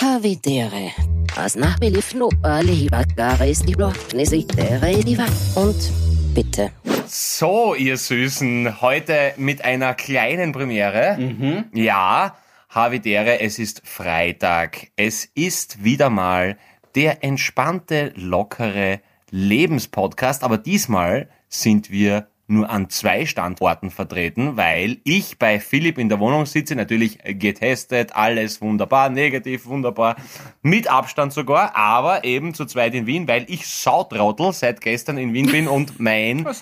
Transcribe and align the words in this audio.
Havidere. 0.00 0.92
As 1.36 1.56
nachbelief 1.56 2.14
no 2.14 2.30
lieber 2.62 3.04
garis 3.16 3.60
die 3.60 3.74
Blocknesitere 3.74 5.04
die 5.04 5.18
Und 5.54 5.76
bitte. 6.34 6.70
So, 7.06 7.74
ihr 7.74 7.98
Süßen, 7.98 8.80
heute 8.80 9.34
mit 9.36 9.62
einer 9.62 9.92
kleinen 9.92 10.52
Premiere. 10.52 11.18
Mhm. 11.18 11.64
Ja, 11.74 12.34
Havidere, 12.70 13.40
es 13.40 13.58
ist 13.58 13.82
Freitag. 13.84 14.88
Es 14.96 15.26
ist 15.34 15.84
wieder 15.84 16.08
mal 16.08 16.56
der 16.94 17.22
entspannte, 17.22 18.14
lockere 18.16 19.00
Lebenspodcast, 19.30 20.44
aber 20.44 20.56
diesmal 20.56 21.28
sind 21.50 21.90
wir 21.90 22.29
nur 22.50 22.68
an 22.68 22.90
zwei 22.90 23.26
Standorten 23.26 23.90
vertreten, 23.90 24.56
weil 24.56 24.98
ich 25.04 25.38
bei 25.38 25.60
Philipp 25.60 25.98
in 25.98 26.08
der 26.08 26.18
Wohnung 26.18 26.46
sitze, 26.46 26.74
natürlich 26.74 27.18
getestet, 27.24 28.14
alles 28.14 28.60
wunderbar, 28.60 29.08
negativ, 29.08 29.66
wunderbar, 29.66 30.16
mit 30.62 30.90
Abstand 30.90 31.32
sogar, 31.32 31.76
aber 31.76 32.24
eben 32.24 32.52
zu 32.54 32.66
zweit 32.66 32.94
in 32.94 33.06
Wien, 33.06 33.28
weil 33.28 33.46
ich 33.48 33.66
Sautrottel 33.66 34.52
seit 34.52 34.80
gestern 34.80 35.16
in 35.18 35.32
Wien 35.32 35.46
bin 35.46 35.68
und 35.68 36.00
mein, 36.00 36.44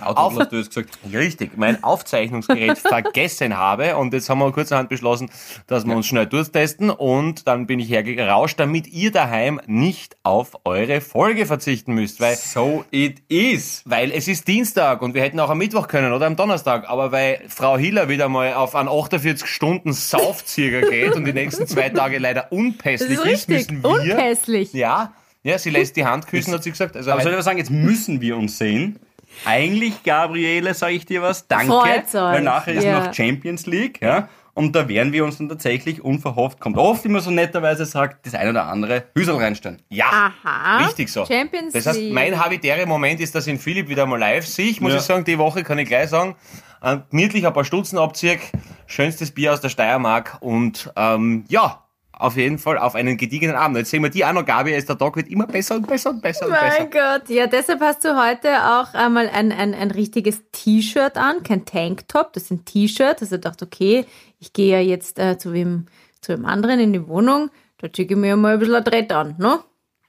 gesagt. 0.50 0.98
richtig, 1.12 1.56
mein 1.56 1.82
Aufzeichnungsgerät 1.82 2.78
vergessen 2.78 3.56
habe 3.56 3.96
und 3.96 4.12
jetzt 4.12 4.28
haben 4.28 4.40
wir 4.40 4.52
kurzerhand 4.52 4.88
beschlossen, 4.88 5.30
dass 5.66 5.86
wir 5.86 5.96
uns 5.96 6.06
schnell 6.06 6.26
durchtesten 6.26 6.90
und 6.90 7.46
dann 7.46 7.66
bin 7.66 7.80
ich 7.80 7.90
hergerauscht, 7.90 8.60
damit 8.60 8.86
ihr 8.88 9.10
daheim 9.10 9.60
nicht 9.66 10.16
auf 10.22 10.52
eure 10.64 11.00
Folge 11.00 11.46
verzichten 11.46 11.94
müsst, 11.94 12.20
weil 12.20 12.36
So 12.36 12.84
it 12.90 13.22
is. 13.28 13.82
weil 13.86 14.12
es 14.12 14.28
ist 14.28 14.48
Dienstag 14.48 15.00
und 15.02 15.14
wir 15.14 15.22
hätten 15.22 15.40
auch 15.40 15.50
am 15.50 15.58
Mittwoch 15.58 15.77
können 15.86 16.12
oder 16.12 16.26
am 16.26 16.34
Donnerstag, 16.34 16.88
aber 16.90 17.12
weil 17.12 17.40
Frau 17.48 17.78
Hiller 17.78 18.08
wieder 18.08 18.28
mal 18.28 18.54
auf 18.54 18.74
einen 18.74 18.88
48 18.88 19.46
Stunden 19.46 19.92
Saufzieher 19.92 20.80
geht 20.80 21.14
und 21.14 21.24
die 21.24 21.32
nächsten 21.32 21.66
zwei 21.68 21.90
Tage 21.90 22.18
leider 22.18 22.42
Das 22.42 22.50
unpässlich 22.52 23.12
ist 23.18 23.24
richtig. 23.24 23.70
müssen 23.70 23.82
wir. 23.84 23.90
Unpässlich. 23.90 24.72
Ja, 24.72 25.12
ja, 25.44 25.56
sie 25.58 25.70
lässt 25.70 25.94
die 25.96 26.04
Hand 26.04 26.26
küssen, 26.26 26.52
hat 26.52 26.64
sie 26.64 26.70
gesagt. 26.70 26.96
Also 26.96 27.12
Aber 27.12 27.22
soll 27.22 27.30
ich 27.32 27.38
was 27.38 27.44
sagen, 27.44 27.58
jetzt 27.58 27.70
müssen 27.70 28.20
wir 28.20 28.36
uns 28.36 28.58
sehen. 28.58 28.98
Eigentlich, 29.44 30.02
Gabriele, 30.02 30.74
sage 30.74 30.94
ich 30.94 31.06
dir 31.06 31.22
was, 31.22 31.46
danke, 31.46 31.66
Freut's 31.72 32.14
euch. 32.14 32.20
weil 32.20 32.42
nachher 32.42 32.74
ist 32.74 32.84
Ja. 32.84 33.04
noch 33.06 33.14
Champions 33.14 33.66
League, 33.66 34.00
ja, 34.02 34.28
und 34.58 34.74
da 34.76 34.88
werden 34.88 35.12
wir 35.12 35.24
uns 35.24 35.38
dann 35.38 35.48
tatsächlich 35.48 36.02
unverhofft, 36.02 36.60
kommt 36.60 36.76
oft 36.76 37.04
immer 37.04 37.20
so 37.20 37.30
netterweise 37.30 37.86
sagt, 37.86 38.26
das 38.26 38.34
eine 38.34 38.50
oder 38.50 38.64
andere 38.66 39.04
Hüsel 39.16 39.36
reinstellen. 39.36 39.80
ja, 39.88 40.06
Aha. 40.44 40.78
richtig 40.84 41.08
so. 41.10 41.24
Champions 41.24 41.72
das 41.72 41.86
heißt, 41.86 42.00
mein 42.10 42.38
habitäre 42.44 42.84
Moment 42.86 43.20
ist, 43.20 43.34
dass 43.34 43.46
in 43.46 43.58
Philipp 43.58 43.88
wieder 43.88 44.04
mal 44.06 44.18
live 44.18 44.46
sehe. 44.46 44.66
Ich 44.66 44.80
muss 44.80 44.92
Ja. 44.92 44.98
ich 44.98 45.04
sagen, 45.04 45.24
die 45.24 45.38
Woche 45.38 45.62
kann 45.62 45.78
ich 45.78 45.88
gleich 45.88 46.10
sagen, 46.10 46.36
äh, 46.82 46.98
gemütlich 47.10 47.46
ein 47.46 47.52
paar 47.52 47.64
Stutzen 47.64 47.98
abziehe, 47.98 48.38
schönstes 48.86 49.30
Bier 49.30 49.52
aus 49.52 49.60
der 49.60 49.68
Steiermark 49.68 50.36
und 50.40 50.92
ähm, 50.96 51.44
ja, 51.48 51.84
auf 52.18 52.36
jeden 52.36 52.58
Fall 52.58 52.78
auf 52.78 52.94
einen 52.94 53.16
gediegenen 53.16 53.56
Abend. 53.56 53.76
Jetzt 53.76 53.90
sehen 53.90 54.02
wir 54.02 54.10
die 54.10 54.24
auch 54.24 54.32
noch, 54.32 54.44
Gabi, 54.44 54.72
ist 54.72 54.88
der 54.88 54.98
Tag 54.98 55.16
wird 55.16 55.28
immer 55.28 55.46
besser 55.46 55.76
und 55.76 55.86
besser 55.86 56.10
und 56.10 56.20
besser 56.20 56.46
und 56.46 56.52
besser. 56.52 56.76
Mein 56.80 56.90
Gott, 56.90 57.28
ja, 57.28 57.46
deshalb 57.46 57.80
hast 57.80 58.04
du 58.04 58.16
heute 58.16 58.48
auch 58.48 58.94
einmal 58.94 59.28
ein, 59.28 59.52
ein, 59.52 59.74
ein 59.74 59.90
richtiges 59.90 60.42
T-Shirt 60.52 61.16
an, 61.16 61.42
kein 61.42 61.64
Tanktop, 61.64 62.32
das 62.32 62.44
ist 62.44 62.50
ein 62.50 62.64
T-Shirt. 62.64 63.20
Also 63.20 63.36
ich 63.36 63.40
dachte, 63.40 63.64
okay, 63.64 64.04
ich 64.38 64.52
gehe 64.52 64.72
ja 64.72 64.80
jetzt 64.80 65.18
äh, 65.18 65.38
zu 65.38 65.52
wem 65.52 65.86
zu 66.20 66.32
einem 66.32 66.46
anderen 66.46 66.80
in 66.80 66.92
die 66.92 67.06
Wohnung, 67.06 67.50
da 67.78 67.88
schicke 67.94 68.14
ich 68.14 68.20
mir 68.20 68.36
mal 68.36 68.54
ein 68.54 68.58
bisschen 68.58 68.74
ein 68.74 68.84
Drett 68.84 69.12
an, 69.12 69.36
ne? 69.38 69.60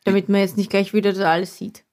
Damit 0.05 0.29
man 0.29 0.41
jetzt 0.41 0.57
nicht 0.57 0.69
gleich 0.69 0.93
wieder 0.93 1.13
das 1.13 1.21
alles 1.21 1.57
sieht. 1.57 1.83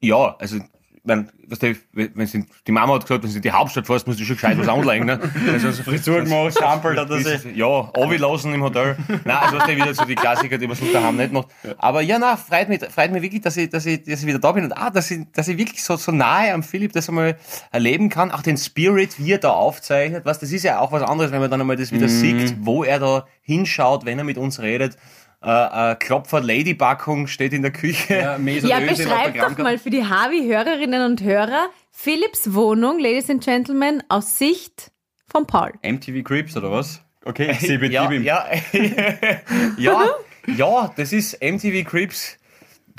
Ja, 0.00 0.34
also, 0.38 0.58
mein, 1.02 1.30
weißt 1.48 1.62
du, 1.62 1.74
wenn 1.92 2.26
sie, 2.26 2.44
die 2.66 2.72
Mama 2.72 2.94
hat 2.94 3.02
gesagt, 3.02 3.24
wenn 3.24 3.30
sie 3.30 3.40
die 3.40 3.50
Hauptstadt 3.50 3.86
fährst, 3.86 4.06
musst 4.06 4.20
du 4.20 4.24
schon 4.24 4.36
gescheit 4.36 4.58
was 4.58 4.68
anlegen, 4.68 5.06
ne? 5.06 5.18
Also, 5.52 5.70
so 5.70 5.82
Frisur 5.82 6.22
gemacht, 6.22 6.56
Schampel 6.58 6.98
hat 6.98 7.10
er 7.10 7.18
sich. 7.18 7.56
Ja, 7.56 7.90
lassen 7.94 8.52
im 8.52 8.62
Hotel. 8.62 8.96
Nein, 9.24 9.36
also 9.36 9.56
weißt 9.58 9.68
du, 9.68 9.76
wieder 9.76 9.94
so 9.94 10.04
die 10.04 10.14
Klassiker, 10.14 10.58
die 10.58 10.66
man 10.66 10.76
sonst 10.76 10.94
daheim 10.94 11.16
nicht 11.16 11.32
macht. 11.32 11.48
Aber 11.78 12.02
ja, 12.02 12.18
na, 12.18 12.36
freut 12.36 12.68
mich, 12.68 12.80
freut 12.84 13.12
mich 13.12 13.22
wirklich, 13.22 13.40
dass 13.40 13.56
ich, 13.56 13.70
dass 13.70 13.86
ich, 13.86 14.02
dass 14.02 14.20
ich 14.20 14.26
wieder 14.26 14.38
da 14.38 14.52
bin 14.52 14.64
und 14.64 14.72
auch, 14.72 14.90
dass 14.90 15.10
ich, 15.10 15.26
dass 15.32 15.48
ich 15.48 15.56
wirklich 15.56 15.82
so, 15.82 15.96
so 15.96 16.12
nahe 16.12 16.52
am 16.52 16.62
Philipp 16.62 16.92
das 16.92 17.08
einmal 17.08 17.36
erleben 17.72 18.08
kann. 18.08 18.30
Auch 18.30 18.42
den 18.42 18.56
Spirit, 18.56 19.18
wie 19.18 19.32
er 19.32 19.38
da 19.38 19.50
aufzeichnet. 19.50 20.24
Was, 20.24 20.38
das 20.38 20.52
ist 20.52 20.62
ja 20.62 20.80
auch 20.80 20.92
was 20.92 21.02
anderes, 21.02 21.32
wenn 21.32 21.40
man 21.40 21.50
dann 21.50 21.60
einmal 21.60 21.76
das 21.76 21.92
wieder 21.92 22.08
sieht, 22.08 22.56
wo 22.60 22.84
er 22.84 22.98
da 22.98 23.26
hinschaut, 23.42 24.04
wenn 24.04 24.18
er 24.18 24.24
mit 24.24 24.38
uns 24.38 24.60
redet. 24.60 24.96
Äh, 25.42 25.92
äh, 25.92 25.94
Klopfer 25.96 26.40
Lady-Packung 26.40 27.26
steht 27.26 27.52
in 27.54 27.62
der 27.62 27.70
Küche. 27.70 28.14
Ja, 28.14 28.38
Ja, 28.38 28.80
beschreib 28.80 29.34
doch 29.38 29.56
mal 29.58 29.78
für 29.78 29.90
die 29.90 30.04
Harvey-Hörerinnen 30.04 31.02
und 31.02 31.22
Hörer 31.22 31.70
Philips 31.90 32.52
Wohnung, 32.52 32.98
Ladies 32.98 33.30
and 33.30 33.42
Gentlemen, 33.42 34.02
aus 34.08 34.38
Sicht 34.38 34.90
von 35.26 35.46
Paul. 35.46 35.72
MTV 35.82 36.22
Creeps 36.22 36.56
oder 36.56 36.70
was? 36.70 37.02
Okay, 37.24 37.50
ich 37.52 37.60
sehe 37.60 37.78
ja, 37.90 38.10
ja, 38.12 38.46
ja, 39.78 40.04
ja, 40.46 40.92
das 40.96 41.12
ist 41.12 41.42
MTV 41.42 41.88
Creeps. 41.88 42.36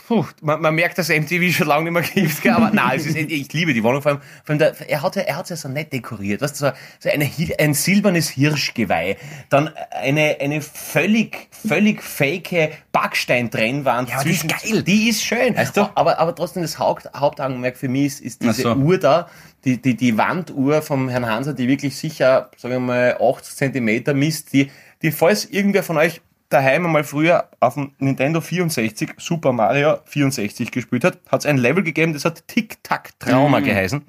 Puh, 0.08 0.26
man, 0.42 0.62
man 0.62 0.76
merkt, 0.76 0.98
dass 0.98 1.10
MTV 1.10 1.56
schon 1.56 1.68
lange 1.68 1.92
nicht 1.92 1.94
mehr 1.94 2.02
gibt, 2.02 2.42
gell, 2.42 2.54
aber 2.54 2.72
nein, 2.72 3.00
es 3.00 3.06
ist, 3.06 3.16
ich 3.18 3.54
liebe 3.54 3.74
die 3.74 3.84
Wohnung. 3.84 4.02
Vor 4.02 4.14
allem, 4.14 4.22
vor 4.44 4.50
allem 4.50 4.60
der, 4.60 4.90
er 4.90 5.02
hat 5.02 5.16
ja, 5.16 5.22
er 5.24 5.38
hat's 5.38 5.50
ja 5.50 5.56
so 5.56 5.70
nett 5.70 5.94
dekoriert. 5.94 6.42
Weißt 6.42 6.60
du, 6.62 6.68
so, 6.68 6.72
so 7.00 7.10
eine, 7.10 7.30
ein 7.60 7.74
silbernes 7.74 8.30
Hirschgeweih, 8.30 9.18
dann 9.50 9.70
eine, 9.92 10.38
eine 10.40 10.62
völlig, 10.62 11.48
völlig 11.52 12.04
fake 12.04 12.72
Backsteintrennwand 12.92 14.10
Ja, 14.10 14.16
aber 14.16 14.24
die 14.26 14.32
ist 14.32 14.48
geil. 14.48 14.84
Die 14.84 15.10
ist 15.10 15.24
schön. 15.24 15.56
Weißt 15.56 15.78
du? 15.78 15.90
Aber, 15.96 16.20
aber 16.20 16.36
trotzdem 16.36 16.62
das 16.62 16.80
Haupt, 16.80 17.10
Hauptaugenmerk 17.16 17.78
für 17.78 17.88
mich 17.88 18.06
ist, 18.06 18.22
ist 18.22 18.44
diese 18.44 18.62
so. 18.64 18.74
Uhr 18.74 18.98
da, 18.98 19.30
die, 19.66 19.82
die, 19.82 19.96
die 19.96 20.18
Wanduhr 20.18 20.82
vom 20.82 21.10
Herrn 21.10 21.26
Hanser, 21.26 21.54
die 21.54 21.68
wirklich 21.68 21.96
sicher, 21.96 22.50
sagen 22.58 22.74
wir 22.74 22.80
mal, 22.80 23.18
80 23.22 23.56
Zentimeter 23.56 24.14
misst, 24.14 24.54
die, 24.54 24.72
die, 25.02 25.12
falls 25.12 25.46
irgendwer 25.46 25.84
von 25.84 25.98
euch 25.98 26.22
daheim 26.54 26.86
einmal 26.86 27.04
früher 27.04 27.50
auf 27.60 27.76
dem 27.76 27.92
Nintendo 28.00 28.42
64 28.42 29.12
Super 29.18 29.52
Mario 29.54 29.98
64 30.06 30.72
gespielt 30.72 31.04
hat, 31.04 31.20
hat 31.30 31.42
es 31.42 31.46
ein 31.46 31.58
Level 31.58 31.84
gegeben, 31.84 32.14
das 32.14 32.26
hat 32.26 32.48
Tic-Tac-Trauma 32.48 33.60
geheißen, 33.62 34.04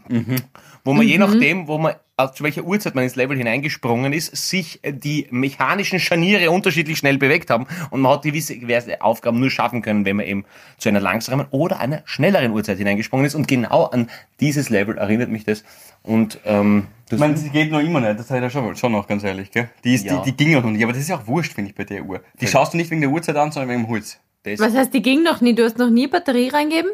wo 0.85 0.93
man 0.93 1.07
je 1.07 1.19
nachdem, 1.19 1.69
wo 1.69 1.79
man 1.79 1.95
zu 2.35 2.45
welcher 2.45 2.63
Uhrzeit 2.65 2.95
man 2.95 3.05
ins 3.05 3.17
Level 3.17 3.37
hineingesprungen 3.37 4.13
ist, 4.13 4.37
sich 4.37 4.79
äh, 4.83 4.93
die 4.93 5.27
mechanischen 5.31 5.99
Scharniere 5.99 6.51
unterschiedlich 6.51 6.99
schnell 6.99 7.19
bewegt 7.19 7.51
haben 7.51 7.67
und 7.91 8.01
man 8.01 8.13
hat 8.13 8.23
gewisse, 8.23 8.57
gewisse 8.59 9.01
Aufgaben 9.03 9.41
nur 9.41 9.51
schaffen 9.51 9.83
können, 9.83 10.05
wenn 10.05 10.17
man 10.17 10.27
eben 10.27 10.45
zu 10.79 10.89
einer 10.89 11.01
langsamen 11.01 11.47
oder 11.51 11.81
einer 11.81 12.03
schnelleren 12.05 12.53
Uhrzeit 12.53 12.79
hineingesprungen 12.79 13.27
ist 13.27 13.35
und 13.35 13.49
genau 13.49 13.85
an 13.87 14.09
dieses 14.41 14.71
Level 14.71 14.99
erinnert 14.99 15.31
mich 15.31 15.45
das 15.45 15.65
und 16.03 16.39
ähm, 16.45 16.87
das 17.09 17.17
Ich 17.17 17.21
meine, 17.21 17.37
sie 17.37 17.51
geht 17.51 17.71
noch 17.71 17.81
immer 17.81 18.01
nicht, 18.01 18.19
das 18.19 18.31
hat 18.31 18.43
er 18.43 18.51
schon, 18.51 18.77
schon 18.77 18.93
noch, 18.93 19.07
ganz 19.07 19.25
ehrlich, 19.25 19.51
gell? 19.51 19.69
Die, 19.85 19.95
ist, 19.95 20.05
Ja. 20.05 20.23
die, 20.23 20.31
die 20.33 20.37
ging 20.45 20.53
noch 20.55 20.65
nicht, 20.65 20.83
aber 20.83 20.93
das 20.93 21.03
ist 21.03 21.09
ja 21.09 21.17
auch 21.17 21.27
wurscht, 21.27 21.53
finde 21.55 21.71
ich, 21.71 21.77
bei 21.77 21.85
der 21.85 22.05
Uhr. 22.05 22.21
Die 22.41 22.47
schaust 22.47 22.73
du 22.73 22.77
nicht 22.77 22.91
wegen 22.91 23.01
der 23.01 23.11
Uhrzeit 23.11 23.37
an, 23.37 23.53
sondern 23.53 23.71
wegen 23.71 23.83
dem 23.85 23.89
Holz. 23.89 24.19
das 24.45 24.61
Was 24.61 24.75
heißt, 24.75 24.93
die 24.95 25.03
ging 25.03 25.23
noch 25.23 25.41
nie? 25.41 25.55
Du 25.55 25.65
hast 25.65 25.79
noch 25.79 25.91
nie 25.91 26.07
Batterie 26.07 26.49
reingeben? 26.49 26.91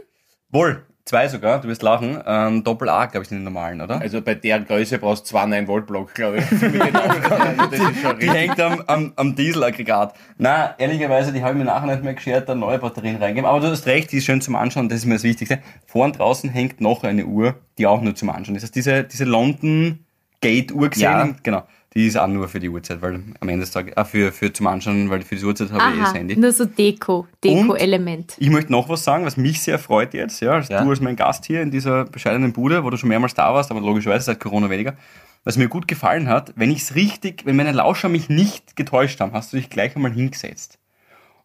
Wohl, 0.51 0.85
zwei 1.09 1.27
sogar, 1.29 1.61
du 1.61 1.69
wirst 1.69 1.83
lachen. 1.83 2.21
Ähm, 2.27 2.63
Doppel 2.65 2.89
A, 2.89 3.07
glaube 3.07 3.23
ich, 3.25 3.29
sind 3.29 3.39
die 3.39 3.45
normalen, 3.45 3.81
oder? 3.81 4.01
Also 4.01 4.21
bei 4.23 4.35
der 4.35 4.61
Größe 4.61 4.99
brauchst 4.99 5.25
du 5.25 5.31
zwei 5.31 5.47
9 5.47 5.67
Volt 5.67 5.87
Block, 5.87 6.15
glaube 6.15 6.39
ich. 6.39 6.49
Den 6.49 6.73
Die 7.71 7.77
richtig. 7.77 8.33
hängt 8.33 8.61
am, 8.61 8.83
am, 8.87 9.13
am 9.17 9.35
Dieselaggregat. 9.35 10.15
Na, 10.37 10.75
ehrlicherweise, 10.79 11.33
die 11.33 11.43
habe 11.43 11.53
ich 11.53 11.59
mir 11.59 11.65
nachher 11.65 11.87
nicht 11.87 12.05
mehr 12.05 12.15
geschert, 12.15 12.49
da 12.49 12.55
neue 12.55 12.79
Batterien 12.79 13.17
reingeben. 13.17 13.49
Aber 13.49 13.61
du 13.61 13.67
hast 13.69 13.87
recht, 13.87 14.13
die 14.13 14.19
ist 14.19 14.25
schön 14.27 14.41
zum 14.41 14.55
Anschauen, 14.57 14.89
das 14.89 14.99
ist 14.99 15.07
mir 15.07 15.15
das 15.15 15.23
Wichtigste. 15.25 15.59
Vor 15.87 16.05
und 16.05 16.19
draußen 16.19 16.51
hängt 16.51 16.81
noch 16.81 17.03
eine 17.05 17.25
Uhr, 17.27 17.57
die 17.79 17.87
auch 17.87 18.01
nur 18.01 18.15
zum 18.15 18.31
Anschauen 18.31 18.55
ist. 18.57 18.63
Das 18.63 18.69
heißt, 18.69 18.77
diese, 18.77 19.05
diese 19.05 19.25
London 19.25 20.05
Gate 20.41 20.73
Uhr 20.73 20.89
gesehen, 20.89 21.03
Ja. 21.05 21.29
genau. 21.43 21.63
Die 21.95 22.07
ist 22.07 22.17
auch 22.19 22.27
nur 22.27 22.49
für 22.49 22.61
die 22.61 22.69
Uhrzeit, 22.69 23.01
weil 23.01 23.15
am 23.41 23.49
Ende 23.49 23.61
des 23.61 23.71
Tages, 23.71 23.95
äh, 23.97 24.05
für, 24.05 24.31
für 24.31 24.53
zum 24.53 24.67
Anschauen, 24.67 25.09
weil 25.11 25.23
für 25.23 25.37
die 25.37 25.45
Uhrzeit 25.45 25.73
habe 25.73 25.91
ich 25.91 25.97
eh 25.97 26.01
das 26.01 26.11
Aha, 26.11 26.19
Handy. 26.19 26.37
nur 26.37 26.53
so 26.53 26.65
Deko, 26.67 27.27
Deko-Element. 27.43 28.35
Ich 28.39 28.51
möchte 28.51 28.71
noch 28.73 28.89
was 28.89 29.05
sagen, 29.05 29.25
was 29.25 29.37
mich 29.37 29.61
sehr 29.63 29.79
freut 29.79 30.15
jetzt, 30.15 30.41
ja, 30.41 30.53
als 30.53 30.69
Ja. 30.69 30.83
du 30.85 30.91
als 30.91 31.01
mein 31.01 31.17
Gast 31.17 31.47
hier 31.47 31.63
in 31.63 31.71
dieser 31.71 32.05
bescheidenen 32.05 32.53
Bude, 32.53 32.85
wo 32.85 32.91
du 32.91 32.97
schon 32.97 33.09
mehrmals 33.09 33.35
da 33.35 33.53
warst, 33.55 33.71
aber 33.71 33.81
logischerweise 33.81 34.27
seit 34.27 34.41
Corona 34.41 34.69
weniger. 34.71 34.95
Was 35.45 35.57
mir 35.57 35.69
gut 35.69 35.89
gefallen 35.89 36.29
hat, 36.29 36.53
wenn 36.57 36.71
ich 36.71 36.83
es 36.83 36.95
richtig, 36.95 37.47
wenn 37.47 37.57
meine 37.57 37.73
Lauscher 37.73 38.09
mich 38.09 38.29
nicht 38.29 38.77
getäuscht 38.77 39.21
haben, 39.21 39.33
hast 39.33 39.53
du 39.53 39.57
dich 39.57 39.71
gleich 39.71 39.97
einmal 39.97 40.13
hingesetzt. 40.13 40.78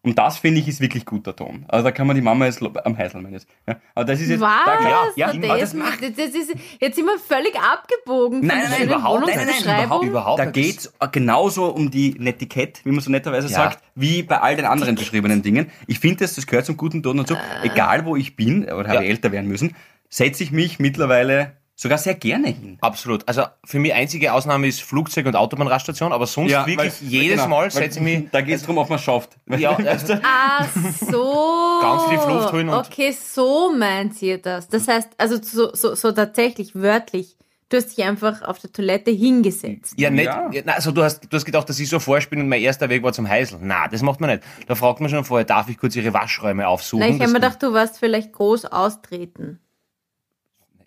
Und 0.04 0.18
das 0.18 0.38
finde 0.38 0.60
ich 0.60 0.68
ist 0.68 0.80
wirklich 0.80 1.06
guter 1.06 1.34
Ton. 1.34 1.64
Also 1.68 1.84
da 1.84 1.90
kann 1.90 2.06
man 2.06 2.14
die 2.14 2.22
Mama 2.22 2.44
jetzt 2.44 2.62
am 2.62 2.96
ich 2.98 3.32
jetzt. 3.32 3.48
Ja. 3.66 3.76
Aber 3.94 4.04
das 4.04 4.20
ist 4.20 4.28
jetzt. 4.28 4.40
Was? 4.40 4.64
Da, 4.66 4.76
klar, 4.76 5.06
ja, 5.16 5.30
immer, 5.30 5.48
das, 5.48 5.60
das 5.60 5.74
macht- 5.74 6.02
das, 6.02 6.10
ist, 6.10 6.54
jetzt 6.78 6.96
sind 6.96 7.06
wir 7.06 7.18
völlig 7.18 7.54
abgebogen 7.56 8.40
von 8.40 8.46
Nein, 8.46 8.58
nein, 8.68 8.72
schönen 8.76 8.88
überhaupt. 8.90 9.26
Nein, 9.26 9.48
nein, 9.64 9.84
überhaupt, 9.86 10.04
überhaupt 10.06 10.38
da 10.40 10.44
nicht. 10.44 10.54
geht's 10.54 10.92
genauso 11.12 11.66
um 11.66 11.90
die 11.90 12.14
Netiquette, 12.18 12.80
wie 12.84 12.90
man 12.90 13.00
so 13.00 13.10
netterweise 13.10 13.48
Ja. 13.48 13.54
sagt, 13.54 13.82
wie 13.94 14.22
bei 14.22 14.38
all 14.40 14.56
den 14.56 14.66
anderen 14.66 14.94
beschriebenen 14.94 15.42
Dingen. 15.42 15.70
Ich 15.86 15.98
finde, 15.98 16.18
das, 16.24 16.34
das 16.34 16.46
gehört 16.46 16.66
zum 16.66 16.76
guten 16.76 17.02
Ton 17.02 17.16
dazu. 17.16 17.36
Egal 17.62 18.04
wo 18.04 18.14
ich 18.14 18.36
bin, 18.36 18.64
oder 18.64 18.84
habe 18.88 18.94
Ja. 18.96 19.00
ich 19.02 19.08
älter 19.08 19.32
werden 19.32 19.48
müssen, 19.48 19.74
setze 20.10 20.42
ich 20.44 20.52
mich 20.52 20.78
mittlerweile 20.78 21.56
sogar 21.76 21.98
sehr 21.98 22.14
gerne 22.14 22.48
hin. 22.48 22.78
Absolut. 22.80 23.26
Also 23.26 23.42
für 23.64 23.78
mich 23.78 23.92
einzige 23.92 24.32
Ausnahme 24.32 24.66
ist 24.68 24.82
Flugzeug- 24.82 25.26
und 25.26 25.36
Autobahnraststation, 25.36 26.12
aber 26.12 26.26
sonst 26.26 26.52
wirklich 26.52 26.76
weil- 26.78 26.92
jedes 27.00 27.42
genau, 27.42 27.48
Mal 27.48 27.70
setze 27.70 27.98
ich 27.98 28.04
mich. 28.04 28.28
Da 28.32 28.40
geht 28.40 28.56
es 28.56 28.62
darum, 28.62 28.78
ob 28.78 28.88
man 28.88 28.98
es 28.98 29.04
schafft. 29.04 29.36
Ja, 29.46 29.76
also, 29.76 30.18
Ach 30.22 30.68
so. 31.10 31.78
Ganz 31.82 32.02
viel 32.04 32.32
Luft 32.32 32.52
holen 32.52 32.68
und- 32.68 32.86
Okay, 32.86 33.12
so 33.12 33.72
meint 33.76 34.20
ihr 34.22 34.38
das. 34.38 34.68
Das 34.68 34.86
heißt, 34.88 35.10
also 35.18 35.38
so, 35.42 35.74
so, 35.74 35.94
so 35.94 36.12
tatsächlich, 36.12 36.74
wörtlich. 36.74 37.36
Du 37.70 37.78
hast 37.78 37.96
dich 37.96 38.04
einfach 38.04 38.42
auf 38.42 38.58
der 38.60 38.70
Toilette 38.70 39.10
hingesetzt. 39.10 39.94
Ja, 39.98 40.10
nicht. 40.10 40.26
Ja. 40.26 40.48
Ja. 40.52 40.62
na, 40.64 40.72
also 40.74 40.92
du 40.92 41.02
hast, 41.02 41.22
du 41.28 41.36
hast 41.36 41.44
gedacht, 41.44 41.68
dass 41.68 41.80
ich 41.80 41.88
so 41.88 41.98
vorspiele 41.98 42.42
und 42.42 42.48
mein 42.48 42.60
erster 42.60 42.88
Weg 42.88 43.02
war 43.02 43.12
zum 43.12 43.28
Heißel. 43.28 43.58
Na, 43.62 43.88
das 43.88 44.02
macht 44.02 44.20
man 44.20 44.30
nicht. 44.30 44.42
Da 44.68 44.74
fragt 44.76 45.00
man 45.00 45.10
schon 45.10 45.24
vorher, 45.24 45.44
darf 45.44 45.68
ich 45.68 45.78
kurz 45.78 45.96
ihre 45.96 46.12
Waschräume 46.12 46.68
aufsuchen? 46.68 47.00
Nein, 47.00 47.16
ich 47.16 47.20
habe 47.22 47.32
mir 47.32 47.40
gedacht, 47.40 47.62
du 47.62 47.72
warst 47.72 47.98
vielleicht 47.98 48.32
groß 48.32 48.66
austreten. 48.66 49.58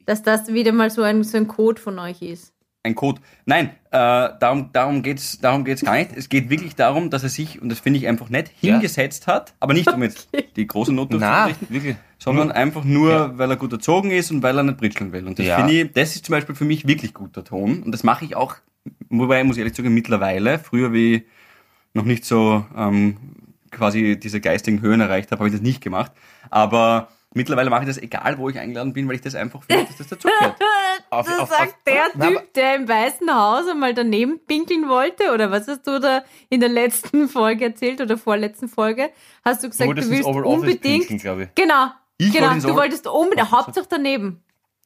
Dass 0.07 0.23
das 0.23 0.47
wieder 0.51 0.71
mal 0.71 0.89
so 0.89 1.03
ein, 1.03 1.23
so 1.23 1.37
ein 1.37 1.47
Code 1.47 1.79
von 1.79 1.99
euch 1.99 2.21
ist. 2.23 2.53
ein 2.83 2.95
Code. 2.95 3.19
Nein, 3.45 3.71
äh, 3.91 4.29
darum, 4.39 4.69
darum 4.71 5.03
geht's 5.03 5.39
darum 5.39 5.65
geht's 5.65 5.81
gar 5.83 5.95
nicht. 5.97 6.11
Es 6.15 6.29
geht 6.29 6.49
wirklich 6.49 6.73
darum, 6.77 7.09
dass 7.09 7.21
er 7.23 7.27
sich, 7.29 7.61
und 7.61 7.67
das 7.67 7.79
finde 7.81 7.99
ich 7.99 8.07
einfach 8.07 8.29
nett, 8.29 8.49
Ja. 8.61 8.71
hingesetzt 8.71 9.27
hat, 9.27 9.53
aber 9.59 9.73
nicht 9.73 9.91
um 9.91 10.01
jetzt 10.01 10.29
die 10.55 10.65
große 10.65 10.93
Note 10.93 11.17
aufzurichten, 11.17 11.67
wirklich. 11.69 11.97
sondern 12.17 12.49
einfach 12.53 12.85
nur, 12.85 13.11
Ja. 13.11 13.37
weil 13.37 13.49
er 13.51 13.57
gut 13.57 13.73
erzogen 13.73 14.11
ist 14.11 14.31
und 14.31 14.41
weil 14.41 14.57
er 14.57 14.63
nicht 14.63 14.77
britscheln 14.77 15.11
will. 15.11 15.27
Und 15.27 15.37
das 15.37 15.45
Ja. 15.47 15.57
finde 15.57 15.73
ich, 15.81 15.91
das 15.91 16.15
ist 16.15 16.23
zum 16.25 16.31
Beispiel 16.31 16.55
für 16.55 16.63
mich 16.63 16.87
wirklich 16.87 17.13
guter 17.13 17.43
Ton. 17.43 17.83
Und 17.83 17.91
das 17.91 18.03
mache 18.05 18.23
ich 18.23 18.37
auch, 18.37 18.55
wobei, 19.09 19.43
muss 19.43 19.57
ich 19.57 19.61
ehrlich 19.63 19.75
sagen, 19.75 19.93
mittlerweile, 19.93 20.57
früher 20.57 20.93
wie 20.93 21.15
ich 21.15 21.23
noch 21.93 22.05
nicht 22.05 22.23
so 22.23 22.65
ähm, 22.77 23.17
quasi 23.71 24.17
diese 24.17 24.39
geistigen 24.39 24.79
Höhen 24.79 25.01
erreicht 25.01 25.29
habe, 25.31 25.39
habe 25.39 25.49
ich 25.49 25.53
das 25.55 25.61
nicht 25.61 25.81
gemacht. 25.81 26.13
Aber 26.49 27.09
mittlerweile 27.37 27.69
mache 27.69 27.83
ich 27.83 27.87
das 27.87 27.97
egal, 27.97 28.37
wo 28.37 28.49
ich 28.49 28.59
eingeladen 28.59 28.91
bin, 28.93 29.07
weil 29.07 29.15
ich 29.15 29.21
das 29.21 29.35
einfach 29.35 29.63
finde, 29.63 29.85
dass 29.85 29.97
das 29.97 30.07
dazugehört. 30.07 30.55
Auf- 31.09 31.25
das 31.25 31.39
auf- 31.39 31.49
sagt 31.49 31.61
auf- 31.69 31.83
der 31.87 32.05
Na, 32.15 32.27
Typ, 32.27 32.53
der 32.53 32.75
im 32.75 32.87
Weißen 32.89 33.33
Haus 33.33 33.65
einmal 33.69 33.93
daneben 33.93 34.39
pinkeln 34.45 34.89
wollte, 34.89 35.31
oder 35.33 35.49
was 35.51 35.67
hast 35.69 35.87
du 35.87 35.99
da 36.01 36.23
in 36.49 36.59
der 36.59 36.67
letzten 36.69 37.29
Folge 37.29 37.63
erzählt 37.65 38.01
oder 38.01 38.17
vorletzten 38.17 38.67
Folge? 38.67 39.09
Hast 39.45 39.63
du 39.63 39.69
gesagt, 39.69 39.87
wolltest 39.87 40.09
du 40.09 40.13
willst 40.15 40.27
unbedingt. 40.27 41.07
pinkeln. 41.07 41.49
Genau. 41.55 41.87
Ich 42.17 42.33
genau, 42.33 42.49
wollte 42.49 42.67
du 42.67 42.75
wolltest 42.75 43.07
unbedingt, 43.07 43.51
Hauptsache 43.51 43.85
daneben. 43.89 44.43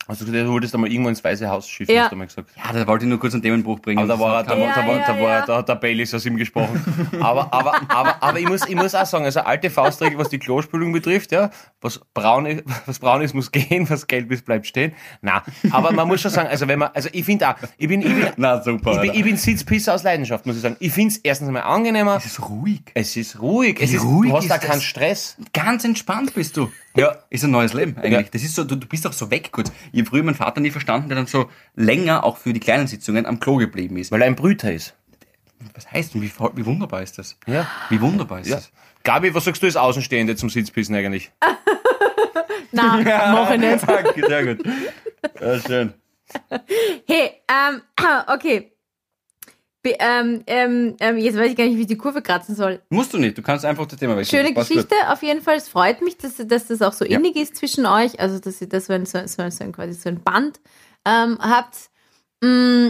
Also 0.08 0.26
du 0.26 0.48
wolltest 0.50 0.74
einmal 0.76 0.92
irgendwo 0.92 1.10
ins 1.10 1.24
Weiße 1.24 1.48
Haus 1.48 1.70
schiffen, 1.70 1.94
Ja. 1.96 2.04
hast 2.04 2.12
du 2.12 2.16
mal 2.18 2.26
gesagt. 2.28 2.50
Ja, 2.58 2.74
da 2.74 2.86
wollte 2.88 3.06
ich 3.06 3.10
nur 3.10 3.20
kurz 3.20 3.34
einen 3.34 3.44
Themenbruch 3.44 3.80
bringen. 3.80 4.00
Aber 4.00 4.08
da 4.08 4.20
war, 4.20 4.36
er- 4.38 4.44
da, 4.44 4.50
war- 4.52 4.58
da, 4.58 4.88
war, 4.88 4.98
Ja, 4.98 5.06
da, 5.08 5.16
ja, 5.16 5.22
war, 5.24 5.30
ja. 5.40 5.46
da 5.46 5.58
hat 5.58 5.70
der 5.70 5.76
Baileys 5.76 6.14
aus 6.14 6.26
ihm 6.26 6.36
gesprochen. 6.38 6.84
Aber, 7.22 7.54
aber, 7.54 7.76
aber, 7.90 8.22
aber 8.24 8.40
ich, 8.40 8.48
muss, 8.48 8.68
ich 8.68 8.76
muss 8.76 8.96
auch 8.96 9.06
sagen, 9.06 9.26
also 9.26 9.42
alte 9.42 9.70
Faustregel, 9.70 10.18
was 10.18 10.30
die 10.30 10.40
Klospülung 10.40 10.92
betrifft, 10.92 11.32
ja, 11.32 11.50
was 11.82 12.00
braun 12.14 12.46
ist, 12.46 12.64
was 12.88 13.00
braun 13.00 13.22
ist, 13.22 13.34
muss 13.36 13.52
gehen, 13.52 13.90
was 13.90 14.08
gelb 14.08 14.32
ist, 14.32 14.44
bleibt 14.46 14.66
stehen. 14.68 14.94
Na, 15.22 15.44
aber 15.72 15.92
man 15.92 16.08
muss 16.08 16.20
schon 16.22 16.32
sagen, 16.32 16.50
also 16.50 16.68
wenn 16.68 16.80
man, 16.80 16.90
also 16.94 17.10
ich 17.14 17.24
finde 17.24 17.48
auch, 17.50 17.56
ich 17.78 17.88
bin, 17.88 18.02
ich 18.02 18.08
bin, 18.08 18.28
Na 18.38 18.62
super. 18.62 18.94
ich 18.96 19.02
bin, 19.02 19.14
ich 19.14 19.24
bin 19.24 19.38
Sitzpisser 19.38 19.94
aus 19.94 20.04
Leidenschaft, 20.04 20.46
muss 20.46 20.56
ich 20.56 20.62
sagen. 20.62 20.76
Ich 20.80 20.92
finde 20.92 21.14
es 21.14 21.18
erstens 21.20 21.48
einmal 21.48 21.64
angenehmer. 21.64 22.16
es 22.18 22.26
ist 22.26 22.42
ruhig. 22.50 22.82
Es 22.96 23.16
ist 23.16 23.40
ruhig. 23.40 23.78
Es 23.80 23.94
ist, 23.94 24.04
ruhig 24.04 24.32
du 24.32 24.38
hast 24.38 24.44
ist 24.46 24.52
da 24.52 24.58
keinen 24.58 24.82
Stress. 24.82 25.38
Ganz 25.54 25.84
entspannt 25.86 26.34
bist 26.34 26.58
du. 26.58 26.72
Ja. 26.98 27.16
Ist 27.30 27.46
ein 27.46 27.52
neues 27.52 27.74
Leben 27.74 27.96
eigentlich. 27.98 28.12
Ja. 28.12 28.22
Das 28.34 28.44
ist 28.44 28.54
so, 28.56 28.66
du, 28.66 28.76
du 28.76 28.86
bist 28.88 29.08
auch 29.08 29.14
so 29.14 29.32
weg 29.32 29.50
kurz. 29.52 29.72
Ich 29.92 30.00
habe 30.00 30.10
früher 30.10 30.24
meinen 30.24 30.36
Vater 30.36 30.62
nie 30.62 30.72
verstanden, 30.72 31.10
der 31.10 31.18
dann 31.18 31.28
so 31.28 31.50
länger 31.76 32.24
auch 32.24 32.38
für 32.38 32.54
die 32.54 32.60
kleinen 32.60 32.88
Sitzungen 32.88 33.26
am 33.26 33.40
Klo 33.40 33.58
geblieben 33.58 33.98
ist. 33.98 34.12
Weil 34.12 34.22
er 34.22 34.28
ein 34.28 34.36
Brüter 34.36 34.72
ist. 34.72 34.96
Was 35.76 35.92
heißt 35.92 36.14
denn, 36.14 36.22
wie, 36.22 36.32
wie 36.56 36.66
wunderbar 36.66 37.02
ist 37.02 37.18
das? 37.18 37.38
Ja. 37.46 37.68
Wie 37.90 38.02
wunderbar 38.02 38.40
ist 38.42 38.48
ja. 38.48 38.56
das? 38.56 38.72
Gabi, 39.04 39.34
was 39.34 39.46
sagst 39.46 39.62
du 39.62 39.68
als 39.68 39.76
Außenstehende 39.76 40.36
zum 40.36 40.50
Sitzpissen 40.50 40.96
eigentlich? 40.96 41.32
Nein, 42.72 43.04
mach 43.06 43.52
ich 43.52 43.60
nicht. 43.60 43.88
Danke, 43.88 44.28
sehr 44.28 44.46
gut. 44.46 44.66
Ja, 45.40 45.60
schön. 45.60 45.94
Hey, 47.08 47.42
ähm, 47.50 47.82
okay. 48.28 48.71
Ähm, 49.84 50.44
ähm, 50.46 50.96
ähm, 51.00 51.18
jetzt 51.18 51.38
weiß 51.38 51.50
ich 51.52 51.58
gar 51.58 51.64
nicht, 51.66 51.76
wie 51.78 51.82
ich 51.82 51.88
die 51.88 51.98
Kurve 51.98 52.22
kratzen 52.22 52.56
soll. 52.56 52.82
Musst 52.90 53.14
du 53.14 53.18
nicht, 53.18 53.38
du 53.38 53.42
kannst 53.42 53.66
einfach 53.66 53.88
das 53.88 53.98
Thema 54.00 54.16
wechseln. 54.16 54.40
Schöne 54.46 54.54
Geschichte, 54.54 54.94
auf 55.08 55.24
jeden 55.24 55.42
Fall. 55.42 55.56
Es 55.56 55.70
freut 55.70 56.02
mich, 56.04 56.18
dass, 56.18 56.36
dass 56.38 56.68
das 56.68 56.82
auch 56.84 56.94
so 56.94 57.04
Ja. 57.04 57.18
innig 57.18 57.36
ist 57.36 57.56
zwischen 57.56 57.86
euch. 57.88 58.20
Also, 58.20 58.40
dass 58.40 58.62
ihr 58.62 58.70
das 58.70 58.86
so 58.86 58.94
ein, 58.94 59.06
so, 59.08 59.20
so, 59.26 59.42
ein- 59.42 59.72
quasi 59.72 59.94
so 59.94 60.10
ein 60.10 60.22
Band 60.22 60.60
ähm, 61.08 61.38
habt. 61.42 61.90
Mm, 62.44 62.90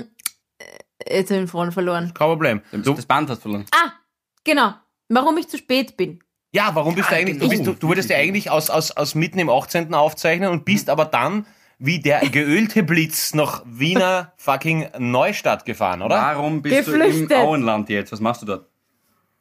äh, 0.60 1.18
jetzt 1.18 1.30
habe 1.32 1.40
ich 1.40 1.46
den 1.46 1.48
Faden 1.48 1.72
verloren. 1.72 2.14
Kein 2.14 2.28
Problem. 2.28 2.62
Gut. 2.72 2.86
Du, 2.86 2.94
Das 2.94 3.06
Band 3.06 3.30
hast 3.30 3.42
verloren. 3.42 3.66
Ah, 3.74 3.94
genau. 4.44 4.74
Warum 5.08 5.38
ich 5.38 5.48
zu 5.48 5.58
spät 5.58 5.96
bin. 5.98 6.22
ja, 6.54 6.72
warum 6.74 6.96
bist 6.96 7.10
du 7.10 7.14
Ah, 7.14 7.18
eigentlich, 7.18 7.40
du, 7.40 7.48
bist, 7.48 7.66
du, 7.66 7.74
du 7.74 7.88
würdest 7.88 8.10
ja 8.10 8.18
eigentlich 8.18 8.50
aus, 8.50 8.70
aus, 8.70 8.92
aus 8.92 9.16
mitten 9.16 9.40
im 9.40 9.50
18. 9.50 9.94
aufzeichnen 9.94 10.50
und 10.50 10.66
bist 10.66 10.90
aber 10.90 11.06
dann 11.06 11.46
wie 11.84 12.00
der 12.00 12.20
geölte 12.30 12.84
Blitz 12.84 13.34
nach 13.34 13.64
Wiener 13.66 14.32
fucking 14.38 14.88
Neustadt 15.00 15.66
gefahren, 15.66 16.02
oder? 16.02 16.16
Warum 16.16 16.62
bist 16.62 16.88
du 16.88 16.92
Geflüchtet. 16.94 17.32
im 17.32 17.38
Auenland 17.38 17.90
jetzt? 17.90 18.12
Was 18.12 18.20
machst 18.22 18.44
du 18.44 18.46
dort? 18.46 18.68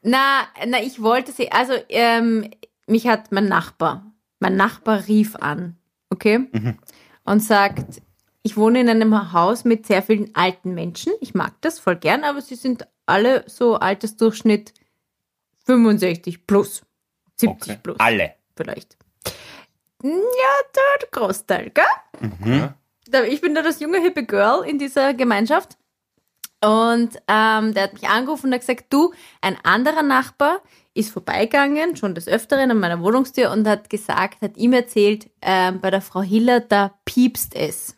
Na, 0.03 0.45
na, 0.67 0.83
ich 0.83 1.03
wollte 1.03 1.31
sie, 1.31 1.53
also 1.53 1.75
ähm, 1.91 2.51
mich 2.87 3.07
hat 3.07 3.31
mein 3.33 3.49
Nachbar, 3.49 4.11
mein 4.39 4.57
Nachbar 4.57 5.07
rief 5.07 5.37
an, 5.37 5.77
okay, 6.09 6.49
und 7.25 7.41
sagt, 7.41 8.01
ich 8.43 8.57
wohne 8.57 8.81
in 8.81 8.89
einem 8.89 9.33
Haus 9.35 9.65
mit 9.65 9.87
sehr 9.87 10.03
vielen 10.03 10.35
alten 10.35 10.73
Menschen. 10.73 11.13
Ich 11.21 11.35
mag 11.35 11.53
das 11.61 11.79
voll 11.79 11.97
gern, 11.97 12.25
aber 12.25 12.41
sie 12.41 12.55
sind 12.55 12.87
alle 13.05 13.45
so 13.47 13.77
Altersdurchschnitt 13.77 14.73
65 15.67 16.47
plus, 16.47 16.83
70 17.37 17.73
Okay. 17.73 17.81
plus 17.83 18.01
Alle. 18.01 18.35
vielleicht. 18.57 18.97
Ja, 20.03 20.11
der 20.75 21.09
Großteil, 21.11 21.71
gell? 21.71 22.31
Mhm. 22.39 22.75
Ich 23.29 23.41
bin 23.41 23.55
da 23.55 23.63
das 23.63 23.81
junge, 23.81 24.01
hippe 24.01 24.25
Girl 24.25 24.65
in 24.65 24.79
dieser 24.79 25.15
Gemeinschaft. 25.15 25.77
Und 26.63 27.17
ähm, 27.27 27.75
der 27.75 27.85
hat 27.85 27.95
mich 27.95 28.09
angerufen 28.09 28.47
und 28.47 28.53
hat 28.53 28.61
gesagt, 28.61 28.87
du, 28.91 29.13
ein 29.41 29.57
anderer 29.65 30.03
Nachbar 30.03 30.61
ist 30.93 31.11
vorbeigegangen, 31.11 31.97
schon 31.97 32.15
des 32.15 32.29
Öfteren 32.29 32.71
an 32.71 32.79
meiner 32.79 33.01
Wohnungstür 33.01 33.51
und 33.51 33.67
hat 33.67 33.89
gesagt, 33.89 34.43
hat 34.43 34.57
ihm 34.57 34.73
erzählt, 34.73 35.31
ähm, 35.41 35.81
bei 35.81 35.91
der 35.91 36.03
Frau 36.03 36.21
Hiller, 36.21 36.61
da 36.61 36.95
piepst 37.05 37.55
es 37.55 37.97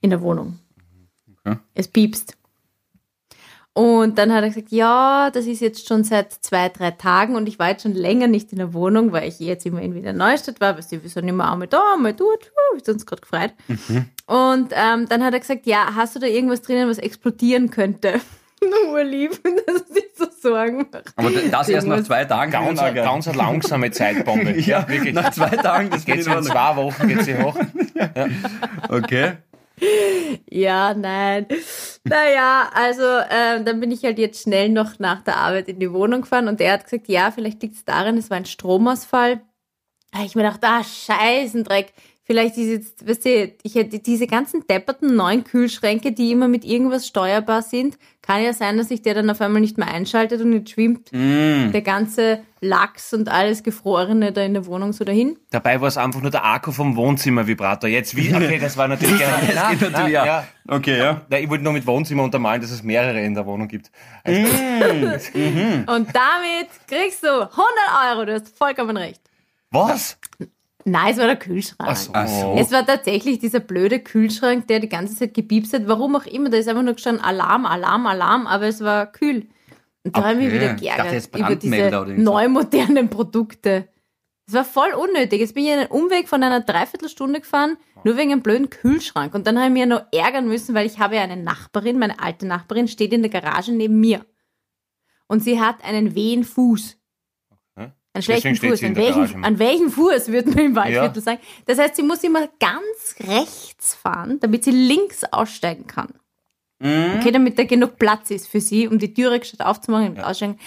in 0.00 0.10
der 0.10 0.20
Wohnung. 0.20 0.58
Okay. 1.38 1.58
Es 1.74 1.88
piepst. 1.88 2.36
Und 3.76 4.18
dann 4.18 4.32
hat 4.32 4.44
er 4.44 4.50
gesagt, 4.50 4.70
ja, 4.70 5.30
das 5.32 5.46
ist 5.46 5.60
jetzt 5.60 5.88
schon 5.88 6.04
seit 6.04 6.32
zwei, 6.32 6.68
drei 6.68 6.92
Tagen 6.92 7.34
und 7.34 7.48
ich 7.48 7.58
war 7.58 7.70
jetzt 7.70 7.82
schon 7.82 7.94
länger 7.94 8.28
nicht 8.28 8.52
in 8.52 8.58
der 8.58 8.72
Wohnung, 8.72 9.10
weil 9.10 9.28
ich 9.28 9.40
jetzt 9.40 9.66
immer 9.66 9.82
in 9.82 9.96
Wiener 9.96 10.12
Neustadt 10.12 10.60
war, 10.60 10.78
weil 10.78 10.84
wir 11.02 11.10
sind 11.10 11.26
immer 11.26 11.50
einmal 11.50 11.66
da, 11.66 11.82
einmal 11.94 12.14
dort, 12.14 12.44
uh, 12.44 12.76
wir 12.76 12.84
sind 12.84 12.94
uns 12.94 13.06
gerade 13.06 13.22
gefreut. 13.22 13.52
Und 14.26 14.72
ähm, 14.72 15.08
dann 15.08 15.24
hat 15.24 15.34
er 15.34 15.40
gesagt, 15.40 15.66
ja, 15.66 15.88
hast 15.96 16.14
du 16.14 16.20
da 16.20 16.28
irgendwas 16.28 16.62
drinnen, 16.62 16.88
was 16.88 16.98
explodieren 16.98 17.70
könnte? 17.70 18.20
Nur 18.90 19.02
lieb, 19.02 19.32
dass 19.66 19.82
er 19.88 19.92
sich 19.92 20.04
so 20.16 20.26
Sorgen 20.40 20.86
macht. 20.92 21.12
Aber 21.16 21.30
das 21.30 21.68
erst 21.68 21.88
nach 21.88 22.02
zwei 22.04 22.24
Tagen. 22.24 22.52
Ganz, 22.52 22.80
Ja, 22.80 22.90
geil. 22.90 23.04
ganz 23.04 23.26
eine 23.26 23.36
langsame 23.36 23.90
Zeitbombe. 23.90 24.52
ja, 24.60 24.88
wirklich. 24.88 25.14
Nach 25.14 25.32
zwei 25.32 25.50
Tagen, 25.50 25.90
das 25.90 26.04
geht 26.04 26.22
so 26.22 26.30
in 26.30 26.44
zwei 26.44 26.76
Wochen 26.76 27.08
geht 27.08 27.24
sie 27.24 27.36
hoch. 27.36 27.56
Okay. 28.88 29.32
Ja, 30.50 30.94
nein. 30.94 31.46
Naja, 32.04 32.70
also 32.74 33.02
ähm, 33.30 33.64
dann 33.64 33.80
bin 33.80 33.90
ich 33.90 34.04
halt 34.04 34.18
jetzt 34.18 34.42
schnell 34.42 34.68
noch 34.68 34.98
nach 34.98 35.22
der 35.22 35.36
Arbeit 35.36 35.68
in 35.68 35.80
die 35.80 35.92
Wohnung 35.92 36.22
gefahren 36.22 36.48
und 36.48 36.60
er 36.60 36.74
hat 36.74 36.84
gesagt, 36.84 37.08
ja, 37.08 37.30
vielleicht 37.30 37.62
liegt 37.62 37.74
es 37.76 37.84
daran, 37.84 38.16
es 38.16 38.30
war 38.30 38.36
ein 38.36 38.46
Stromausfall. 38.46 39.42
Da 40.12 40.20
hab 40.20 40.26
ich 40.26 40.36
mir 40.36 40.42
gedacht, 40.42 40.60
ah, 40.62 40.84
Scheißendreck. 40.84 41.92
Vielleicht 42.26 42.56
ist 42.56 42.68
jetzt, 42.68 43.06
weißt 43.06 43.24
du, 43.26 43.52
ich 43.62 43.74
hätte 43.74 43.98
diese 43.98 44.26
ganzen 44.26 44.66
depperten 44.66 45.14
neuen 45.14 45.44
Kühlschränke, 45.44 46.12
die 46.12 46.32
immer 46.32 46.48
mit 46.48 46.64
irgendwas 46.64 47.06
steuerbar 47.06 47.60
sind, 47.60 47.98
kann 48.22 48.42
ja 48.42 48.54
sein, 48.54 48.78
dass 48.78 48.88
sich 48.88 49.02
der 49.02 49.12
dann 49.12 49.28
auf 49.28 49.42
einmal 49.42 49.60
nicht 49.60 49.76
mehr 49.76 49.88
einschaltet 49.88 50.40
und 50.40 50.54
jetzt 50.54 50.70
schwimmt 50.70 51.12
Mm. 51.12 51.72
der 51.72 51.82
ganze 51.82 52.40
Lachs 52.62 53.12
und 53.12 53.28
alles 53.28 53.62
Gefrorene 53.62 54.32
da 54.32 54.40
in 54.42 54.54
der 54.54 54.64
Wohnung 54.64 54.94
so 54.94 55.04
dahin. 55.04 55.38
Dabei 55.50 55.82
war 55.82 55.88
es 55.88 55.98
einfach 55.98 56.22
nur 56.22 56.30
der 56.30 56.46
Akku 56.46 56.72
vom 56.72 56.96
Wohnzimmervibrator. 56.96 57.90
Jetzt 57.90 58.16
wie, 58.16 58.34
okay, 58.34 58.58
das 58.60 58.78
war 58.78 58.88
natürlich 58.88 59.18
gerne. 59.18 59.46
Das 59.54 59.70
geht 59.70 59.80
natürlich, 59.92 60.12
ja. 60.14 60.24
ja. 60.24 60.48
Okay, 60.66 60.96
ja. 60.96 61.20
Na, 61.28 61.38
ich 61.38 61.50
wollte 61.50 61.62
nur 61.62 61.74
mit 61.74 61.86
Wohnzimmer 61.86 62.22
untermalen, 62.22 62.62
dass 62.62 62.70
es 62.70 62.82
mehrere 62.82 63.20
in 63.20 63.34
der 63.34 63.44
Wohnung 63.44 63.68
gibt. 63.68 63.90
Also, 64.24 64.40
Und 65.92 66.08
damit 66.14 66.68
kriegst 66.88 67.22
du 67.22 67.28
100 67.28 67.52
Euro, 68.12 68.24
du 68.24 68.32
hast 68.32 68.56
vollkommen 68.56 68.96
recht. 68.96 69.20
was? 69.70 70.18
Nein, 70.84 71.12
es 71.12 71.18
war 71.18 71.26
der 71.26 71.36
Kühlschrank. 71.36 71.90
Ach 71.90 71.96
so. 71.96 72.10
Ach 72.14 72.28
so. 72.28 72.56
Es 72.58 72.70
war 72.70 72.84
tatsächlich 72.84 73.38
dieser 73.38 73.60
blöde 73.60 74.00
Kühlschrank, 74.00 74.66
der 74.68 74.80
die 74.80 74.88
ganze 74.88 75.16
Zeit 75.16 75.32
gepiepst 75.34 75.72
hat. 75.72 75.88
Warum 75.88 76.14
auch 76.16 76.26
immer, 76.26 76.50
da 76.50 76.58
ist 76.58 76.68
einfach 76.68 76.82
nur 76.82 76.94
gestanden 76.94 77.24
Alarm, 77.24 77.64
Alarm, 77.64 78.06
Alarm, 78.06 78.46
aber 78.46 78.66
es 78.66 78.80
war 78.82 79.06
kühl. 79.06 79.46
Und 80.04 80.16
da 80.16 80.24
habe 80.24 80.32
ich 80.32 80.38
mich 80.38 80.46
Okay. 80.48 80.54
wieder 80.56 80.68
dachte 80.68 80.82
geärgert 80.82 81.12
jetzt 81.12 81.36
über 81.36 81.56
diese 81.56 82.20
neu 82.20 82.48
modernen 82.48 83.08
Produkte. 83.08 83.88
Es 84.46 84.52
war 84.52 84.64
voll 84.66 84.92
unnötig. 84.92 85.40
Jetzt 85.40 85.54
bin 85.54 85.64
ich 85.64 85.72
einen 85.72 85.86
Umweg 85.86 86.28
von 86.28 86.42
einer 86.42 86.60
Dreiviertelstunde 86.60 87.40
gefahren, 87.40 87.78
nur 88.04 88.18
wegen 88.18 88.30
einem 88.30 88.42
blöden 88.42 88.68
Kühlschrank. 88.68 89.34
Und 89.34 89.46
dann 89.46 89.56
habe 89.56 89.68
ich 89.68 89.72
mir 89.72 89.86
noch 89.86 90.02
ärgern 90.12 90.46
müssen, 90.46 90.74
weil 90.74 90.84
ich 90.84 90.98
habe 90.98 91.16
ja 91.16 91.22
eine 91.22 91.38
Nachbarin, 91.38 91.98
meine 91.98 92.20
alte 92.20 92.46
Nachbarin, 92.46 92.88
steht 92.88 93.14
in 93.14 93.22
der 93.22 93.30
Garage 93.30 93.72
neben 93.72 93.98
mir. 93.98 94.26
Und 95.28 95.42
sie 95.42 95.58
hat 95.58 95.82
einen 95.82 96.14
wehen 96.14 96.44
Fuß. 96.44 96.98
Okay. 98.16 98.32
Einen 98.44 98.56
schlechten 98.56 98.94
Deswegen 98.94 98.94
Fuß. 98.94 99.14
An 99.14 99.16
welchen, 99.26 99.44
an 99.44 99.58
welchen 99.58 99.90
Fuß, 99.90 100.28
würde 100.28 100.50
man 100.50 100.58
im 100.66 100.76
Waldviertel 100.76 101.16
Ja. 101.16 101.20
sagen. 101.22 101.40
Das 101.66 101.78
heißt, 101.78 101.96
sie 101.96 102.02
muss 102.04 102.22
immer 102.22 102.48
ganz 102.60 103.16
rechts 103.28 103.94
fahren, 103.96 104.38
damit 104.40 104.62
sie 104.64 104.70
links 104.70 105.24
aussteigen 105.24 105.86
kann. 105.88 106.08
Mhm. 106.78 107.14
Okay, 107.18 107.32
damit 107.32 107.58
da 107.58 107.64
genug 107.64 107.98
Platz 107.98 108.30
ist 108.30 108.46
für 108.46 108.60
sie, 108.60 108.86
um 108.86 108.98
die 109.00 109.12
Türe 109.14 109.42
statt 109.44 109.66
aufzumachen 109.66 110.10
und 110.10 110.20
aussteigen. 110.20 110.58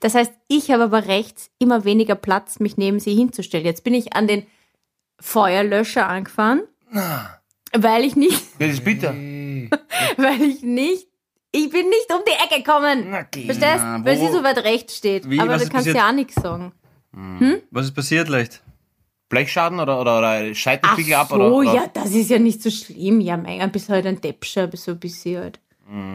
Das 0.00 0.14
heißt, 0.14 0.32
ich 0.48 0.70
habe 0.70 0.84
aber 0.84 1.06
rechts 1.06 1.50
immer 1.58 1.84
weniger 1.84 2.14
Platz, 2.14 2.58
mich 2.60 2.76
neben 2.78 3.00
sie 3.00 3.14
hinzustellen. 3.14 3.66
Jetzt 3.66 3.84
bin 3.84 3.92
ich 3.94 4.14
an 4.14 4.26
den 4.26 4.46
Feuerlöscher 5.20 6.08
angefahren. 6.08 6.62
Weil 7.72 8.04
ich 8.04 8.16
nicht, 8.16 8.40
Das 8.58 8.70
ist 8.70 8.84
bitter. 8.84 9.12
weil 10.16 10.42
ich 10.42 10.62
nicht, 10.62 11.08
ich 11.52 11.70
bin 11.70 11.88
nicht 11.88 12.10
um 12.12 12.20
die 12.26 12.32
Ecke 12.54 12.62
gekommen. 12.62 13.26
Geh. 13.30 13.44
Verstehst? 13.46 13.76
Na, 13.78 14.04
Weil 14.04 14.16
sie 14.16 14.28
so 14.28 14.42
weit 14.42 14.58
rechts 14.58 14.96
steht. 14.96 15.28
Wie? 15.28 15.38
Aber 15.40 15.50
kannst 15.52 15.66
du 15.66 15.70
passiert? 15.70 15.96
ja 15.96 16.08
auch 16.08 16.12
nichts 16.12 16.34
sagen. 16.36 16.72
Was 17.70 17.86
ist 17.86 17.94
passiert 17.94 18.28
leicht? 18.28 18.62
Blechschaden 19.28 19.80
oder, 19.80 20.00
oder, 20.00 20.18
oder 20.18 20.42
Ach 20.50 20.54
Scheitelpickel 20.54 21.14
ab? 21.14 21.28
so, 21.28 21.36
Oder, 21.36 21.52
oder? 21.52 21.74
ja, 21.74 21.86
das 21.92 22.10
ist 22.10 22.30
ja 22.30 22.38
nicht 22.38 22.62
so 22.62 22.70
schlimm. 22.70 23.20
Ja, 23.20 23.36
mein 23.36 23.58
Gott, 23.60 23.72
bist 23.72 23.88
halt 23.88 24.06
ein 24.06 24.20
Deppscher, 24.20 24.70
so 24.74 24.92
ein 24.92 24.98
bisschen 25.00 25.40
halt. 25.40 25.60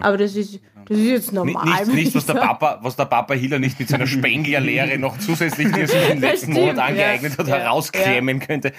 Aber 0.01 0.17
das 0.17 0.35
ist, 0.35 0.59
das 0.87 0.97
ist 0.97 1.05
jetzt 1.05 1.31
normal. 1.33 1.65
nicht, 1.85 1.93
nicht 1.93 2.15
was, 2.15 2.23
ich 2.23 2.33
der. 2.33 2.41
Papa, 2.41 2.79
was 2.81 2.95
der 2.95 3.05
Papa 3.05 3.33
Hiller 3.35 3.59
nicht 3.59 3.79
mit 3.79 3.87
seiner 3.87 4.07
Spenglerlehre 4.07 4.97
noch 4.97 5.17
zusätzlich, 5.19 5.71
die 5.71 5.81
er 5.81 5.87
sich 5.87 6.09
im 6.09 6.19
letzten 6.21 6.53
stimmt, 6.53 6.67
Monat 6.67 6.89
angeeignet 6.89 7.33
ja. 7.33 7.37
hat, 7.37 7.47
Ja, 7.47 7.55
herausklemmen 7.57 8.39
könnte. 8.39 8.73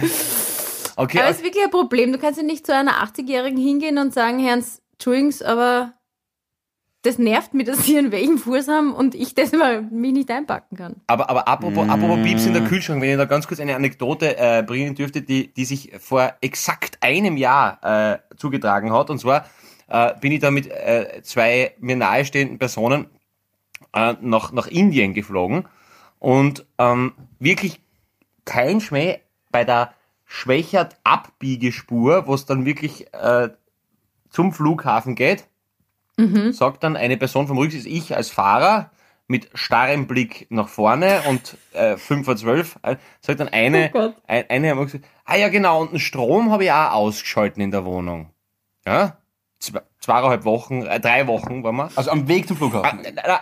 Okay, 0.96 1.18
Aber 1.20 1.28
es 1.30 1.36
ist 1.38 1.44
wirklich 1.44 1.64
ein 1.64 1.70
Problem. 1.70 2.12
Du 2.12 2.18
kannst 2.18 2.38
ja 2.40 2.44
nicht 2.44 2.66
zu 2.66 2.74
einer 2.74 3.02
80-Jährigen 3.04 3.58
hingehen 3.58 3.98
und 3.98 4.12
sagen, 4.12 4.40
Herrn, 4.40 4.64
Entschuldigung, 4.94 5.32
aber 5.46 5.92
das 7.02 7.18
nervt 7.18 7.54
mich, 7.54 7.66
dass 7.66 7.84
Sie 7.84 7.96
einen 7.96 8.12
welchen 8.12 8.38
Fuß 8.38 8.68
haben 8.68 8.92
und 8.92 9.14
ich 9.14 9.34
das 9.34 9.52
mal 9.52 9.82
mich 9.82 10.12
nicht 10.12 10.30
einpacken 10.30 10.76
kann. 10.76 10.96
Aber, 11.06 11.30
aber 11.30 11.48
apropos, 11.48 11.88
apropos 11.88 12.22
Pieps 12.22 12.44
in 12.44 12.52
der 12.52 12.64
Kühlschrank, 12.64 13.00
wenn 13.00 13.10
ich 13.10 13.16
da 13.16 13.24
ganz 13.24 13.46
kurz 13.48 13.58
eine 13.58 13.74
Anekdote 13.74 14.36
äh, 14.36 14.62
bringen 14.62 14.94
dürfte, 14.94 15.22
die, 15.22 15.52
die 15.52 15.64
sich 15.64 15.92
vor 15.98 16.34
exakt 16.42 16.98
einem 17.00 17.36
Jahr 17.38 17.78
äh, 17.82 18.36
zugetragen 18.36 18.92
hat. 18.92 19.08
Und 19.08 19.18
zwar 19.18 19.46
äh, 19.88 20.12
bin 20.20 20.32
ich 20.32 20.40
da 20.40 20.50
mit 20.50 20.66
äh, 20.66 21.22
zwei 21.22 21.74
mir 21.80 21.96
nahestehenden 21.96 22.58
Personen 22.58 23.06
äh, 23.94 24.14
nach, 24.20 24.52
nach 24.52 24.66
Indien 24.66 25.14
geflogen 25.14 25.66
und 26.18 26.66
ähm, 26.78 27.14
wirklich 27.38 27.80
kein 28.44 28.80
Schmäh 28.80 29.20
bei 29.50 29.64
der 29.64 29.94
Schwächert 30.26 30.96
Abbiegespur, 31.02 32.26
wo 32.26 32.34
es 32.34 32.44
dann 32.44 32.64
wirklich 32.64 33.12
äh, 33.14 33.48
zum 34.28 34.52
Flughafen 34.52 35.16
geht, 35.16 35.46
sagt 36.52 36.82
dann 36.84 36.96
eine 36.96 37.16
Person 37.16 37.46
vom 37.46 37.58
Rücksitz, 37.58 37.84
ich 37.86 38.14
als 38.16 38.30
Fahrer, 38.30 38.90
mit 39.26 39.48
starrem 39.54 40.08
Blick 40.08 40.48
nach 40.50 40.68
vorne 40.68 41.22
und 41.28 41.56
äh, 41.72 41.96
5 41.96 42.24
vor 42.24 42.36
12, 42.36 42.78
äh, 42.82 42.96
sagt 43.20 43.38
dann 43.38 43.48
eine, 43.48 43.90
Oh 43.94 44.12
ein, 44.26 44.44
eine 44.50 44.70
haben 44.70 44.84
gesagt, 44.84 45.04
ah 45.24 45.36
ja 45.36 45.48
genau, 45.48 45.80
und 45.82 45.92
den 45.92 46.00
Strom 46.00 46.50
habe 46.50 46.64
ich 46.64 46.72
auch 46.72 46.90
ausgeschalten 46.92 47.60
in 47.62 47.70
der 47.70 47.84
Wohnung. 47.84 48.30
Ja, 48.84 49.18
Zwei, 49.60 49.82
zweieinhalb 50.00 50.44
Wochen, 50.44 50.82
äh, 50.82 50.98
drei 50.98 51.26
Wochen 51.26 51.62
waren 51.62 51.76
wir. 51.76 51.90
Also 51.94 52.10
am 52.10 52.26
Weg 52.28 52.48
zum 52.48 52.56
Ah, 52.56 52.58
Flughafen. 52.58 53.00
na, 53.14 53.40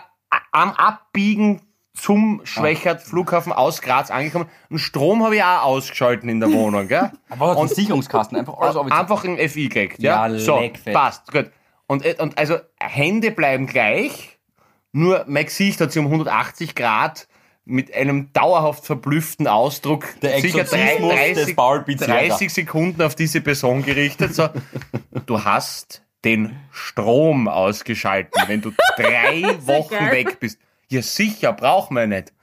am 0.51 0.71
Abbiegen 0.73 1.61
zum 1.93 2.41
Schwächert 2.43 3.01
Flughafen 3.01 3.51
aus 3.51 3.81
Graz 3.81 4.11
angekommen. 4.11 4.45
Und 4.69 4.79
Strom 4.79 5.23
habe 5.23 5.37
ich 5.37 5.43
auch 5.43 5.63
ausgeschalten 5.63 6.29
in 6.29 6.39
der 6.39 6.51
Wohnung, 6.51 6.87
gell? 6.87 7.11
Aber 7.29 7.57
und 7.57 7.69
Sicherungskasten, 7.69 8.37
einfach 8.37 8.57
alles 8.59 8.75
Einfach 8.91 9.23
ein 9.23 9.37
FI 9.49 9.69
gekriegt, 9.69 9.99
ja? 10.03 10.27
Ja, 10.27 10.39
so, 10.39 10.61
passt, 10.91 11.31
gut. 11.31 11.51
Und, 11.89 12.05
äh, 12.05 12.15
und 12.19 12.37
also 12.37 12.59
Hände 12.79 13.31
bleiben 13.31 13.65
gleich, 13.65 14.37
nur 14.91 15.25
mein 15.27 15.45
Gesicht 15.45 15.81
hat 15.81 15.91
sich 15.91 15.99
um 15.99 16.05
180 16.05 16.75
Grad 16.75 17.27
mit 17.65 17.91
einem 17.93 18.31
dauerhaft 18.31 18.85
verblüfften 18.85 19.47
Ausdruck 19.47 20.05
Der 20.21 20.39
sicher 20.39 20.65
drei- 20.65 20.93
Exorzismus 20.93 21.13
des 21.17 21.35
30, 21.35 21.55
Paul 21.55 21.83
Pizzerra. 21.83 22.11
30 22.13 22.53
Sekunden 22.53 23.01
auf 23.01 23.15
diese 23.15 23.41
Person 23.41 23.83
gerichtet. 23.83 24.35
So, 24.35 24.49
du 25.25 25.43
hast 25.43 26.03
den 26.25 26.59
Strom 26.71 27.47
ausgeschalten, 27.47 28.39
wenn 28.47 28.61
du 28.61 28.71
drei 28.97 29.57
Wochen 29.65 30.11
weg 30.11 30.39
bist. 30.39 30.59
Ja, 30.89 31.01
sicher, 31.01 31.53
braucht 31.53 31.89
man 31.91 32.09
nicht. 32.09 32.33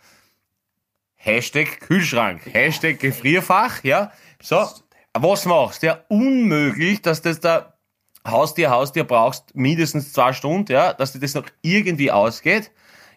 Hashtag 1.14 1.80
Kühlschrank, 1.80 2.42
Hashtag 2.52 2.98
Gefrierfach, 3.00 3.82
ja. 3.84 4.12
So, 4.42 4.68
was 5.12 5.44
machst 5.46 5.82
du? 5.82 5.88
Ja, 5.88 6.00
unmöglich, 6.08 7.02
dass 7.02 7.22
das 7.22 7.40
da 7.40 7.75
Haustier, 8.26 8.70
Haustier 8.70 9.04
brauchst 9.04 9.54
mindestens 9.54 10.12
zwei 10.12 10.32
Stunden, 10.32 10.72
ja, 10.72 10.92
dass 10.92 11.12
dir 11.12 11.20
das 11.20 11.34
noch 11.34 11.46
irgendwie 11.62 12.10
ausgeht. 12.10 12.70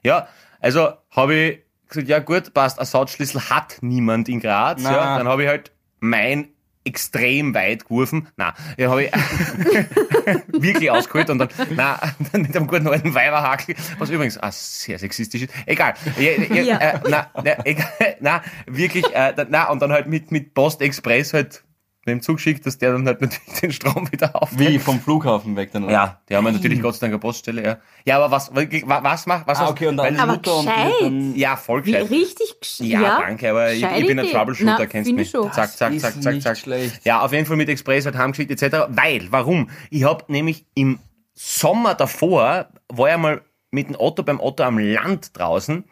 Ja, 0.04 0.28
also 0.60 0.94
habe 1.12 1.36
ich 1.36 1.60
gesagt, 1.88 2.08
ja 2.08 2.20
gut, 2.20 2.54
passt, 2.54 2.78
Ersatzschlüssel 2.78 3.50
hat 3.50 3.78
niemand 3.82 4.30
in 4.30 4.40
Graz, 4.40 4.82
ja, 4.84 5.18
dann 5.18 5.28
habe 5.28 5.44
ich 5.44 5.50
halt 5.50 5.72
mein 6.00 6.50
extrem 6.86 7.54
weit 7.54 7.86
geworfen. 7.86 8.30
Nein, 8.38 8.54
ja, 8.78 8.90
habe 8.90 9.04
ich 9.04 9.12
wirklich 10.48 10.90
ausgeholt 10.90 11.30
und 11.30 11.40
dann, 11.40 11.50
na, 11.76 12.00
dann 12.32 12.42
mit 12.42 12.56
einem 12.56 12.68
guten 12.68 12.88
alten 12.88 13.14
Weiberhakel, 13.14 13.76
was 13.98 14.10
übrigens 14.10 14.38
ah, 14.38 14.52
sehr 14.52 14.98
sexistisch 14.98 15.44
ist. 15.44 15.54
Egal. 15.66 15.94
Ja, 16.18 16.32
ja, 16.32 16.62
Ja. 16.62 16.78
Äh, 16.78 17.00
na, 17.08 17.30
na, 17.36 17.66
egal, 17.66 17.88
na, 18.22 18.42
wirklich, 18.66 19.06
äh, 19.14 19.34
na, 19.50 19.70
und 19.70 19.82
dann 19.82 19.92
halt 19.92 20.08
mit, 20.08 20.32
mit 20.32 20.54
Post 20.54 20.82
Express 20.82 21.34
halt 21.34 21.64
dem 22.10 22.22
Zug 22.22 22.38
geschickt, 22.38 22.66
dass 22.66 22.78
der 22.78 22.92
dann 22.92 23.06
halt 23.08 23.22
natürlich 23.22 23.60
den 23.62 23.72
Strom 23.72 24.12
wieder 24.12 24.36
auf. 24.42 24.50
Wie 24.58 24.78
vom 24.80 25.00
Flughafen 25.00 25.56
weg 25.56 25.72
dann? 25.72 25.86
oder? 25.86 25.94
Ja, 25.94 26.22
die 26.30 26.36
haben 26.36 26.46
ja 26.46 26.52
natürlich 26.52 26.82
Gott 26.82 26.96
sei 26.96 27.02
Dank 27.02 27.14
eine 27.14 27.20
Poststelle, 27.20 27.64
ja. 27.64 27.78
Ja, 28.06 28.18
aber 28.18 28.32
was, 28.32 28.52
was, 28.54 28.68
was 28.86 29.26
macht, 29.26 29.48
was 29.48 29.60
Ah, 29.60 29.70
okay, 29.70 29.88
und 29.88 29.98
dann 29.98 30.20
Aber 30.20 30.34
Mutter 30.34 30.56
und 30.58 30.66
gescheit. 30.66 31.38
ja, 31.38 31.56
voll 31.56 31.86
Wie 31.86 31.92
gescheit. 31.94 32.10
richtig 32.12 32.56
gesch- 32.62 32.84
Ja, 32.84 33.20
danke, 33.22 33.50
aber 33.50 33.72
ich, 33.72 33.84
ich 33.84 34.08
bin 34.08 34.20
ein. 34.20 34.28
Troubleshooter, 34.28 34.76
Na, 34.80 34.86
kennst 34.86 35.12
mich. 35.12 35.28
ich 35.28 35.32
schon. 35.32 35.52
Zack, 35.54 35.72
zack, 35.72 36.00
zack, 36.00 36.22
zack, 36.22 36.42
zack. 36.42 36.58
schlecht. 36.58 37.06
Ja, 37.06 37.22
auf 37.22 37.32
jeden 37.32 37.46
Fall 37.46 37.58
mit 37.58 37.70
Express 37.70 38.06
halt 38.06 38.18
heimgeschickt 38.18 38.52
etc. 38.52 38.88
Weil, 38.90 39.28
warum? 39.32 39.70
Ich 39.90 40.04
habe 40.04 40.26
nämlich 40.28 40.66
im 40.76 41.00
Sommer 41.34 41.96
davor, 41.96 42.68
war 42.90 43.10
ich 43.12 43.18
mal 43.18 43.42
mit 43.72 43.88
dem 43.88 43.96
Otto 43.98 44.24
beim 44.24 44.40
Otto 44.40 44.64
am 44.64 44.78
Land 44.78 45.38
draußen 45.38 45.84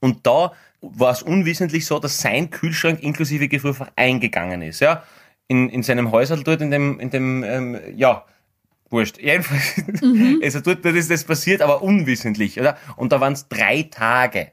und 0.00 0.26
da 0.26 0.52
war 0.80 1.10
es 1.10 1.22
unwissentlich 1.22 1.86
so, 1.86 1.98
dass 1.98 2.18
sein 2.20 2.50
Kühlschrank 2.50 3.02
inklusive 3.02 3.48
Gefrierfach 3.48 3.88
eingegangen 3.96 4.62
ist, 4.62 4.78
ja. 4.80 5.02
In, 5.48 5.68
in 5.70 5.82
seinem 5.82 6.12
Häusl 6.12 6.42
dort, 6.44 6.60
in 6.60 6.70
dem, 6.70 7.00
in 7.00 7.08
dem, 7.10 7.42
ähm, 7.42 7.78
ja, 7.96 8.24
wurscht. 8.90 9.18
Jedenfalls, 9.20 9.74
also 10.42 10.60
dort, 10.60 10.84
dort 10.84 10.94
ist 10.94 11.10
das 11.10 11.24
passiert, 11.24 11.62
aber 11.62 11.82
unwissentlich, 11.82 12.60
oder? 12.60 12.76
Und 12.96 13.12
da 13.12 13.20
waren 13.20 13.32
es 13.32 13.48
drei 13.48 13.84
Tage. 13.84 14.52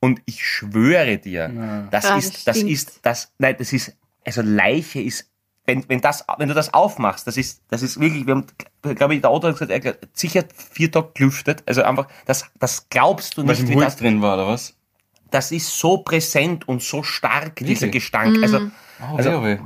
Und 0.00 0.22
ich 0.24 0.42
schwöre 0.46 1.18
dir, 1.18 1.88
das 1.90 2.06
Ah, 2.06 2.14
das 2.16 2.24
ist, 2.24 2.46
das 2.48 2.56
stinkt. 2.56 2.72
ist, 2.72 3.00
das, 3.02 3.32
nein, 3.38 3.54
das 3.58 3.72
ist, 3.74 3.94
also 4.24 4.40
Leiche 4.40 5.02
ist, 5.02 5.28
wenn, 5.66 5.86
wenn 5.90 6.00
das, 6.00 6.24
wenn 6.38 6.48
du 6.48 6.54
das 6.54 6.72
aufmachst, 6.72 7.26
das 7.26 7.36
ist, 7.36 7.62
das 7.68 7.82
ist 7.82 8.00
wirklich, 8.00 8.26
wir 8.26 8.36
haben, 8.36 8.46
glaube 8.96 9.14
ich, 9.14 9.20
der 9.20 9.28
Autor 9.28 9.50
hat 9.50 9.58
gesagt, 9.58 9.84
er 9.84 9.90
hat 9.92 9.98
sicher 10.14 10.44
vier 10.54 10.90
Tage 10.90 11.10
gelüftet, 11.12 11.62
also 11.66 11.82
einfach, 11.82 12.08
das, 12.24 12.46
das 12.58 12.88
glaubst 12.88 13.36
du 13.36 13.42
nicht, 13.42 13.60
im 13.60 13.68
wie 13.68 13.74
Holz 13.74 13.84
das, 13.84 13.96
drin 13.96 14.22
war, 14.22 14.34
oder 14.34 14.46
was? 14.46 14.74
das 15.30 15.52
ist 15.52 15.78
so 15.78 15.98
präsent 15.98 16.66
und 16.66 16.82
so 16.82 17.02
stark, 17.02 17.56
dieser 17.56 17.82
Wirklich? 17.82 17.92
Gestank. 18.02 18.42
Also, 18.42 18.70
Oh, 19.02 19.16
Also- 19.16 19.42
weh, 19.44 19.58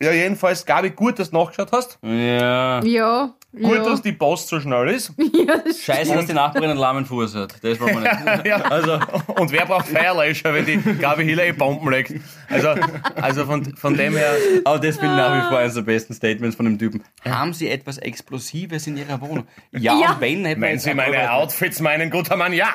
ja, 0.00 0.12
jedenfalls, 0.12 0.64
Gabi, 0.64 0.90
gut, 0.90 1.18
dass 1.18 1.30
du 1.30 1.36
nachgeschaut 1.36 1.72
hast. 1.72 1.98
Ja. 2.02 2.82
Ja. 2.84 3.34
Gut, 3.50 3.76
ja. 3.76 3.82
dass 3.82 4.02
die 4.02 4.12
Post 4.12 4.48
so 4.48 4.60
schnell 4.60 4.88
ist. 4.88 5.12
ja, 5.18 5.56
das 5.64 5.80
Scheiße, 5.80 6.14
dass 6.14 6.26
die 6.26 6.34
Nachbarin 6.34 6.70
einen 6.70 6.78
lahmen 6.78 7.06
Fuß 7.06 7.34
hat. 7.34 7.54
Das 7.64 7.80
wollen 7.80 7.94
wir 7.94 8.34
nicht. 8.34 8.46
Ja, 8.46 8.56
also, 8.58 9.00
und 9.34 9.50
wer 9.50 9.64
braucht 9.64 9.86
Feuerlöscher, 9.88 10.52
wenn 10.52 10.66
die 10.66 10.76
Gabi 10.76 11.24
Hiller 11.24 11.44
eh 11.46 11.52
Bomben 11.52 11.90
legt? 11.90 12.12
Also, 12.50 12.74
also 13.16 13.46
von, 13.46 13.74
von 13.74 13.94
dem 13.96 14.16
her, 14.16 14.30
Aber 14.64 14.78
das 14.78 14.98
bin 14.98 15.10
ich 15.10 15.16
nach 15.16 15.36
wie 15.36 15.48
vor 15.48 15.58
eines 15.58 15.74
der 15.74 15.82
besten 15.82 16.12
Statements 16.14 16.56
von 16.56 16.66
dem 16.66 16.78
Typen. 16.78 17.02
Haben 17.24 17.54
Sie 17.54 17.68
etwas 17.68 17.96
Explosives 17.98 18.86
in 18.86 18.98
Ihrer 18.98 19.20
Wohnung? 19.20 19.46
Ja, 19.72 19.98
Ja. 19.98 20.12
und 20.12 20.20
wenn, 20.20 20.44
hätten 20.44 20.62
jetzt 20.62 20.84
Sie 20.84 20.94
meine 20.94 21.32
Outfits 21.32 21.80
meinen, 21.80 22.10
guter 22.10 22.36
Mann, 22.36 22.52
ja. 22.52 22.68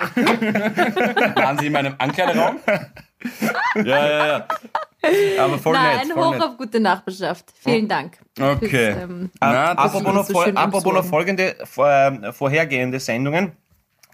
Waren 1.35 1.59
Sie 1.59 1.67
in 1.67 1.73
meinem 1.73 1.93
Ankleideraum? 1.99 2.57
ja, 3.75 3.83
ja, 4.07 4.27
ja. 4.27 4.47
Aber 5.39 5.57
voll 5.57 5.73
Nein, 5.73 6.07
nett, 6.07 6.13
voll 6.13 6.23
hoch 6.25 6.31
nett. 6.33 6.41
auf 6.43 6.57
gute 6.57 6.79
Nachbarschaft. 6.79 7.51
Vielen 7.61 7.87
Dank. 7.87 8.17
Okay. 8.39 8.67
Fürs, 8.93 9.03
ähm, 9.03 9.29
Na, 9.39 9.73
das 9.75 9.85
apropos 9.95 10.13
noch, 10.13 10.25
so 10.25 10.43
schön 10.43 10.57
apropos 10.57 10.93
noch 10.93 11.05
folgende, 11.05 11.55
vor, 11.65 11.89
äh, 11.89 12.31
vorhergehende 12.33 12.99
Sendungen. 12.99 13.51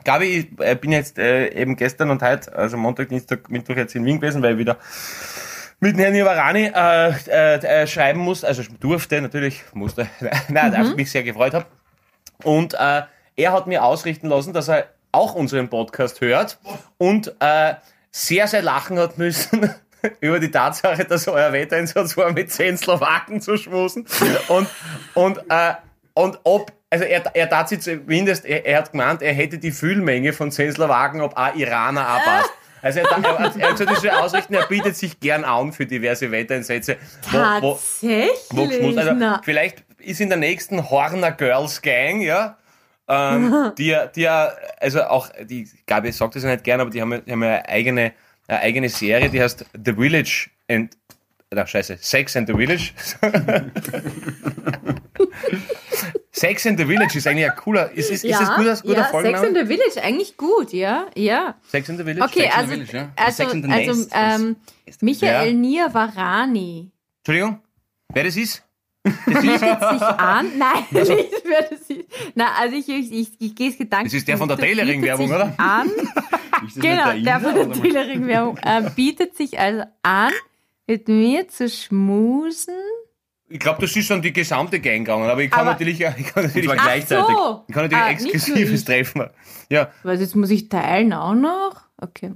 Gabi, 0.03 0.25
ich 0.25 0.65
äh, 0.65 0.75
bin 0.75 0.91
jetzt 0.91 1.19
äh, 1.19 1.49
eben 1.53 1.75
gestern 1.75 2.09
und 2.09 2.21
heute, 2.21 2.55
also 2.55 2.77
Montag, 2.77 3.09
Dienstag, 3.09 3.49
Mittwoch 3.49 3.75
jetzt 3.75 3.95
in 3.95 4.05
Wien 4.05 4.19
gewesen, 4.19 4.41
weil 4.41 4.53
ich 4.53 4.57
wieder 4.59 4.77
mit 5.81 5.97
Herrn 5.97 6.15
Ivarani 6.15 6.71
äh, 6.73 7.09
äh, 7.27 7.55
äh, 7.83 7.87
schreiben 7.87 8.19
muss, 8.21 8.43
also 8.43 8.63
durfte 8.79 9.21
natürlich, 9.21 9.63
musste, 9.73 10.07
nein, 10.49 10.71
Mhm. 10.73 10.89
mhm. 10.89 10.95
mich 10.95 11.11
sehr 11.11 11.23
gefreut 11.23 11.53
habe. 11.53 11.65
Und 12.43 12.73
äh, 12.73 13.03
er 13.35 13.51
hat 13.53 13.67
mir 13.67 13.83
ausrichten 13.83 14.27
lassen, 14.27 14.53
dass 14.53 14.69
er 14.69 14.87
auch 15.11 15.35
unseren 15.35 15.69
Podcast 15.69 16.21
hört 16.21 16.59
und 16.97 17.33
äh, 17.39 17.75
sehr, 18.11 18.47
sehr 18.47 18.61
lachen 18.61 18.97
hat 18.99 19.17
müssen 19.17 19.69
über 20.21 20.39
die 20.39 20.51
Tatsache, 20.51 21.05
dass 21.05 21.27
euer 21.27 21.51
Wetteinsatz 21.53 22.15
war, 22.17 22.31
mit 22.31 22.51
zehn 22.51 22.77
Slowaken 22.77 23.41
zu 23.41 23.57
schmusen. 23.57 24.05
Und, 24.47 24.67
und, 25.13 25.37
äh, 25.49 25.73
und 26.13 26.39
ob, 26.43 26.71
also 26.89 27.05
er, 27.05 27.23
er 27.35 27.49
tat 27.49 27.69
sich 27.69 27.81
zumindest, 27.81 28.45
er, 28.45 28.65
er 28.65 28.79
hat 28.79 28.91
gemeint, 28.91 29.21
er 29.21 29.33
hätte 29.33 29.57
die 29.57 29.71
Füllmenge 29.71 30.33
von 30.33 30.51
zehn 30.51 30.71
Slowaken, 30.71 31.21
ob 31.21 31.37
auch 31.37 31.55
Iraner 31.55 32.15
auch 32.15 32.23
passt. 32.23 32.51
Also 32.81 32.99
er, 32.99 33.11
er, 33.11 33.55
er 33.57 33.69
hat 33.71 33.77
soll 33.77 34.09
ausrichten, 34.11 34.53
er 34.53 34.65
bietet 34.67 34.95
sich 34.95 35.19
gern 35.19 35.43
an 35.43 35.73
für 35.73 35.85
diverse 35.85 36.31
Wetteinsätze. 36.31 36.95
Wo, 37.29 37.37
wo, 37.61 37.71
Tatsächlich? 37.73 38.29
wo 38.51 38.67
geschmust. 38.67 38.97
Also 38.97 39.39
vielleicht 39.43 39.83
ist 39.99 40.21
in 40.21 40.29
der 40.29 40.37
nächsten 40.37 40.89
Horner 40.89 41.31
Girls 41.33 41.81
Gang, 41.81 42.21
ja, 42.21 42.57
ähm, 43.09 43.73
die, 43.77 43.87
ja- 43.87 44.07
die 44.07 44.21
ja, 44.21 44.51
also 44.79 45.03
auch, 45.03 45.29
die 45.43 45.69
Gabi 45.87 46.11
sagt 46.13 46.35
das 46.35 46.43
ja 46.43 46.51
nicht 46.51 46.63
gern, 46.63 46.79
aber 46.79 46.89
die 46.89 47.01
haben, 47.01 47.11
ja- 47.11 47.17
die 47.19 47.31
haben 47.33 47.43
ja 47.43 47.61
eigene, 47.67 48.13
eine 48.49 48.59
eigene 48.61 48.89
Serie, 48.89 49.29
die 49.29 49.41
heißt 49.41 49.65
The 49.85 49.93
Village 49.93 50.49
and 50.67 50.95
na 51.51 51.65
scheiße, 51.65 51.97
Sex 51.99 52.35
and 52.35 52.47
the 52.47 52.53
Village. 52.53 52.93
Sex 56.31 56.65
and 56.67 56.79
the 56.79 56.85
Village 56.85 57.17
ist 57.17 57.27
eigentlich 57.27 57.49
ein 57.49 57.55
cooler, 57.57 57.91
ist, 57.91 58.11
ist, 58.11 58.23
ist 58.23 58.39
das 58.39 58.55
guter, 58.55 58.75
guter 58.75 58.93
ja, 58.93 59.03
Sex 59.03 59.11
Folgenname? 59.11 59.47
in 59.47 59.55
the 59.55 59.65
Village, 59.65 60.01
eigentlich 60.01 60.37
gut, 60.37 60.71
ja, 60.71 61.07
ja. 61.15 61.55
Sex 61.67 61.89
and 61.89 61.97
the 61.99 62.05
Village? 62.05 62.23
Okay, 62.23 62.41
Sex 62.43 62.53
in 62.53 62.59
also, 62.59 62.69
the 62.69 62.85
Village, 62.85 62.97
ja. 62.97 63.11
also, 63.15 63.35
Sex 63.35 63.51
also 63.51 63.67
Nest. 63.67 64.11
ähm, 64.13 64.55
Michael 65.01 65.47
Ja. 65.47 65.53
Nirvarani. 65.53 66.91
Entschuldigung, 67.19 67.59
wer 68.13 68.23
das 68.23 68.37
ist? 68.37 68.63
Bietet 69.25 69.61
sich 69.61 70.01
an? 70.01 70.47
Nein, 70.57 70.83
nicht 70.91 71.07
wer 71.43 71.61
das 71.69 71.79
ist. 71.81 72.05
Nein, 72.35 72.47
also 72.59 72.75
ich, 72.75 72.87
ich, 72.89 73.11
ich, 73.11 73.29
ich 73.39 73.55
gehe 73.55 73.69
es 73.69 73.77
gedanklich. 73.77 74.11
Das 74.13 74.19
ist 74.19 74.27
der 74.27 74.37
von 74.37 74.47
der. 74.47 74.57
Tailoring-Werbung, 74.57 75.27
Bietet 75.27 75.41
oder? 75.41 75.49
sich 75.51 75.59
An, 75.59 75.89
Ist 76.67 76.75
das 76.77 76.83
genau, 76.83 77.13
nicht 77.13 77.25
der 77.25 77.39
von 77.39 77.55
der? 77.55 77.71
Tailoring-Werbung. 77.71 78.57
Äh, 78.57 78.89
bietet 78.95 79.35
sich 79.37 79.59
also 79.59 79.83
an, 80.03 80.31
mit 80.87 81.07
mir 81.07 81.47
zu 81.47 81.69
schmusen. 81.69 82.73
Ich 83.51 83.59
glaube, 83.59 83.81
das 83.81 83.95
ist 83.95 84.05
schon 84.05 84.21
die 84.21 84.31
gesamte 84.31 84.79
Gang 84.79 84.99
gegangen, 85.05 85.27
aber 85.29 85.41
ich 85.41 85.49
kann 85.49 85.61
Aber- 85.61 85.71
natürlich, 85.71 85.99
ich 85.99 86.27
kann 86.27 86.43
natürlich, 86.45 86.69
ich 86.69 86.77
Gleichzeitig. 86.77 87.35
So. 87.35 87.63
kann 87.71 87.83
natürlich 87.83 88.03
Ah, 88.03 88.09
nicht 88.11 88.21
exklusives 88.35 88.79
ich. 88.81 88.85
treffen. 88.85 89.25
Ja, 89.69 89.89
Was, 90.03 90.19
jetzt 90.19 90.35
muss 90.35 90.51
ich 90.51 90.69
teilen 90.69 91.13
auch 91.13 91.33
noch? 91.33 91.81
Okay. 91.97 92.33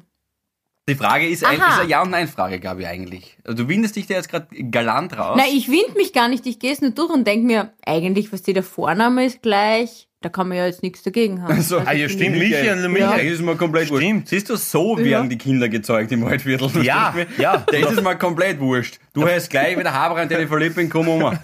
Die 0.90 0.96
Frage 0.96 1.28
ist, 1.30 1.46
ein, 1.46 1.56
ist 1.56 1.64
eine 1.80 1.90
Ja- 1.90 2.02
und 2.02 2.10
Nein-Frage, 2.12 2.60
Gabi, 2.60 2.86
eigentlich. 2.86 3.38
Also 3.46 3.64
du 3.64 3.70
windest 3.70 3.96
dich 3.96 4.06
da 4.08 4.16
jetzt 4.16 4.28
gerade 4.30 4.48
galant 4.70 5.18
raus. 5.18 5.38
Nein, 5.38 5.48
ich 5.54 5.70
wind 5.70 5.96
mich 5.96 6.12
gar 6.12 6.28
nicht, 6.28 6.46
ich 6.46 6.60
gehe 6.60 6.74
es 6.74 6.82
nur 6.82 6.92
durch 6.92 7.10
und 7.10 7.26
denke 7.26 7.46
mir, 7.46 7.72
eigentlich, 7.86 8.34
was 8.34 8.42
die 8.42 8.52
der 8.52 8.64
Vorname 8.64 9.24
ist 9.26 9.42
gleich, 9.42 10.10
da 10.20 10.28
kann 10.28 10.50
man 10.50 10.58
ja 10.58 10.66
jetzt 10.66 10.84
nichts 10.84 11.02
dagegen 11.02 11.42
haben. 11.42 11.62
So. 11.62 11.80
ah, 11.80 11.94
ja 11.94 12.10
stimmt, 12.10 12.38
Michael, 12.38 12.66
Ja, 12.82 12.88
Michael. 12.90 13.24
das 13.30 13.40
ist 13.40 13.46
mir 13.46 13.56
komplett 13.56 13.90
wurscht. 13.92 14.04
Stimmt. 14.04 14.28
Siehst 14.28 14.50
du, 14.50 14.58
so 14.58 14.98
Ja. 15.00 15.06
werden 15.06 15.30
die 15.30 15.38
Kinder 15.38 15.70
gezeugt 15.70 16.12
im 16.12 16.26
Waldviertel. 16.26 16.70
Ja, 16.84 17.12
verstehst 17.14 17.30
mich? 17.30 17.40
ja. 17.40 17.58
Da 17.66 17.78
ist 17.78 17.92
es 17.92 18.02
mir 18.02 18.16
komplett 18.18 18.60
wurscht. 18.60 19.00
Du 19.14 19.26
hast 19.26 19.50
gleich 19.50 19.78
wieder 19.80 19.94
Haber 19.94 20.18
an 20.18 20.28
deine 20.28 20.48
Verliebten, 20.50 20.90
komm 20.90 21.08
um. 21.08 21.38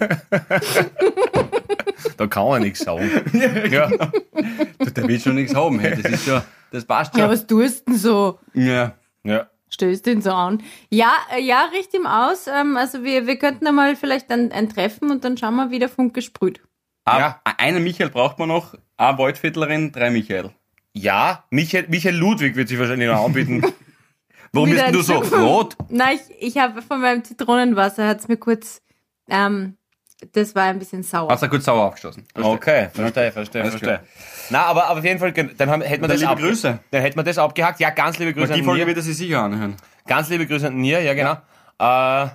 Da 2.16 2.26
kann 2.26 2.46
man 2.46 2.60
nichts 2.62 2.80
sagen. 2.80 3.08
ja. 3.70 3.88
Du, 4.78 4.90
Der 4.90 5.08
will 5.08 5.18
schon 5.20 5.34
nichts 5.36 5.54
haben. 5.54 5.78
Hey. 5.78 5.98
Das 6.02 6.12
ist 6.12 6.24
schon, 6.26 6.42
das 6.70 6.84
passt 6.84 7.12
schon. 7.12 7.20
Ja, 7.22 7.28
was 7.30 7.46
tust 7.46 7.86
du 7.86 7.92
denn 7.92 7.98
so? 7.98 8.38
Ja. 8.52 8.92
Ja. 9.24 9.48
Stößt 9.72 10.06
ihn 10.08 10.20
so 10.20 10.32
an. 10.32 10.62
Ja, 10.90 11.12
äh, 11.32 11.40
ja, 11.40 11.66
richt 11.72 11.94
ihm 11.94 12.04
aus. 12.04 12.48
Ähm, 12.48 12.76
also 12.76 13.04
wir, 13.04 13.28
wir 13.28 13.36
könnten 13.38 13.66
einmal 13.68 13.94
vielleicht 13.94 14.28
ein, 14.30 14.50
ein 14.50 14.68
Treffen 14.68 15.12
und 15.12 15.22
dann 15.24 15.36
schauen 15.38 15.54
wir, 15.54 15.70
wie 15.70 15.78
der 15.78 15.88
Funke 15.88 16.22
sprüht. 16.22 16.60
Aber 17.04 17.20
Ja. 17.20 17.40
einen 17.56 17.84
Michael 17.84 18.10
braucht 18.10 18.38
man 18.40 18.48
noch, 18.48 18.74
eine 18.96 19.16
Waldviertlerin, 19.18 19.92
drei 19.92 20.10
Michael. 20.10 20.50
Ja, 20.92 21.44
Michael, 21.50 21.86
Michael 21.88 22.16
Ludwig 22.16 22.56
wird 22.56 22.68
sich 22.68 22.80
wahrscheinlich 22.80 23.08
noch 23.08 23.24
anbieten. 23.24 23.62
Warum 24.52 24.70
bist 24.70 24.82
denn 24.84 24.92
du 24.92 25.02
so 25.02 25.14
rot? 25.18 25.76
Nein, 25.88 26.18
ich, 26.38 26.56
ich 26.56 26.58
habe 26.60 26.82
von 26.82 27.00
meinem 27.00 27.22
Zitronenwasser, 27.22 28.08
hat's 28.08 28.26
mir 28.26 28.36
kurz, 28.38 28.82
ähm, 29.28 29.76
das 30.32 30.54
war 30.54 30.64
ein 30.64 30.78
bisschen 30.78 31.02
sauer. 31.02 31.30
Hast 31.30 31.42
du 31.42 31.48
kurz 31.48 31.64
sauer 31.64 31.86
aufgestoßen? 31.86 32.24
Okay, 32.34 32.88
verstehe, 32.92 33.32
verstehe, 33.32 33.62
Alles 33.62 33.74
verstehe. 33.76 34.00
Na, 34.50 34.64
aber, 34.66 34.86
aber 34.86 34.98
auf 34.98 35.04
jeden 35.04 35.18
Fall, 35.18 35.32
dann 35.32 35.70
haben, 35.70 35.82
hätten 35.82 36.02
wir 36.02 36.08
Dann 36.08 36.10
das 36.16 36.20
liebe 36.20 36.32
ab- 36.32 36.38
Grüße. 36.38 36.78
Dann 36.90 37.00
hätten 37.02 37.16
wir 37.18 37.22
das 37.22 37.38
abgehakt. 37.38 37.80
Ja, 37.80 37.90
ganz 37.90 38.18
liebe 38.18 38.32
Grüße 38.34 38.48
Weil 38.48 38.54
die 38.56 38.60
an 38.62 38.66
Folge 38.66 38.86
wird 38.86 38.96
er 38.96 39.02
sich 39.02 39.16
sicher 39.16 39.42
anhören. 39.42 39.76
Ganz 40.06 40.28
liebe 40.28 40.46
Grüße 40.46 40.66
an 40.68 40.76
Nir, 40.76 41.00
ja 41.02 41.14
genau. 41.14 41.36
Äh, 41.78 42.28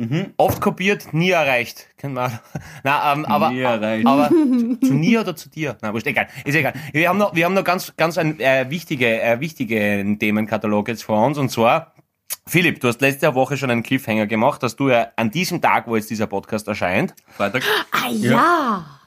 Mhm. 0.00 0.32
Oft 0.36 0.60
kopiert, 0.60 1.12
nie 1.12 1.30
erreicht. 1.30 1.88
Kennt 1.96 2.14
man. 2.14 2.38
Na, 2.84 3.12
ähm, 3.12 3.24
aber, 3.24 3.50
Nie 3.50 3.62
erreicht. 3.62 4.06
aber 4.06 4.28
zu, 4.28 4.76
zu 4.78 4.94
Nir 4.94 5.22
oder 5.22 5.34
zu 5.34 5.48
dir? 5.50 5.76
Na, 5.82 5.92
wurscht, 5.92 6.06
egal. 6.06 6.28
Ist 6.44 6.54
egal. 6.54 6.72
Wir 6.92 7.08
haben 7.08 7.18
noch, 7.18 7.34
wir 7.34 7.44
haben 7.44 7.54
noch 7.54 7.64
ganz, 7.64 7.92
ganz 7.96 8.16
ein 8.16 8.38
äh, 8.38 8.66
wichtige, 8.70 9.20
äh, 9.20 9.40
wichtigen 9.40 10.20
Themenkatalog 10.20 10.86
jetzt 10.86 11.02
vor 11.02 11.26
uns 11.26 11.36
und 11.36 11.48
zwar 11.50 11.94
Philipp, 12.48 12.80
du 12.80 12.88
hast 12.88 13.00
letzte 13.02 13.34
Woche 13.34 13.56
schon 13.58 13.70
einen 13.70 13.82
Cliffhanger 13.82 14.26
gemacht, 14.26 14.62
dass 14.62 14.74
du 14.74 14.88
ja 14.88 15.08
an 15.16 15.30
diesem 15.30 15.60
Tag, 15.60 15.86
wo 15.86 15.96
jetzt 15.96 16.08
dieser 16.08 16.26
Podcast 16.26 16.66
erscheint, 16.66 17.14
Freitag. 17.28 17.62
ah 17.92 18.10
ja! 18.10 18.98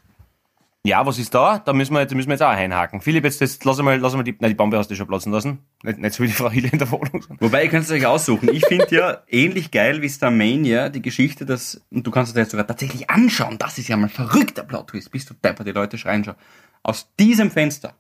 ja, 0.84 1.06
was 1.06 1.18
ist 1.18 1.34
da? 1.34 1.60
Da 1.60 1.74
müssen 1.74 1.94
wir 1.94 2.02
jetzt, 2.02 2.14
müssen 2.14 2.30
wir 2.30 2.34
jetzt 2.34 2.44
auch 2.44 2.50
einhaken. 2.50 3.02
Philipp, 3.02 3.24
jetzt, 3.24 3.42
jetzt 3.42 3.66
lass 3.66 3.80
mal, 3.82 3.98
lass 4.00 4.14
mal 4.16 4.24
die, 4.24 4.36
nein, 4.40 4.52
die 4.52 4.56
Bombe 4.56 4.78
hast 4.78 4.90
du 4.92 4.96
schon 4.96 5.08
platzen 5.08 5.32
lassen. 5.32 5.60
Nicht, 5.84 5.98
nicht 6.00 6.14
so 6.14 6.24
wie 6.24 6.28
die 6.28 6.34
Frau 6.34 6.50
Hille 6.52 6.70
in 6.72 6.80
der 6.80 6.92
Wohnung. 6.92 7.26
Wobei, 7.40 7.64
ihr 7.64 7.70
könnt 7.70 7.86
es 7.86 7.92
euch 7.92 8.06
aussuchen. 8.06 8.50
Ich 8.54 8.66
finde 8.66 8.96
ja 8.96 9.24
ähnlich 9.28 9.72
geil 9.72 10.02
wie 10.02 10.10
Starmania 10.10 10.90
die 10.90 11.02
Geschichte, 11.02 11.46
dass, 11.46 11.82
und 11.92 12.06
du 12.06 12.12
kannst 12.12 12.30
es 12.30 12.34
dir 12.34 12.42
jetzt 12.42 12.52
sogar 12.52 12.68
tatsächlich 12.68 13.10
anschauen, 13.10 13.58
das 13.58 13.78
ist 13.78 13.88
ja 13.88 13.98
mal 13.98 14.06
ein 14.06 14.10
verrückter 14.10 14.64
Plot-Twist, 14.64 15.12
bist 15.12 15.30
du 15.30 15.34
depper, 15.34 15.64
die 15.64 15.72
Leute 15.72 15.98
schreien 15.98 16.24
schon. 16.24 16.36
Aus 16.84 17.10
diesem 17.20 17.52
Fenster, 17.52 17.96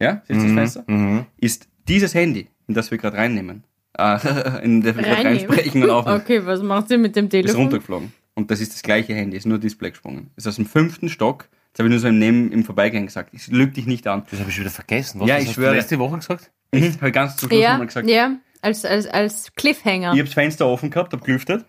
ja, 0.00 0.22
siehst 0.26 0.42
du 0.42 0.44
das 0.44 0.54
Fenster? 0.54 0.84
Mhm. 0.86 1.26
Ist 1.38 1.68
dieses 1.88 2.14
Handy, 2.14 2.48
in 2.66 2.74
das 2.74 2.90
wir 2.90 2.98
gerade 2.98 3.16
reinnehmen, 3.16 3.64
äh, 3.98 4.62
in 4.64 4.82
das 4.82 4.94
gerade 4.96 5.08
Reinnehmen. 5.08 5.26
reinsprechen 5.50 5.82
und 5.84 5.90
aufnehmen, 5.90 6.20
Okay, 6.20 6.46
was 6.46 6.62
macht 6.62 6.88
sie 6.88 6.98
mit 6.98 7.16
dem 7.16 7.26
ist 7.26 7.30
Telefon? 7.30 7.60
runtergeflogen. 7.62 8.12
Und 8.34 8.50
das 8.50 8.60
ist 8.60 8.74
das 8.74 8.82
gleiche 8.82 9.14
Handy, 9.14 9.36
ist 9.36 9.46
nur 9.46 9.58
Display 9.58 9.90
gesprungen. 9.90 10.30
Ist 10.36 10.46
aus 10.46 10.56
dem 10.56 10.66
fünften 10.66 11.08
Stock, 11.08 11.48
jetzt 11.68 11.78
habe 11.78 11.88
ich 11.88 11.90
nur 11.92 12.00
so 12.00 12.08
im, 12.08 12.18
Neben, 12.18 12.52
im 12.52 12.64
Vorbeigehen 12.64 13.06
gesagt, 13.06 13.30
ich 13.32 13.46
lüge 13.48 13.72
dich 13.72 13.86
nicht 13.86 14.06
an. 14.06 14.24
Das 14.30 14.40
habe 14.40 14.50
ich 14.50 14.56
schon 14.56 14.64
wieder 14.64 14.72
vergessen. 14.74 15.20
Was 15.20 15.28
Ja, 15.28 15.34
das 15.36 15.42
ich 15.44 15.48
hast 15.50 15.54
schwöre. 15.56 15.70
Du 15.72 15.76
letzte 15.78 15.98
Woche 15.98 16.16
gesagt? 16.16 16.50
Mhm. 16.72 16.94
Habe 16.96 17.08
ich 17.08 17.12
ganz 17.14 17.36
zum 17.36 17.48
Schluss 17.48 17.60
Ja, 17.62 17.70
nochmal 17.72 17.86
gesagt. 17.86 18.08
ja, 18.10 18.36
als, 18.60 18.84
als, 18.84 19.06
als 19.06 19.52
Cliffhanger. 19.54 20.12
Ich 20.12 20.18
habe 20.18 20.24
das 20.24 20.34
Fenster 20.34 20.66
offen 20.66 20.90
gehabt, 20.90 21.12
hab 21.14 21.24
gelüftet. 21.24 21.64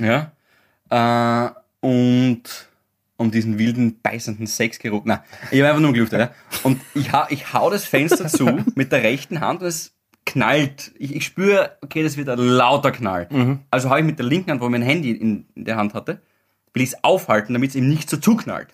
Ja. 0.00 0.32
Äh, 0.90 1.50
und 1.80 2.42
um 3.16 3.30
diesen 3.30 3.58
wilden, 3.58 4.00
beißenden 4.02 4.46
Sexgeruch. 4.46 5.04
Nein, 5.04 5.20
ich 5.50 5.58
habe 5.60 5.68
einfach 5.70 5.80
nur 5.80 5.92
gelüftet. 5.94 6.20
Ja. 6.20 6.30
Und 6.62 6.80
ich, 6.94 7.12
hau, 7.12 7.24
ich 7.30 7.52
hau 7.52 7.70
das 7.70 7.84
Fenster 7.86 8.26
zu 8.28 8.62
mit 8.74 8.92
der 8.92 9.02
rechten 9.02 9.40
Hand 9.40 9.62
und 9.62 9.68
es 9.68 9.94
knallt. 10.26 10.92
Ich, 10.98 11.16
ich 11.16 11.24
spüre, 11.24 11.76
okay, 11.82 12.02
das 12.02 12.16
wird 12.16 12.28
ein 12.28 12.38
lauter 12.38 12.90
Knall. 12.90 13.58
Also 13.70 13.88
habe 13.88 14.00
ich 14.00 14.06
mit 14.06 14.18
der 14.18 14.26
linken 14.26 14.50
Hand, 14.50 14.60
wo 14.60 14.66
ich 14.66 14.70
mein 14.72 14.82
Handy 14.82 15.12
in, 15.12 15.46
in 15.54 15.64
der 15.64 15.76
Hand 15.76 15.94
hatte, 15.94 16.20
will 16.74 16.82
ich 16.82 16.90
es 16.90 17.04
aufhalten, 17.04 17.54
damit 17.54 17.70
es 17.70 17.76
eben 17.76 17.88
nicht 17.88 18.10
so 18.10 18.18
zuknallt. 18.18 18.68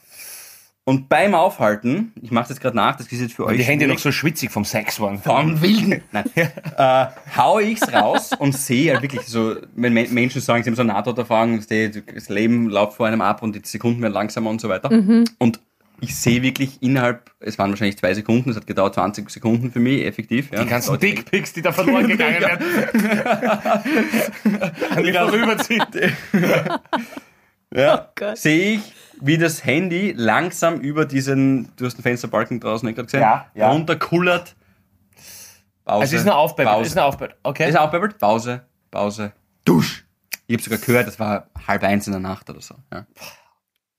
Und 0.85 1.09
beim 1.09 1.33
Aufhalten, 1.37 2.13
ich 2.21 2.33
mache 2.33 2.49
das 2.49 2.59
gerade 2.59 2.75
nach, 2.77 2.97
das 2.97 3.07
ist 3.07 3.21
jetzt 3.21 3.35
für 3.35 3.47
euch. 3.47 3.57
Die 3.57 3.63
Hände 3.63 3.87
noch 3.87 4.01
so 4.01 4.11
schwitzig 4.11 4.51
vom 4.51 4.65
Sex 4.65 4.99
waren. 4.99 5.23
Vom 5.23 5.63
Wilden. 5.63 6.03
Nein. 6.11 6.25
äh, 6.35 7.07
hau 7.37 7.61
ich's 7.61 7.93
raus 7.93 8.33
und 8.37 8.57
sehe 8.57 8.93
halt 8.93 9.03
wirklich 9.03 9.23
so, 9.23 9.55
wenn 9.77 9.93
Men- 9.93 10.13
Menschen 10.13 10.41
sagen, 10.41 10.65
sie 10.65 10.71
haben 10.71 10.75
so 10.75 10.83
eine 10.83 10.93
Nahtoderfahrung, 10.93 11.61
das 11.61 12.29
Leben 12.29 12.69
läuft 12.69 12.95
vor 12.95 13.07
einem 13.07 13.21
ab 13.21 13.43
und 13.45 13.55
die 13.55 13.61
Sekunden 13.63 14.03
werden 14.03 14.13
langsamer 14.13 14.51
und 14.51 14.61
so 14.61 14.69
weiter. 14.69 14.91
Und 15.39 15.61
ich 16.03 16.15
sehe 16.17 16.43
wirklich 16.43 16.83
innerhalb, 16.83 17.31
es 17.41 17.59
waren 17.59 17.71
wahrscheinlich 17.71 17.97
zwei 17.97 18.13
Sekunden, 18.13 18.51
es 18.51 18.57
hat 18.57 18.67
gedauert 18.67 18.95
20 18.95 19.31
Sekunden 19.31 19.71
für 19.71 19.79
mich, 19.79 20.05
effektiv. 20.05 20.51
Ja. 20.53 20.63
Die 20.65 20.69
ganzen 20.69 20.99
Dickpics, 20.99 21.53
die 21.53 21.63
da 21.63 21.71
verloren 21.73 22.09
gegangen 22.09 22.41
werden. 22.41 22.67
An 24.97 25.03
die 25.05 25.13
vorüberziehen. 25.13 25.85
Ja, 27.75 28.11
Gott. 28.17 28.37
sehe 28.37 28.75
ich, 28.75 28.93
wie 29.21 29.39
das 29.39 29.65
Handy 29.65 30.13
langsam 30.17 30.81
über 30.81 31.07
diesen, 31.07 31.75
du 31.77 31.87
hast 31.87 31.97
den 31.97 32.03
Fensterbalken 32.03 32.61
draußen 32.61 32.85
nicht 32.85 32.97
gerade 32.97 33.07
gesehen, 33.07 33.21
Ja, 33.21 33.47
ja. 33.55 33.71
runterkullert. 33.71 34.55
Pause. 35.85 36.01
Also 36.03 36.17
ist 36.17 36.25
nur 36.27 36.37
aufbebbelt. 36.37 36.75
Pause. 36.75 36.87
Ist 36.89 36.95
nur 36.97 37.05
aufbebbelt. 37.05 37.37
Okay. 37.43 37.69
Ist 37.69 37.79
aufbebbelt, 37.79 38.19
Pause, 38.19 38.63
Pause, 38.91 39.33
Dusch. 39.65 40.05
Ich 40.47 40.55
habe 40.57 40.63
sogar 40.65 40.79
gehört, 40.81 41.07
das 41.07 41.19
war 41.19 41.47
halb 41.67 41.83
eins 41.85 42.07
in 42.07 42.13
der 42.13 42.21
Nacht 42.21 42.51
oder 42.51 42.61
so. 42.61 42.75
Ja. 42.93 43.07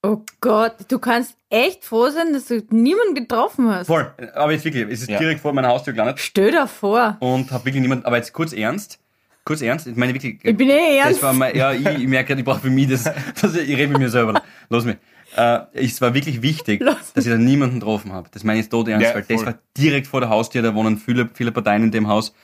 Oh 0.05 0.21
Gott, 0.41 0.75
du 0.89 0.99
kannst 0.99 1.35
echt 1.49 1.85
froh 1.85 2.09
sein, 2.09 2.33
dass 2.33 2.47
du 2.47 2.61
niemanden 2.71 3.15
getroffen 3.15 3.69
hast. 3.69 3.87
Voll. 3.87 4.11
Aber 4.35 4.51
jetzt 4.51 4.65
wirklich, 4.65 4.85
es 4.89 5.01
ist 5.03 5.09
Ja. 5.09 5.17
direkt 5.17 5.39
vor 5.39 5.53
meiner 5.53 5.69
Haustür 5.69 5.93
gelandet 5.93 6.19
Stell 6.19 6.51
dir 6.51 6.67
vor. 6.67 7.15
und 7.21 7.49
habe 7.51 7.63
wirklich 7.65 7.81
niemand, 7.81 8.05
aber 8.05 8.17
jetzt 8.17 8.33
kurz 8.33 8.51
ernst, 8.51 8.99
kurz 9.45 9.61
ernst, 9.61 9.87
ich 9.87 9.95
meine 9.95 10.13
wirklich, 10.13 10.39
Ich 10.43 10.57
bin 10.57 10.69
eh 10.69 10.97
das 10.97 11.05
ernst. 11.05 11.23
war 11.23 11.31
mein, 11.33 11.55
ja, 11.55 11.71
ich, 11.71 11.85
ich 11.85 12.07
merke 12.07 12.27
gerade, 12.27 12.41
ich 12.41 12.45
brauche 12.45 12.59
für 12.59 12.69
mich 12.69 12.89
das, 12.89 13.03
das 13.41 13.55
ich 13.55 13.69
rede 13.77 13.87
mit 13.87 13.99
mir 13.99 14.09
selber. 14.09 14.41
Los 14.69 14.83
mich. 14.83 14.97
Äh, 15.37 15.59
es 15.73 15.99
war 16.01 16.13
wirklich 16.13 16.41
wichtig, 16.41 16.81
Los. 16.81 17.13
dass 17.15 17.25
ich 17.25 17.31
da 17.31 17.37
niemanden 17.37 17.79
getroffen 17.79 18.11
habe. 18.11 18.27
Das 18.31 18.43
meine 18.43 18.59
ich 18.59 18.67
tot 18.69 18.89
ernst, 18.89 19.07
Ja, 19.07 19.15
weil 19.15 19.21
das 19.23 19.37
voll. 19.37 19.45
war 19.47 19.55
direkt 19.77 20.07
vor 20.07 20.19
der 20.19 20.29
Haustür, 20.29 20.61
da 20.61 20.75
wohnen 20.75 20.97
viele, 20.97 21.29
viele 21.33 21.51
Parteien 21.53 21.81
in 21.81 21.91
dem 21.91 22.09
Haus. 22.09 22.35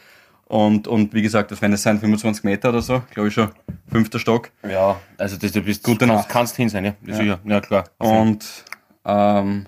Und, 0.49 0.87
und 0.87 1.13
wie 1.13 1.21
gesagt, 1.21 1.51
das 1.51 1.61
werden 1.61 1.73
das 1.73 1.83
sein 1.83 1.99
25 1.99 2.43
Meter 2.43 2.69
oder 2.69 2.81
so, 2.81 3.03
glaube 3.13 3.27
ich 3.29 3.33
schon, 3.35 3.51
fünfter 3.87 4.17
Stock. 4.19 4.49
Ja, 4.67 4.99
also 5.17 5.37
das, 5.37 5.51
du 5.51 5.61
bist 5.61 5.83
Gute 5.83 6.07
kannst, 6.07 6.15
Nacht. 6.23 6.29
kannst 6.29 6.55
hin 6.55 6.69
sein, 6.69 6.85
ja. 6.85 6.95
ja. 7.05 7.15
Sicher. 7.15 7.39
Ja, 7.45 7.61
klar. 7.61 7.83
Und 7.99 8.43
ähm, 9.05 9.67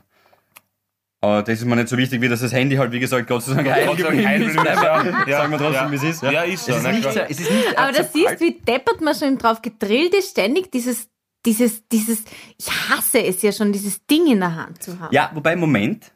aber 1.23 1.43
das 1.43 1.59
ist 1.59 1.65
mir 1.65 1.75
nicht 1.75 1.87
so 1.87 1.97
wichtig, 1.97 2.19
wie 2.19 2.27
dass 2.29 2.39
das 2.41 2.51
Handy 2.51 2.77
halt, 2.77 2.91
wie 2.91 2.99
gesagt, 2.99 3.27
Gott 3.27 3.43
sei 3.43 3.53
Dank 3.53 3.69
heil 3.69 3.85
Gott 3.85 3.97
sei 3.99 4.03
Dank 4.05 4.15
geblieben 4.17 4.27
heil 4.27 4.41
ist. 4.41 4.55
ja. 4.55 5.25
Ja. 5.27 5.37
Sagen 5.37 5.51
wir 5.51 5.59
trotzdem, 5.59 5.83
Ja. 5.85 5.91
wie 5.91 5.95
es 5.95 6.03
ist. 6.03 6.23
Ja, 6.23 6.41
ist 6.41 6.65
so, 6.65 6.71
Es 6.73 6.77
ist 6.83 6.91
nicht, 6.91 7.03
so- 7.13 7.19
es 7.19 7.39
ist 7.39 7.51
nicht 7.51 7.77
Aber 7.77 7.91
das 7.91 8.11
siehst, 8.13 8.39
wie 8.39 8.59
deppert 8.59 9.01
man 9.01 9.13
schon 9.13 9.37
drauf 9.37 9.61
gedrillt 9.61 10.15
ist, 10.15 10.31
ständig 10.31 10.71
dieses, 10.71 11.09
dieses, 11.45 11.87
dieses, 11.89 12.23
ich 12.57 12.71
hasse 12.89 13.23
es 13.23 13.39
ja 13.43 13.51
schon, 13.51 13.71
dieses 13.71 14.03
Ding 14.07 14.25
in 14.25 14.39
der 14.39 14.55
Hand 14.55 14.81
zu 14.81 14.99
haben. 14.99 15.13
Ja, 15.13 15.29
wobei, 15.35 15.55
Moment, 15.55 16.11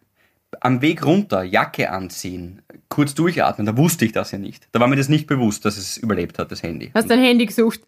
am 0.60 0.82
Weg 0.82 1.06
runter, 1.06 1.44
Jacke 1.44 1.92
anziehen, 1.92 2.64
kurz 2.96 3.14
durchatmen, 3.14 3.66
da 3.66 3.76
wusste 3.76 4.06
ich 4.06 4.14
das 4.14 4.32
ja 4.32 4.38
nicht. 4.38 4.70
Da 4.72 4.80
war 4.80 4.88
mir 4.88 4.96
das 4.96 5.10
nicht 5.10 5.28
bewusst, 5.28 5.66
dass 5.66 5.76
es 5.76 5.98
überlebt 5.98 6.40
hat, 6.40 6.50
das 6.50 6.64
Handy. 6.64 6.92
Hast 6.94 7.10
dein 7.10 7.20
Handy 7.20 7.46
gesucht? 7.46 7.82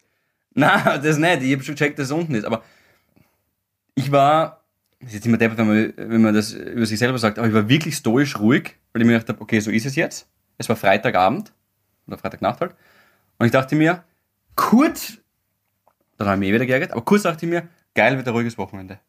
Nein, 0.53 0.83
das 1.01 1.17
nicht. 1.17 1.43
Ich 1.43 1.53
habe 1.53 1.63
schon 1.63 1.75
gecheckt, 1.75 1.97
dass 1.97 2.07
es 2.07 2.11
unten 2.11 2.35
ist. 2.35 2.43
Aber 2.43 2.61
ich 3.95 4.11
war, 4.11 4.65
das 4.99 5.09
ist 5.09 5.15
jetzt 5.15 5.25
immer 5.25 5.37
deppert, 5.37 5.59
wenn 5.59 5.67
man, 5.67 5.93
wenn 5.95 6.21
man 6.21 6.33
das 6.33 6.51
über 6.51 6.85
sich 6.85 6.99
selber 6.99 7.17
sagt, 7.19 7.39
aber 7.39 7.47
ich 7.47 7.53
war 7.53 7.69
wirklich 7.69 7.95
stoisch 7.95 8.37
ruhig, 8.37 8.75
weil 8.91 9.01
ich 9.01 9.07
mir 9.07 9.13
gedacht 9.13 9.29
habe, 9.29 9.39
okay, 9.39 9.61
so 9.61 9.71
ist 9.71 9.85
es 9.85 9.95
jetzt. 9.95 10.27
Es 10.57 10.67
war 10.67 10.75
Freitagabend 10.75 11.53
oder 12.05 12.17
Freitagnacht 12.17 12.59
halt. 12.59 12.75
Und 13.39 13.45
ich 13.45 13.53
dachte 13.53 13.77
mir, 13.77 14.03
kurz, 14.55 15.19
dann 16.17 16.27
habe 16.27 16.35
ich 16.35 16.39
mich 16.41 16.49
eh 16.49 16.53
wieder 16.53 16.65
geärgert, 16.65 16.91
aber 16.91 17.01
kurz 17.05 17.23
dachte 17.23 17.45
ich 17.45 17.49
mir, 17.49 17.69
geil, 17.95 18.17
wird 18.17 18.27
ein 18.27 18.33
ruhiges 18.33 18.57
Wochenende. 18.57 18.99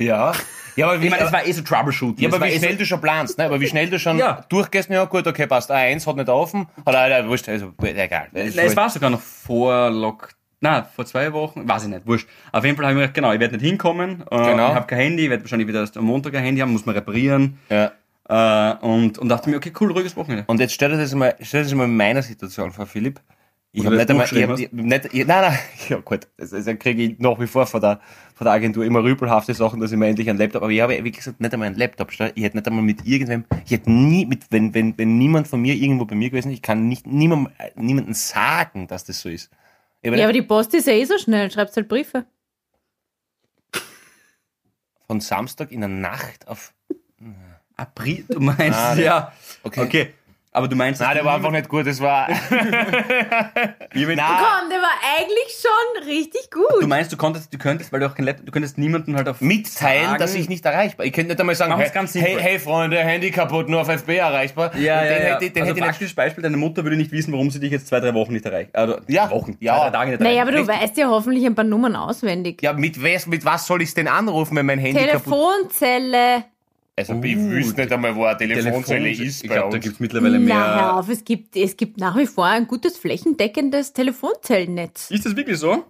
Ja. 0.00 0.32
Ja, 0.78 0.86
aber 0.86 1.00
wie, 1.02 1.06
Ich 1.06 1.10
meine, 1.10 1.24
es 1.24 1.32
war 1.32 1.44
eh 1.44 1.50
so 1.50 1.62
Troubleshooting. 1.62 2.22
ja, 2.22 2.28
aber 2.32 2.44
wie 2.46 2.50
eh 2.50 2.58
schnell 2.58 2.72
so, 2.74 2.78
du 2.78 2.86
schon 2.86 3.00
planst, 3.00 3.36
ne? 3.36 3.46
Aber 3.46 3.60
wie 3.60 3.66
schnell 3.66 3.90
du 3.90 3.98
schon 3.98 4.16
Ja. 4.16 4.44
durchgehst, 4.48 4.88
ja 4.90 5.04
gut, 5.06 5.26
okay, 5.26 5.48
passt. 5.48 5.72
A1 5.72 6.06
hat 6.06 6.14
nicht 6.16 6.28
offen, 6.28 6.68
hat 6.86 6.94
er, 6.94 7.26
wurscht, 7.28 7.48
also, 7.48 7.72
egal. 7.82 8.28
Nein, 8.32 8.46
es 8.56 8.76
war 8.76 8.88
sogar 8.88 9.10
noch 9.10 9.20
vor 9.20 9.90
Lock, 9.90 10.28
na, 10.60 10.84
vor 10.84 11.04
zwei 11.04 11.32
Wochen, 11.32 11.68
weiß 11.68 11.82
ich 11.84 11.88
nicht, 11.88 12.06
wurscht. 12.06 12.28
Auf 12.52 12.64
jeden 12.64 12.76
Fall 12.76 12.86
habe 12.86 12.92
ich 12.92 12.96
mir 12.96 13.00
gedacht, 13.02 13.14
genau, 13.14 13.32
ich 13.32 13.40
werde 13.40 13.56
nicht 13.56 13.66
hinkommen, 13.66 14.22
äh, 14.30 14.36
Genau. 14.36 14.68
ich 14.68 14.74
habe 14.76 14.86
kein 14.86 14.98
Handy, 15.00 15.24
ich 15.24 15.30
werde 15.30 15.42
wahrscheinlich 15.42 15.66
wieder 15.66 15.80
erst 15.80 15.96
am 15.96 16.04
Montag 16.04 16.32
ein 16.36 16.44
Handy 16.44 16.60
haben, 16.60 16.70
muss 16.72 16.86
man 16.86 16.94
reparieren, 16.94 17.58
ja. 17.70 17.90
äh, 18.28 18.76
und, 18.78 19.18
und 19.18 19.28
dachte 19.28 19.50
mir, 19.50 19.56
okay, 19.56 19.72
cool, 19.80 19.90
ruhiges 19.90 20.16
Wochenende. 20.16 20.44
Und 20.46 20.60
jetzt 20.60 20.74
stell 20.74 20.90
dir 20.90 20.98
das 20.98 21.12
mal, 21.12 21.34
stell 21.40 21.62
dir 21.62 21.70
das 21.70 21.74
mal 21.74 21.86
in 21.86 21.96
meiner 21.96 22.22
Situation 22.22 22.70
vor, 22.70 22.86
Philipp. 22.86 23.20
Ich 23.70 23.84
habe 23.84 23.96
nicht 23.96 24.08
einmal, 24.10 24.26
ich 24.26 24.42
hab, 24.42 24.58
ich 24.58 24.72
nicht, 24.72 25.04
ich, 25.12 25.26
nein, 25.26 25.42
nein, 25.42 25.58
ja 25.88 25.98
gut, 25.98 26.26
das, 26.38 26.50
das 26.50 26.64
kriege 26.78 27.02
ich 27.02 27.18
nach 27.18 27.38
wie 27.38 27.46
vor 27.46 27.66
von 27.66 27.80
der, 27.80 28.00
von 28.34 28.46
der 28.46 28.54
Agentur 28.54 28.84
immer 28.84 29.02
rüpelhafte 29.04 29.52
Sachen, 29.52 29.78
dass 29.78 29.92
ich 29.92 29.98
mir 29.98 30.06
endlich 30.06 30.30
einen 30.30 30.38
Laptop, 30.38 30.62
aber 30.62 30.72
ich 30.72 30.80
habe 30.80 31.04
wie 31.04 31.10
gesagt 31.12 31.38
nicht 31.38 31.52
einmal 31.52 31.66
einen 31.66 31.76
Laptop, 31.76 32.10
ich 32.12 32.18
hätte 32.18 32.56
nicht 32.56 32.66
einmal 32.66 32.82
mit 32.82 33.06
irgendwem, 33.06 33.44
ich 33.66 33.72
hätte 33.72 33.90
nie, 33.90 34.24
mit, 34.24 34.46
wenn, 34.50 34.72
wenn, 34.72 34.96
wenn 34.96 35.18
niemand 35.18 35.48
von 35.48 35.60
mir 35.60 35.74
irgendwo 35.74 36.06
bei 36.06 36.14
mir 36.14 36.30
gewesen 36.30 36.48
ist, 36.48 36.54
ich 36.54 36.62
kann 36.62 36.88
nicht, 36.88 37.06
niemand, 37.06 37.50
niemandem 37.76 38.14
sagen, 38.14 38.86
dass 38.86 39.04
das 39.04 39.20
so 39.20 39.28
ist. 39.28 39.50
Ja, 40.02 40.12
aber 40.12 40.32
die 40.32 40.42
Post 40.42 40.72
ist 40.74 40.86
ja 40.86 40.94
eh 40.94 41.04
so 41.04 41.18
schnell. 41.18 41.50
Schreibst 41.50 41.76
halt 41.76 41.88
Briefe. 41.88 42.24
von 45.08 45.20
Samstag 45.20 45.72
in 45.72 45.80
der 45.80 45.88
Nacht 45.88 46.46
auf, 46.46 46.74
April, 47.76 48.24
du 48.28 48.40
meinst, 48.40 48.78
Ah, 48.78 48.94
ja, 48.94 49.32
okay. 49.62 49.80
okay. 49.80 50.14
Aber 50.50 50.66
du 50.66 50.76
meinst, 50.76 51.00
Nein, 51.00 51.14
der 51.14 51.24
war 51.24 51.34
einfach 51.36 51.50
nicht 51.50 51.68
gut, 51.68 51.86
das 51.86 52.00
war, 52.00 52.26
wie 53.92 54.08
wenn- 54.08 54.16
Nein. 54.16 54.26
Komm, 54.38 54.70
der 54.70 54.78
war 54.78 54.90
eigentlich 55.18 55.60
schon 55.60 56.04
richtig 56.08 56.50
gut. 56.50 56.64
du 56.82 56.86
meinst, 56.86 57.12
du 57.12 57.16
konntest, 57.16 57.52
du 57.52 57.58
könntest, 57.58 57.92
weil 57.92 58.00
du 58.00 58.06
auch 58.06 58.14
kein 58.14 58.24
Laptop, 58.24 58.46
du 58.46 58.52
könntest 58.52 58.78
niemanden 58.78 59.14
halt 59.14 59.28
auf 59.28 59.40
mitteilen, 59.40 60.06
sagen, 60.06 60.18
dass 60.18 60.34
ich 60.34 60.48
nicht 60.48 60.64
erreichbar. 60.64 61.04
Ich 61.06 61.12
könnte 61.12 61.32
nicht 61.32 61.40
einmal 61.40 61.54
sagen, 61.54 61.76
hey, 61.76 61.90
hey, 62.14 62.36
hey 62.40 62.58
Freunde, 62.58 62.98
Handy 62.98 63.30
kaputt, 63.30 63.68
nur 63.68 63.82
auf 63.82 63.88
FB 63.88 64.08
erreichbar. 64.16 64.74
Ja, 64.76 65.00
Und 65.00 65.06
ja, 65.06 65.12
den 65.14 65.22
ja. 65.26 65.34
hätte, 65.34 65.44
ich- 65.44 65.52
den 65.52 65.62
also 65.64 65.74
hätte 65.74 65.84
praktisches 65.84 66.14
Beispiel, 66.14 66.42
deine 66.42 66.56
Mutter 66.56 66.82
würde 66.82 66.96
nicht 66.96 67.12
wissen, 67.12 67.32
warum 67.32 67.50
sie 67.50 67.60
dich 67.60 67.70
jetzt 67.70 67.86
zwei, 67.88 68.00
drei 68.00 68.14
Wochen 68.14 68.32
nicht 68.32 68.46
erreicht. 68.46 68.74
Also, 68.74 68.96
Ja, 69.06 69.30
Wochen, 69.30 69.56
ja. 69.60 69.76
zwei, 69.76 69.84
drei 69.90 69.90
Tage 69.90 70.10
nicht 70.12 70.20
naja, 70.20 70.42
erreicht. 70.42 70.56
aber 70.56 70.74
du 70.74 70.80
weißt 70.82 70.96
ja 70.96 71.08
hoffentlich 71.08 71.44
ein 71.44 71.54
paar 71.54 71.64
Nummern 71.66 71.94
auswendig. 71.94 72.62
Ja, 72.62 72.72
mit, 72.72 73.02
was, 73.02 73.26
mit 73.26 73.44
was 73.44 73.66
soll 73.66 73.82
ich 73.82 73.92
denn 73.92 74.08
anrufen, 74.08 74.56
wenn 74.56 74.66
mein 74.66 74.78
Handy 74.78 74.98
kaputt 75.04 75.24
Telefonzelle. 75.24 76.44
Also, 76.98 77.14
ich 77.22 77.36
Uh, 77.36 77.50
wüsste 77.50 77.80
nicht 77.80 77.92
einmal, 77.92 78.14
wo 78.16 78.24
eine 78.24 78.36
Telefonzelle 78.36 79.04
Telefon- 79.04 79.26
ist 79.26 79.44
Ich 79.44 79.50
glaube, 79.50 79.70
da 79.72 79.78
gibt 79.78 79.94
es 79.94 80.00
mittlerweile 80.00 80.38
Na, 80.38 80.44
mehr. 80.44 80.74
hör 80.74 80.96
auf, 80.98 81.08
es 81.08 81.24
gibt, 81.24 81.56
es 81.56 81.76
gibt 81.76 81.98
nach 81.98 82.16
wie 82.16 82.26
vor 82.26 82.46
ein 82.46 82.66
gutes 82.66 82.98
flächendeckendes 82.98 83.92
Telefonzellnetz. 83.92 85.10
Ist 85.10 85.24
das 85.24 85.36
wirklich 85.36 85.58
so? 85.58 85.84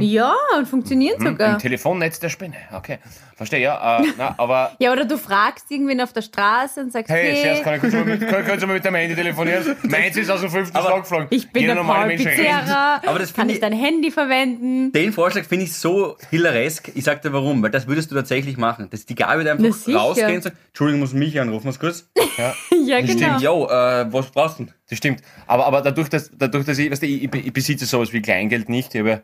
Ja, 0.00 0.32
und 0.58 0.66
funktioniert 0.68 1.20
sogar. 1.20 1.54
Im 1.54 1.58
Telefonnetz 1.58 2.18
der 2.20 2.28
Spinne, 2.28 2.56
okay. 2.74 2.98
Verstehe, 3.36 3.60
ja. 3.60 4.00
Äh, 4.00 4.06
na, 4.18 4.34
aber, 4.36 4.72
Ja, 4.80 4.90
oder 4.92 5.04
du 5.04 5.16
fragst 5.16 5.70
irgendwen 5.70 6.00
auf 6.00 6.12
der 6.12 6.22
Straße 6.22 6.80
und 6.80 6.92
sagst, 6.92 7.08
hey, 7.08 7.30
hey, 7.32 7.42
Servus, 7.44 7.62
kann 7.62 7.74
ich 7.76 7.80
kurz 7.82 7.92
mal 7.94 8.04
mit, 8.04 8.28
kann, 8.28 8.44
kannst 8.44 8.62
du 8.64 8.66
mal 8.66 8.72
mit 8.74 8.84
deinem 8.84 8.96
Handy 8.96 9.14
telefonieren? 9.14 9.76
Meins 9.84 10.16
ist 10.16 10.28
aus 10.28 10.40
dem 10.40 10.50
fünften 10.50 10.76
Stock 10.76 11.02
geflogen. 11.02 11.28
ich 11.30 11.48
bin 11.52 11.62
Jeder 11.62 11.76
der 11.76 11.82
Paul. 11.82 12.08
Pizzerra, 12.08 13.00
Aber 13.06 13.18
das 13.20 13.32
kann 13.32 13.48
ich 13.48 13.54
ich- 13.56 13.60
dein 13.60 13.72
Handy 13.74 14.10
verwenden? 14.10 14.90
Den 14.90 15.12
Vorschlag 15.12 15.44
finde 15.44 15.66
ich 15.66 15.74
so 15.74 16.16
hilaresk. 16.30 16.90
Ich 16.96 17.04
sag 17.04 17.22
dir 17.22 17.32
warum, 17.32 17.62
weil 17.62 17.70
das 17.70 17.86
würdest 17.86 18.10
du 18.10 18.16
tatsächlich 18.16 18.56
machen. 18.56 18.88
Das, 18.90 19.06
die 19.06 19.14
Gabi 19.14 19.44
Na, 19.44 19.52
einfach 19.52 19.94
rausgehen 19.94 20.42
sagen, 20.50 20.58
Entschuldigung, 20.68 21.00
muss 21.00 21.12
mich 21.12 21.40
anrufen, 21.40 21.68
was 21.68 21.78
kurz? 21.78 22.08
Ja, 22.36 22.54
genau. 23.00 23.38
Yo, 23.38 23.66
äh, 23.66 24.12
was 24.12 24.26
brauchst 24.30 24.58
du 24.58 24.64
denn? 24.64 24.74
Das 24.88 24.98
stimmt. 24.98 25.22
Aber, 25.46 25.66
aber 25.66 25.82
dadurch, 25.82 26.08
dass, 26.08 26.30
dadurch, 26.36 26.64
dass 26.64 26.78
ich, 26.78 26.90
weißt 26.90 27.02
du, 27.02 27.06
ich, 27.06 27.24
ich, 27.24 27.46
ich 27.46 27.52
besitze 27.52 27.86
sowas 27.86 28.12
wie 28.12 28.22
Kleingeld 28.22 28.68
nicht, 28.68 28.94
ich 28.94 29.00
habe 29.00 29.08
ja- 29.10 29.20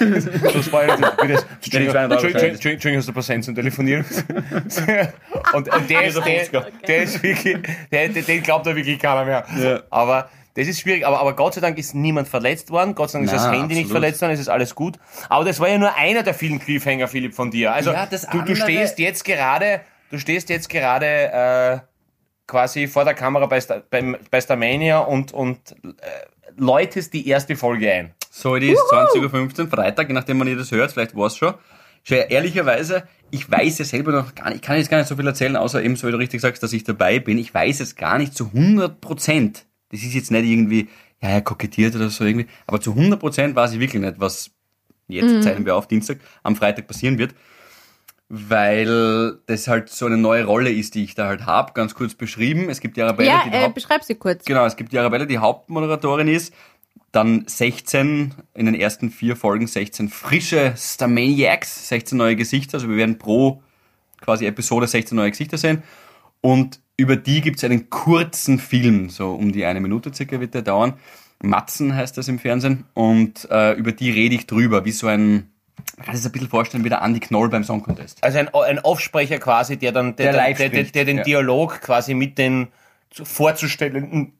ja 0.00 0.06
das, 0.10 0.26
wie 0.26 1.28
das, 1.28 1.46
Entschuldigung, 1.54 1.92
200 1.92 2.10
Euro 2.10 2.12
Entschuldigung, 2.12 2.14
Entschuldigung, 2.14 2.72
Entschuldigung, 2.72 2.96
hast 2.98 3.06
du 3.06 3.10
ein 3.10 3.14
paar 3.14 3.22
Cent 3.22 3.44
zum 3.44 3.54
Telefonieren? 3.54 4.04
und, 5.54 5.74
und 5.74 5.90
der, 5.90 6.04
ist, 6.04 6.16
der, 6.24 6.66
der 6.86 7.02
ist 7.02 7.22
wirklich, 7.22 7.58
der, 7.92 8.08
der, 8.08 8.22
den 8.22 8.42
glaubt 8.42 8.66
da 8.66 8.74
wirklich 8.74 8.98
keiner 8.98 9.24
mehr. 9.24 9.44
Ja. 9.62 9.82
Aber 9.90 10.30
das 10.54 10.66
ist 10.66 10.80
schwierig, 10.80 11.06
aber, 11.06 11.20
aber 11.20 11.36
Gott 11.36 11.54
sei 11.54 11.60
Dank 11.60 11.78
ist 11.78 11.94
niemand 11.94 12.28
verletzt 12.28 12.70
worden, 12.70 12.94
Gott 12.94 13.10
sei 13.10 13.18
Dank 13.18 13.26
ist 13.30 13.36
Na, 13.36 13.44
das 13.44 13.52
Handy 13.52 13.74
nicht 13.74 13.84
absolut. 13.84 13.90
verletzt 14.02 14.22
worden, 14.22 14.32
es 14.32 14.40
ist 14.40 14.48
alles 14.48 14.74
gut. 14.74 14.98
Aber 15.28 15.44
das 15.44 15.60
war 15.60 15.68
ja 15.68 15.78
nur 15.78 15.94
einer 15.94 16.22
der 16.22 16.34
vielen 16.34 16.58
Cliffhanger, 16.58 17.06
Philipp, 17.06 17.34
von 17.34 17.50
dir. 17.50 17.72
Also 17.72 17.92
Ja, 17.92 18.06
du, 18.06 18.42
du 18.42 18.56
stehst 18.56 18.98
jetzt 18.98 19.24
gerade, 19.24 19.82
du 20.10 20.18
stehst 20.18 20.48
jetzt 20.48 20.68
gerade 20.68 21.06
äh, 21.06 21.78
quasi 22.46 22.86
vor 22.86 23.04
der 23.04 23.14
Kamera 23.14 23.46
bei, 23.46 23.60
Sta- 23.60 23.82
beim, 23.90 24.16
bei 24.30 24.40
Starmania 24.40 25.00
und, 25.00 25.32
und 25.32 25.72
äh, 25.82 25.94
läutest 26.56 27.12
die 27.12 27.26
erste 27.28 27.56
Folge 27.56 27.92
ein. 27.92 28.14
So, 28.30 28.56
it 28.56 28.62
is 28.62 28.78
20.15 28.78 29.60
Uhr, 29.60 29.68
Freitag, 29.68 30.08
je 30.08 30.14
nachdem 30.14 30.38
man 30.38 30.48
ihr 30.48 30.56
das 30.56 30.70
hört, 30.70 30.92
vielleicht 30.92 31.16
war 31.16 31.26
es 31.26 31.36
schon. 31.36 31.54
Schau, 32.04 32.14
ehrlicherweise, 32.14 33.02
ich 33.30 33.50
weiß 33.50 33.78
ja 33.78 33.84
selber 33.84 34.12
noch 34.12 34.34
gar 34.34 34.46
nicht, 34.46 34.56
ich 34.56 34.62
kann 34.62 34.76
jetzt 34.76 34.90
gar 34.90 34.98
nicht 34.98 35.08
so 35.08 35.16
viel 35.16 35.26
erzählen, 35.26 35.56
außer 35.56 35.82
eben, 35.82 35.96
so 35.96 36.06
wie 36.06 36.12
du 36.12 36.18
richtig 36.18 36.40
sagst, 36.40 36.62
dass 36.62 36.72
ich 36.72 36.84
dabei 36.84 37.18
bin. 37.18 37.36
Ich 37.38 37.52
weiß 37.52 37.80
es 37.80 37.96
gar 37.96 38.18
nicht 38.18 38.34
zu 38.34 38.46
100 38.46 39.00
Prozent. 39.00 39.66
Das 39.90 40.02
ist 40.02 40.14
jetzt 40.14 40.30
nicht 40.30 40.44
irgendwie, 40.44 40.88
ja, 41.20 41.30
er 41.30 41.40
kokettiert 41.42 41.96
oder 41.96 42.08
so 42.10 42.24
irgendwie, 42.24 42.46
aber 42.66 42.80
zu 42.80 42.92
100 42.92 43.18
Prozent 43.18 43.56
weiß 43.56 43.72
ich 43.72 43.80
wirklich 43.80 44.00
nicht, 44.02 44.20
was 44.20 44.50
jetzt 45.08 45.42
zeichnen 45.42 45.66
wir 45.66 45.74
auf 45.74 45.88
Dienstag, 45.88 46.18
am 46.42 46.54
Freitag 46.54 46.86
passieren 46.86 47.18
wird. 47.18 47.34
Weil 48.30 49.38
das 49.46 49.68
halt 49.68 49.88
so 49.88 50.04
eine 50.04 50.18
neue 50.18 50.44
Rolle 50.44 50.70
ist, 50.70 50.94
die 50.94 51.04
ich 51.04 51.14
da 51.14 51.28
halt 51.28 51.46
habe. 51.46 51.72
Ganz 51.72 51.94
kurz 51.94 52.14
beschrieben. 52.14 52.68
Es 52.68 52.80
gibt 52.80 52.96
die 52.96 53.02
Arabella, 53.02 53.30
Ja, 53.30 53.44
die, 53.44 53.50
die 53.50 53.56
äh, 53.56 53.62
Haupt 53.62 53.74
beschreib 53.74 54.04
sie 54.04 54.16
kurz. 54.16 54.44
Genau, 54.44 54.66
es 54.66 54.76
gibt 54.76 54.92
die 54.92 54.98
Arabella, 54.98 55.24
die 55.24 55.38
Hauptmoderatorin 55.38 56.28
ist. 56.28 56.52
Dann 57.10 57.44
16, 57.46 58.34
in 58.52 58.66
den 58.66 58.74
ersten 58.74 59.10
vier 59.10 59.34
Folgen 59.34 59.66
16 59.66 60.10
frische 60.10 60.74
Starmaniacs, 60.76 61.88
16 61.88 62.18
neue 62.18 62.36
Gesichter. 62.36 62.74
Also 62.76 62.88
wir 62.90 62.96
werden 62.96 63.16
pro 63.16 63.62
quasi 64.20 64.44
Episode 64.44 64.86
16 64.86 65.16
neue 65.16 65.30
Gesichter 65.30 65.56
sehen. 65.56 65.82
Und 66.42 66.80
über 66.98 67.16
die 67.16 67.40
gibt 67.40 67.58
es 67.58 67.64
einen 67.64 67.90
kurzen 67.90 68.58
Film, 68.58 69.08
so 69.08 69.32
um 69.32 69.52
die 69.52 69.64
eine 69.64 69.80
Minute 69.80 70.12
circa 70.12 70.40
wird 70.40 70.54
der 70.54 70.62
dauern. 70.62 70.94
Matzen 71.42 71.94
heißt 71.94 72.18
das 72.18 72.28
im 72.28 72.38
Fernsehen. 72.38 72.84
Und 72.94 73.48
äh, 73.50 73.72
über 73.74 73.92
die 73.92 74.10
rede 74.10 74.34
ich 74.34 74.46
drüber, 74.46 74.84
wie 74.84 74.92
so 74.92 75.06
ein, 75.06 75.50
man 75.98 76.06
kann 76.06 76.14
sich 76.14 76.22
das 76.24 76.30
ein 76.30 76.32
bisschen 76.32 76.48
vorstellen, 76.48 76.84
wie 76.84 76.88
der 76.88 77.02
Andy 77.02 77.20
Knoll 77.20 77.48
beim 77.50 77.64
Song 77.64 77.82
Contest. 77.82 78.22
Also 78.24 78.38
ein, 78.38 78.48
ein 78.54 78.78
Aufsprecher 78.78 79.38
quasi, 79.38 79.76
der 79.76 79.92
dann 79.92 80.16
der, 80.16 80.26
Der 80.26 80.32
der, 80.32 80.42
live 80.42 80.56
der, 80.58 80.68
der, 80.84 81.04
den 81.04 81.16
ja. 81.18 81.22
Dialog 81.24 81.80
quasi 81.80 82.14
mit 82.14 82.38
den 82.38 82.68
zu- 83.10 83.24
vorzustellenden 83.24 84.32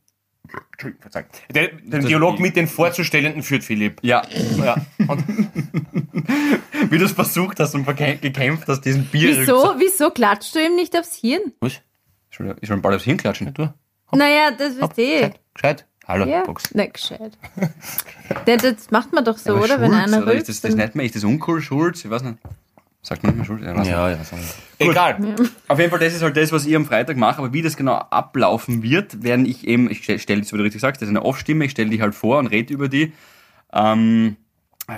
Entschuldigung. 0.72 1.10
Der, 1.50 1.68
den 1.68 1.90
Das- 1.90 2.04
Dialog 2.06 2.38
mit 2.40 2.56
den 2.56 2.68
Vorzustellenden 2.68 3.42
führt 3.42 3.64
Philipp. 3.64 3.98
Ja, 4.02 4.22
Ja. 4.64 4.76
Und 5.06 5.24
wie 6.90 6.98
du 6.98 7.04
es 7.04 7.12
versucht 7.12 7.60
hast 7.60 7.74
und 7.74 7.84
gekämpft 7.86 8.66
hast, 8.68 8.80
diesen 8.82 9.04
Bier. 9.06 9.36
Wieso, 9.40 9.74
wieso 9.78 10.10
klatscht 10.10 10.54
du 10.54 10.60
ihm 10.64 10.74
nicht 10.76 10.96
aufs 10.96 11.16
Hirn? 11.16 11.52
was? 11.60 11.80
Ich 12.30 12.68
schon 12.68 12.80
bald 12.82 12.94
aufs 12.94 13.04
Hirn 13.04 13.16
klatschen. 13.16 13.52
Du? 13.52 13.72
Naja, 14.12 14.50
das 14.56 14.76
wisst 14.80 14.96
ihr. 14.98 15.32
Gescheit? 15.54 15.86
Hallo, 16.08 16.24
Ja, 16.26 16.42
Box. 16.42 16.70
na 16.72 16.86
gescheit. 16.86 17.36
das, 18.46 18.62
das 18.62 18.90
macht 18.90 19.12
man 19.12 19.24
doch 19.26 19.36
so, 19.36 19.50
Aber 19.52 19.64
oder? 19.64 19.78
Wenn 19.80 19.92
Schulz, 19.92 20.02
einer 20.04 20.22
oder 20.22 20.32
rülpst, 20.32 20.48
ist 20.48 20.64
das, 20.64 20.70
das 20.70 20.76
nicht 20.76 20.94
mehr? 20.94 21.04
Ist 21.04 21.14
das 21.16 21.24
uncool, 21.24 21.60
Schulz? 21.60 22.02
Ich 22.02 22.10
weiß 22.10 22.22
nicht. 22.22 22.38
Sagt 23.02 23.22
man 23.22 23.36
nicht 23.36 23.48
mehr 23.48 23.58
Schulz? 23.58 23.86
Ja, 23.86 24.10
ja. 24.10 24.24
So. 24.24 24.36
Egal. 24.78 25.18
Auf 25.68 25.78
jeden 25.78 25.90
Fall, 25.90 25.98
das 26.00 26.14
ist 26.14 26.22
halt 26.22 26.36
das, 26.36 26.50
was 26.50 26.64
ich 26.64 26.74
am 26.74 26.86
Freitag 26.86 27.18
mache. 27.18 27.38
Aber 27.38 27.52
wie 27.52 27.60
das 27.60 27.76
genau 27.76 27.94
ablaufen 27.94 28.82
wird, 28.82 29.22
werden 29.22 29.44
ich 29.44 29.68
eben, 29.68 29.90
ich 29.90 30.02
stelle, 30.02 30.18
stell, 30.18 30.42
wie 30.42 30.56
du 30.56 30.62
richtig 30.62 30.80
sagst, 30.80 31.02
das 31.02 31.08
ist 31.08 31.14
eine 31.14 31.24
Off-Stimme, 31.24 31.66
ich 31.66 31.72
stelle 31.72 31.90
die 31.90 32.00
halt 32.00 32.14
vor 32.14 32.38
und 32.38 32.46
rede 32.46 32.72
über 32.72 32.88
die. 32.88 33.12
Ähm, 33.72 34.36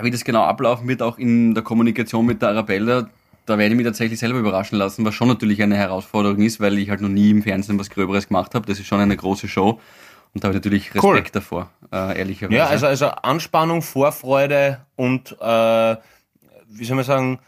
wie 0.01 0.11
das 0.11 0.23
genau 0.23 0.43
ablaufen 0.43 0.87
wird, 0.87 1.01
auch 1.01 1.17
in 1.17 1.53
der 1.53 1.63
Kommunikation 1.63 2.25
mit 2.25 2.41
der 2.41 2.49
Arabella, 2.49 3.09
da 3.45 3.57
werde 3.57 3.73
ich 3.73 3.77
mich 3.77 3.85
tatsächlich 3.85 4.19
selber 4.19 4.39
überraschen 4.39 4.77
lassen, 4.77 5.03
was 5.03 5.13
schon 5.13 5.27
natürlich 5.27 5.61
eine 5.61 5.75
Herausforderung 5.75 6.41
ist, 6.41 6.61
weil 6.61 6.77
ich 6.77 6.89
halt 6.89 7.01
noch 7.01 7.09
nie 7.09 7.31
im 7.31 7.43
Fernsehen 7.43 7.77
was 7.77 7.89
Gröberes 7.89 8.29
gemacht 8.29 8.55
habe. 8.55 8.65
Das 8.65 8.79
ist 8.79 8.87
schon 8.87 9.01
eine 9.01 9.17
große 9.17 9.49
Show. 9.49 9.81
Und 10.33 10.43
da 10.43 10.47
habe 10.47 10.57
ich 10.57 10.63
natürlich 10.63 10.95
Respekt 10.95 11.03
Cool. 11.03 11.23
davor, 11.33 11.69
äh, 11.91 12.17
ehrlicherweise. 12.17 12.57
Ja, 12.57 12.67
also, 12.67 12.87
also 12.87 13.07
Anspannung, 13.07 13.81
Vorfreude 13.81 14.85
und 14.95 15.35
äh, 15.41 15.95
wie 16.69 16.85
soll 16.85 16.95
man 16.95 17.05
sagen, 17.05 17.39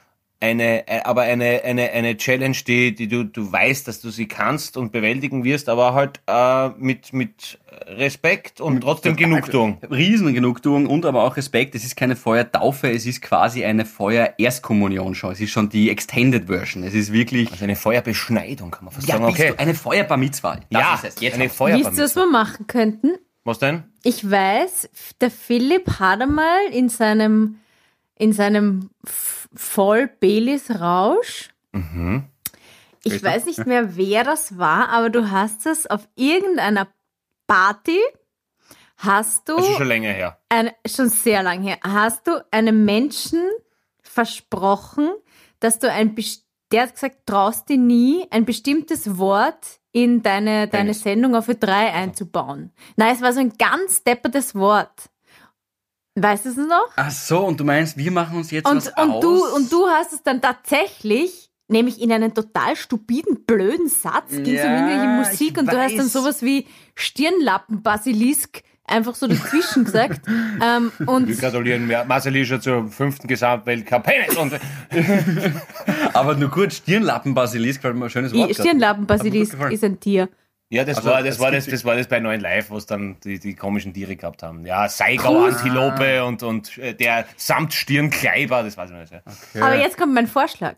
eine, 0.44 0.88
äh, 0.88 1.02
aber 1.04 1.22
eine, 1.22 1.64
eine, 1.64 1.92
eine 1.92 2.18
Challenge, 2.18 2.58
die, 2.68 2.94
die 2.94 3.08
du, 3.08 3.24
du 3.24 3.50
weißt, 3.50 3.88
dass 3.88 4.02
du 4.02 4.10
sie 4.10 4.28
kannst 4.28 4.76
und 4.76 4.92
bewältigen 4.92 5.46
wirst, 5.46 5.70
aber 5.70 5.94
halt 5.94 6.20
äh, 6.28 6.70
mit, 6.78 7.14
mit 7.14 7.60
Respekt 7.88 8.60
und 8.60 8.82
trotzdem 8.82 9.16
Genugtuung. 9.16 9.78
Riesen 9.90 10.34
Genugtuung 10.34 10.86
und 10.86 11.06
aber 11.06 11.24
auch 11.24 11.38
Respekt. 11.38 11.76
Es 11.76 11.86
ist 11.86 11.96
keine 11.96 12.18
Feuertaufe, 12.18 12.92
es 12.92 13.06
ist 13.06 13.22
quasi 13.22 13.64
eine 13.64 13.86
Feuer-Erstkommunion 13.86 15.16
schon. 15.16 15.32
Es 15.32 15.40
ist 15.40 15.52
schon 15.52 15.70
die 15.70 15.90
Extended 15.90 16.48
Version. 16.48 16.84
Es 16.84 16.94
ist 16.94 17.14
wirklich 17.14 17.50
Also 17.52 17.64
eine 17.64 17.78
Feuerbeschneidung, 17.78 18.70
kann 18.72 18.86
man 18.86 18.94
fast 18.94 19.08
ja, 19.08 19.16
sagen. 19.16 19.28
bist 19.28 19.40
Okay. 19.40 19.52
du 19.52 19.60
eine 19.60 19.74
Feuerbar 19.74 20.18
Mitzwa. 20.18 20.60
Das 20.70 20.82
ja, 20.82 20.96
ist 20.96 21.06
es. 21.06 21.22
Jetzt 21.22 21.36
eine. 21.36 21.46
Wisst 21.46 21.98
ihr, 21.98 22.04
was 22.04 22.16
wir 22.16 22.30
machen 22.30 22.68
könnten? 22.68 23.14
Was 23.46 23.60
denn? 23.60 23.84
Ich 24.04 24.30
weiß, 24.30 24.90
der 25.22 25.32
Philipp 25.32 26.00
hat 26.00 26.22
einmal 26.22 26.60
in 26.72 26.90
seinem, 26.90 27.60
in 28.16 28.34
seinem 28.34 28.90
F- 29.06 29.50
voll 29.56 30.08
Belis 30.08 30.70
Rausch. 30.80 31.50
Ich 33.04 33.12
Richtig. 33.14 33.24
weiß 33.24 33.46
nicht 33.46 33.66
mehr, 33.66 33.96
wer 33.98 34.24
das 34.24 34.58
war, 34.58 34.90
aber 34.90 35.10
du 35.10 35.30
hast 35.32 35.66
es 35.66 35.88
auf 35.88 36.08
irgendeiner 36.16 36.88
Party, 37.48 38.00
Hast 38.98 39.50
du 39.50 39.58
Das 39.58 39.68
ist 39.68 39.78
schon 39.78 39.88
länger 39.88 40.12
her. 40.12 40.38
eine, 40.50 40.74
schon 40.88 41.10
sehr 41.10 41.44
lange 41.44 41.64
her, 41.68 41.78
hast 41.84 42.26
du 42.28 42.46
einem 42.52 42.86
Menschen 42.86 43.42
versprochen, 44.02 45.10
dass 45.60 45.80
du 45.80 45.92
ein, 45.92 46.16
der 46.72 46.84
hat 46.84 46.94
gesagt, 46.94 47.26
traust 47.26 47.68
dir 47.70 47.78
nie, 47.78 48.26
ein 48.30 48.46
bestimmtes 48.46 49.18
Wort 49.18 49.80
in 49.92 50.22
deine, 50.24 50.68
deine. 50.68 50.94
Sendung 50.94 51.36
auf 51.36 51.50
Ö3 51.50 51.68
einzubauen? 51.92 52.72
Nein, 52.96 53.14
es 53.16 53.22
war 53.22 53.34
so 53.34 53.40
ein 53.42 53.54
ganz 53.58 54.04
deppertes 54.04 54.56
Wort. 54.56 55.10
Weißt 56.16 56.46
du 56.46 56.50
es 56.50 56.58
noch? 56.58 56.90
Ach 56.96 57.10
so, 57.12 57.40
und 57.46 57.60
du 57.60 57.64
meinst, 57.64 57.98
wir 57.98 58.12
machen 58.12 58.38
uns 58.38 58.52
jetzt 58.52 58.66
was 58.66 58.88
Und, 58.90 58.98
und, 58.98 59.12
aus? 59.16 59.22
du, 59.22 59.56
und 59.56 59.72
du 59.72 59.88
hast 59.88 60.14
es 60.14 60.22
dann 60.22 60.42
tatsächlich, 60.42 61.50
nämlich 61.68 62.00
in 62.02 62.12
einen 62.12 62.34
total 62.36 62.76
stupiden, 62.76 63.46
blöden 63.46 63.88
Satz, 63.88 64.30
ging 64.30 64.42
es 64.56 64.64
um 64.64 64.70
Ja, 64.72 64.90
irgendwelche 64.90 65.08
Musik 65.32 65.58
und 65.58 65.72
du 65.72 65.78
hast 65.78 65.94
dann 65.98 66.06
weiß. 66.06 66.14
sowas 66.14 66.42
wie 66.44 66.68
Stirnlappen-Basilisk 66.96 68.62
einfach 68.86 69.16
so 69.16 69.28
dazwischen 69.28 69.86
gesagt. 69.86 70.22
ähm, 70.62 70.92
und 71.06 71.28
Wir 71.28 71.36
gratulieren 71.36 71.88
Marcel 72.08 72.36
ist 72.36 72.48
schon 72.50 72.62
zur 72.62 72.88
fünften 72.90 73.28
Gesamtweltcup. 73.28 74.08
Und 74.40 74.54
Aber 76.14 76.36
nur 76.36 76.50
kurz, 76.52 76.76
Stirnlappen-Basilisk, 76.78 77.84
weil 77.84 77.94
mir 77.94 78.06
ein 78.06 78.10
schönes 78.10 78.34
Wort. 78.34 78.54
Stirnlappen-Basilisk 78.54 79.58
ist 79.72 79.84
ein 79.84 80.00
Tier. 80.00 80.30
Ja, 80.70 80.84
das 80.84 80.98
Also, 80.98 81.10
war 81.10 81.22
das 81.22 81.36
das 81.36 81.40
war 81.40 81.52
das, 81.52 81.66
das 81.68 81.86
war 81.86 81.96
das 81.96 82.08
bei 82.08 82.20
9 82.20 82.40
Live, 82.40 82.70
wo 82.70 82.78
es 82.78 82.86
dann 82.86 83.18
die, 83.24 83.40
die 83.40 83.56
komischen 83.56 83.94
Tiere 83.94 84.16
gehabt 84.16 84.42
haben. 84.44 84.66
Ja, 84.66 84.90
Seigau, 84.90 85.46
Antilope 85.46 86.24
und, 86.26 86.42
und 86.44 86.78
äh, 86.78 86.94
der 86.96 87.26
Samtstirnkleiber, 87.38 88.64
das 88.64 88.78
weiß 88.78 88.90
ich 88.92 88.96
nicht. 88.96 89.14
Ja. 89.14 89.62
Aber 89.62 89.76
jetzt 89.76 89.98
kommt 89.98 90.14
mein 90.14 90.28
Vorschlag. 90.28 90.76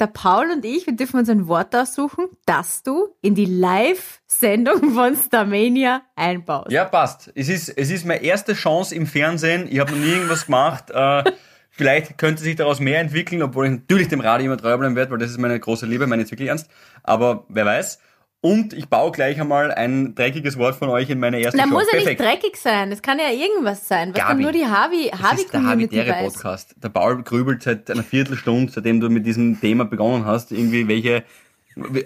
Der 0.00 0.06
Paul 0.08 0.50
und 0.50 0.64
ich, 0.64 0.86
wir 0.86 0.96
dürfen 0.96 1.18
uns 1.20 1.28
ein 1.28 1.46
Wort 1.46 1.76
aussuchen, 1.76 2.26
das 2.44 2.82
du 2.82 3.14
in 3.20 3.34
die 3.34 3.44
Live-Sendung 3.44 4.94
von 4.94 5.14
Starmania 5.16 6.02
einbaust. 6.16 6.72
Ja, 6.72 6.84
passt. 6.84 7.30
Es 7.34 7.48
ist, 7.48 7.68
es 7.68 7.90
ist 7.90 8.04
meine 8.04 8.22
erste 8.22 8.54
Chance 8.54 8.94
im 8.94 9.06
Fernsehen. 9.06 9.68
Ich 9.70 9.78
habe 9.78 9.92
noch 9.92 9.98
nie 9.98 10.10
irgendwas 10.12 10.46
gemacht. 10.46 10.90
Äh, 10.90 11.24
vielleicht 11.70 12.18
könnte 12.18 12.42
sich 12.42 12.56
daraus 12.56 12.80
mehr 12.80 13.00
entwickeln, 13.00 13.42
obwohl 13.42 13.66
ich 13.66 13.72
natürlich 13.72 14.08
dem 14.08 14.20
Radio 14.20 14.46
immer 14.46 14.56
treu 14.56 14.76
bleiben 14.76 14.96
werde, 14.96 15.12
weil 15.12 15.18
das 15.18 15.30
ist 15.30 15.38
meine 15.38 15.60
große 15.60 15.86
Liebe, 15.86 16.06
meine 16.06 16.22
jetzt 16.22 16.32
wirklich 16.32 16.48
ernst. 16.48 16.68
Aber 17.02 17.46
wer 17.48 17.64
weiß. 17.64 18.00
Und 18.44 18.72
ich 18.72 18.88
baue 18.88 19.12
gleich 19.12 19.40
einmal 19.40 19.70
ein 19.72 20.16
dreckiges 20.16 20.58
Wort 20.58 20.74
von 20.74 20.88
euch 20.88 21.08
in 21.08 21.20
meine 21.20 21.38
erste 21.40 21.58
Na, 21.58 21.62
Show. 21.62 21.70
muss 21.70 21.84
ja 21.92 22.00
nicht 22.00 22.18
dreckig 22.18 22.56
sein. 22.56 22.90
Es 22.90 23.00
kann 23.00 23.20
ja 23.20 23.30
irgendwas 23.30 23.86
sein, 23.86 24.08
was 24.12 24.18
dann 24.18 24.28
Gabi, 24.30 24.42
nur 24.42 24.50
die 24.50 24.66
Harvey, 24.66 25.10
Das 25.12 25.22
Harvey 25.22 25.42
ist 25.42 25.52
der 25.52 25.60
Community 25.60 25.96
weiß. 25.98 26.32
Podcast. 26.34 26.74
Der 26.82 26.88
Paul 26.88 27.22
grübelt 27.22 27.62
seit 27.62 27.88
einer 27.88 28.02
Viertelstunde, 28.02 28.72
seitdem 28.72 28.98
du 29.00 29.08
mit 29.10 29.24
diesem 29.26 29.60
Thema 29.60 29.84
begonnen 29.84 30.26
hast, 30.26 30.50
irgendwie 30.50 30.88
welche, 30.88 31.22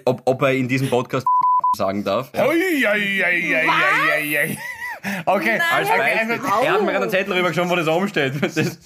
ob, 0.05 0.21
ob 0.25 0.41
er 0.43 0.53
in 0.53 0.67
diesem 0.67 0.91
Podcast 0.91 1.25
sagen 1.75 2.03
darf. 2.03 2.29
Ja. 2.35 2.47
Ui, 2.47 2.53
ui, 2.53 3.23
ui. 3.23 4.57
Okay, 5.25 5.59
okay, 5.59 5.59
Beispiel. 5.71 6.01
also, 6.01 6.63
Er 6.63 6.71
hat 6.73 6.81
mir 6.81 6.91
gerade 6.91 7.01
einen 7.03 7.09
Zettel 7.09 7.33
rübergeschoben, 7.33 7.69
wo 7.71 7.75
das 7.75 7.87
oben 7.87 8.07
steht. 8.09 8.33
Das, 8.41 8.79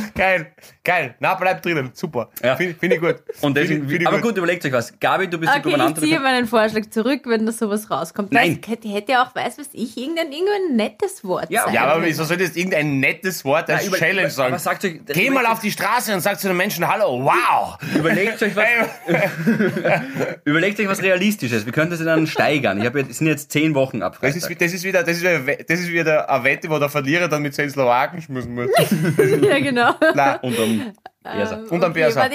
geil, 0.14 0.52
geil. 0.84 1.14
Na, 1.20 1.34
bleib 1.34 1.62
drinnen. 1.62 1.90
Super. 1.94 2.30
Ja. 2.42 2.56
Finde 2.56 2.74
find 2.74 2.92
ich 2.94 3.00
gut. 3.00 3.16
und 3.40 3.56
deswegen, 3.56 3.80
Find 3.80 3.84
ich- 3.84 3.90
find 3.90 4.02
ich 4.02 4.08
aber 4.08 4.20
gut, 4.20 4.36
überlegt 4.36 4.64
euch 4.64 4.72
was. 4.72 4.98
Gabi, 5.00 5.28
du 5.28 5.38
bist 5.38 5.52
die 5.52 5.58
Okay, 5.58 5.68
ich 5.68 5.74
Gouvernante. 5.74 6.00
ziehe 6.00 6.20
meinen 6.20 6.46
Vorschlag 6.46 6.82
zurück, 6.90 7.22
wenn 7.26 7.46
da 7.46 7.52
sowas 7.52 7.90
rauskommt. 7.90 8.32
Nein. 8.32 8.58
Das 8.60 8.70
hätte, 8.70 8.88
hätte 8.88 9.12
ja 9.12 9.24
auch, 9.24 9.34
weiß 9.34 9.58
was 9.58 9.68
ich, 9.72 9.96
irgendein, 9.96 10.32
irgendein 10.32 10.76
nettes 10.76 11.24
Wort 11.24 11.50
Ja, 11.50 11.64
sein. 11.64 11.74
Ja, 11.74 11.84
aber 11.86 12.04
wieso 12.04 12.24
soll 12.24 12.36
das 12.36 12.56
irgendein 12.56 13.00
nettes 13.00 13.44
Wort 13.44 13.68
als 13.70 13.80
Nein, 13.82 13.88
über- 13.88 13.96
Challenge 13.98 14.30
sagen? 14.30 14.52
aber 14.52 14.58
sagt 14.58 14.84
euch- 14.84 15.00
Geh 15.06 15.30
mal 15.30 15.46
auf 15.46 15.60
die 15.60 15.70
Straße 15.70 16.12
und 16.14 16.20
sag 16.20 16.38
zu 16.40 16.48
den 16.48 16.56
Menschen 16.56 16.86
Hallo, 16.86 17.22
wow! 17.24 17.78
Überlegt 17.96 18.42
euch 18.42 18.54
was, 18.56 18.64
überlegt 20.44 20.80
euch 20.80 20.88
was 20.88 21.02
Realistisches. 21.02 21.64
Wir 21.66 21.72
können 21.72 21.90
das 21.90 22.02
dann 22.04 22.26
steigern. 22.26 22.78
Ich 22.80 22.86
habe 22.86 23.00
jetzt, 23.00 23.10
es 23.10 23.18
sind 23.18 23.26
jetzt 23.26 23.52
zehn 23.52 23.74
Wochen 23.74 24.02
ab. 24.02 24.18
Das 24.20 24.36
ist, 24.36 24.48
das 24.60 24.72
ist 24.72 24.84
wieder, 24.84 25.02
das 25.02 25.16
ist 25.16 25.22
wieder, 25.22 25.38
das 25.56 25.80
ist 25.80 25.88
wieder 25.90 26.28
eine 26.30 26.44
Wette, 26.44 26.68
wo 26.70 26.78
der 26.78 26.88
Verlierer 26.88 27.28
dann 27.28 27.42
mit 27.42 27.54
seinen 27.54 27.70
Slowaken 27.70 28.22
schmusen 28.22 28.54
muss. 28.54 28.70
ja, 29.42 29.58
genau. 29.58 29.81
Nein. 30.14 30.38
Und 30.42 30.58
dann 30.58 30.92
Berser. 31.22 31.62
Und 31.70 31.84
am 31.84 31.92
Berser. 31.92 32.20
warte, 32.20 32.34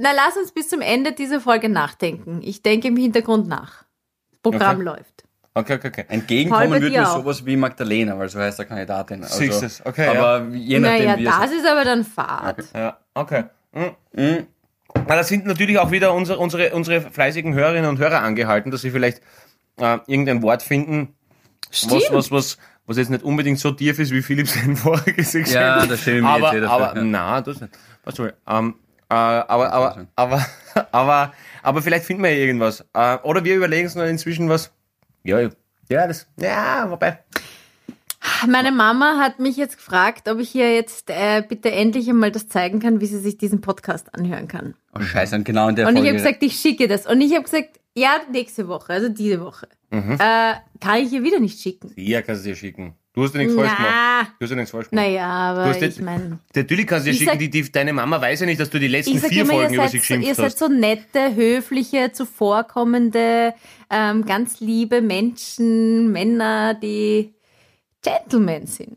na, 0.00 0.10
lass 0.12 0.36
uns 0.36 0.52
bis 0.52 0.68
zum 0.68 0.80
Ende 0.80 1.12
dieser 1.12 1.40
Folge 1.40 1.68
nachdenken. 1.68 2.40
Ich 2.42 2.62
denke 2.62 2.88
im 2.88 2.96
Hintergrund 2.96 3.48
nach. 3.48 3.84
Das 4.30 4.40
Programm 4.42 4.76
Okay. 4.76 4.84
läuft. 4.84 5.24
Okay, 5.54 5.74
okay, 5.74 5.88
okay. 5.88 6.04
Entgegenkommen 6.08 6.70
Paul, 6.70 6.80
würde 6.82 6.90
mir 6.90 7.08
auch. 7.08 7.16
sowas 7.16 7.44
wie 7.44 7.56
Magdalena, 7.56 8.16
weil 8.16 8.28
so 8.28 8.38
heißt 8.38 8.60
der 8.60 8.66
Kandidatin. 8.66 9.24
Also, 9.24 9.38
Siehst 9.38 9.62
du's, 9.62 9.82
okay, 9.84 10.06
Aber 10.16 10.46
je 10.54 10.78
nachdem, 10.78 11.04
Naja, 11.06 11.18
wie 11.18 11.26
es 11.26 11.36
das 11.36 11.50
ist 11.52 11.66
aber 11.66 11.84
dann 11.84 12.04
Fahrt. 12.04 12.64
Ja, 12.74 12.96
okay. 13.14 13.44
Mhm. 13.72 14.46
Na, 14.94 15.16
da 15.16 15.24
sind 15.24 15.46
natürlich 15.46 15.78
auch 15.78 15.90
wieder 15.90 16.12
unsere, 16.14 16.38
unsere, 16.38 16.70
unsere 16.74 17.00
fleißigen 17.00 17.54
Hörerinnen 17.54 17.90
und 17.90 17.98
Hörer 17.98 18.22
angehalten, 18.22 18.70
dass 18.70 18.82
sie 18.82 18.90
vielleicht 18.92 19.20
äh, 19.80 19.98
irgendein 20.06 20.42
Wort 20.42 20.62
finden, 20.62 21.14
Stimmt. 21.70 22.04
was, 22.10 22.12
was, 22.12 22.30
was 22.30 22.58
jetzt 22.96 23.10
nicht 23.10 23.22
unbedingt 23.22 23.58
so 23.58 23.70
tief 23.70 23.98
ist, 23.98 24.12
wie 24.12 24.22
Philipp 24.22 24.48
sein 24.48 24.76
voriges 24.76 25.34
Exempel. 25.34 25.52
Ja, 25.52 25.86
da 25.86 25.96
schäme 25.96 26.16
ich 26.18 26.22
mich 26.22 26.30
aber, 26.30 26.54
jetzt 26.54 26.64
dafür, 26.64 26.88
aber, 26.88 26.96
ja. 26.96 27.04
na, 27.04 27.40
das 27.40 27.60
nicht. 27.60 27.72
Was 28.04 28.14
soll, 28.14 28.34
ähm, 28.48 28.74
äh, 29.10 29.14
aber, 29.14 29.72
aber, 29.72 30.06
aber, 30.16 30.46
aber, 30.92 31.32
aber 31.62 31.82
vielleicht 31.82 32.04
finden 32.06 32.22
wir 32.22 32.30
ja 32.30 32.38
irgendwas. 32.38 32.84
Äh, 32.94 33.16
oder 33.22 33.44
wir 33.44 33.56
überlegen 33.56 33.86
uns 33.86 33.94
noch 33.94 34.04
inzwischen 34.04 34.48
was. 34.48 34.70
Ja, 35.24 35.40
ja, 35.40 36.06
das, 36.06 36.26
ja, 36.38 36.86
wobei. 36.88 37.18
Meine 38.46 38.72
Mama 38.72 39.18
hat 39.18 39.38
mich 39.38 39.56
jetzt 39.56 39.76
gefragt, 39.76 40.28
ob 40.28 40.38
ich 40.38 40.54
ihr 40.54 40.74
jetzt 40.74 41.10
äh, 41.10 41.42
bitte 41.46 41.70
endlich 41.70 42.08
einmal 42.08 42.30
das 42.30 42.48
zeigen 42.48 42.80
kann, 42.80 43.00
wie 43.00 43.06
sie 43.06 43.18
sich 43.18 43.38
diesen 43.38 43.60
Podcast 43.60 44.14
anhören 44.14 44.48
kann. 44.48 44.74
Oh, 44.94 45.00
scheiße, 45.00 45.36
und 45.36 45.44
genau 45.44 45.68
in 45.68 45.76
der 45.76 45.86
Und 45.86 45.94
ich 45.94 46.02
Folge. 46.02 46.08
habe 46.08 46.18
gesagt, 46.18 46.42
ich 46.42 46.56
schicke 46.56 46.88
das. 46.88 47.06
Und 47.06 47.20
ich 47.20 47.32
habe 47.34 47.44
gesagt, 47.44 47.80
ja, 47.98 48.20
nächste 48.32 48.68
Woche, 48.68 48.92
also 48.92 49.08
diese 49.08 49.40
Woche. 49.40 49.68
Mhm. 49.90 50.12
Äh, 50.12 50.54
kann 50.80 50.98
ich 51.02 51.12
ihr 51.12 51.22
wieder 51.22 51.40
nicht 51.40 51.60
schicken. 51.60 51.92
Ja, 51.96 52.22
kannst 52.22 52.44
du 52.44 52.50
dir 52.50 52.56
schicken. 52.56 52.94
Du 53.14 53.24
hast 53.24 53.34
ja 53.34 53.38
nichts 53.40 53.54
falsch 53.54 53.74
gemacht. 53.76 54.32
Du 54.38 54.44
hast 54.44 54.50
ja 54.50 54.56
nichts 54.56 54.70
falsch 54.70 54.90
gemacht. 54.90 55.04
naja, 55.06 55.26
aber 55.26 55.62
Du 55.64 55.68
hast 55.70 55.76
ich 55.76 55.82
jetzt- 55.82 56.00
meine... 56.00 56.38
Natürlich 56.54 56.86
kannst 56.86 57.06
du 57.06 57.10
dir 57.10 57.16
schicken, 57.16 57.30
sag- 57.32 57.38
die, 57.40 57.50
die, 57.50 57.72
deine 57.72 57.92
Mama 57.92 58.20
weiß 58.20 58.40
ja 58.40 58.46
nicht, 58.46 58.60
dass 58.60 58.70
du 58.70 58.78
die 58.78 58.86
letzten 58.86 59.18
vier 59.18 59.42
immer, 59.42 59.54
Folgen 59.54 59.72
ihr 59.72 59.78
über 59.80 59.88
seid, 59.88 59.90
sie 59.92 59.98
so, 59.98 60.14
ihr 60.14 60.18
geschimpft 60.20 60.36
seid 60.36 60.46
hast. 60.46 60.58
so 60.58 60.68
nette, 60.68 61.34
höfliche, 61.34 62.12
zuvorkommende, 62.12 63.54
ähm, 63.90 64.24
ganz 64.24 64.60
liebe 64.60 65.00
Menschen, 65.02 66.12
Männer, 66.12 66.74
die 66.74 67.34
Gentlemen 68.02 68.66
sind. 68.66 68.96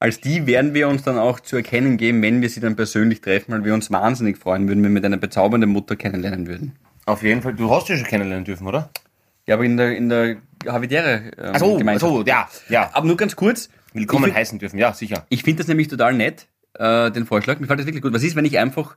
Als 0.00 0.20
die 0.20 0.46
werden 0.46 0.74
wir 0.74 0.88
uns 0.88 1.02
dann 1.04 1.16
auch 1.18 1.40
zu 1.40 1.56
erkennen 1.56 1.96
geben, 1.96 2.20
wenn 2.22 2.42
wir 2.42 2.50
sie 2.50 2.60
dann 2.60 2.74
persönlich 2.76 3.20
treffen, 3.20 3.52
weil 3.52 3.64
wir 3.64 3.74
uns 3.74 3.90
wahnsinnig 3.90 4.36
freuen 4.38 4.66
würden, 4.68 4.82
wenn 4.82 4.90
wir 4.90 4.94
mit 4.94 5.04
einer 5.04 5.16
bezaubernden 5.16 5.70
Mutter 5.70 5.96
kennenlernen 5.96 6.46
würden. 6.48 6.72
Auf 7.06 7.22
jeden 7.22 7.40
Fall. 7.42 7.54
Du 7.54 7.70
hast 7.70 7.88
ja 7.88 7.96
schon 7.96 8.06
kennenlernen 8.06 8.44
dürfen, 8.44 8.66
oder? 8.66 8.90
Ja, 9.46 9.54
aber 9.54 9.64
in 9.64 9.76
der, 9.76 9.96
in 9.96 10.08
der 10.08 10.36
Habitäre 10.66 11.30
ähm, 11.38 11.52
Ach 11.54 11.58
so, 11.60 11.76
Gemeinschaft. 11.78 12.12
so, 12.12 12.22
ja, 12.24 12.48
ja. 12.68 12.90
Aber 12.92 13.06
nur 13.06 13.16
ganz 13.16 13.36
kurz. 13.36 13.68
Willkommen 13.92 14.24
find- 14.24 14.36
heißen 14.36 14.58
dürfen, 14.58 14.78
ja, 14.78 14.92
sicher. 14.92 15.24
Ich 15.28 15.42
finde 15.44 15.58
das 15.62 15.68
nämlich 15.68 15.88
total 15.88 16.12
nett, 16.14 16.46
äh, 16.74 17.10
den 17.12 17.24
Vorschlag. 17.26 17.54
Mir 17.54 17.62
gefällt 17.62 17.78
das 17.80 17.86
wirklich 17.86 18.02
gut. 18.02 18.12
Was 18.12 18.22
ist, 18.22 18.36
wenn 18.36 18.44
ich 18.44 18.58
einfach. 18.58 18.96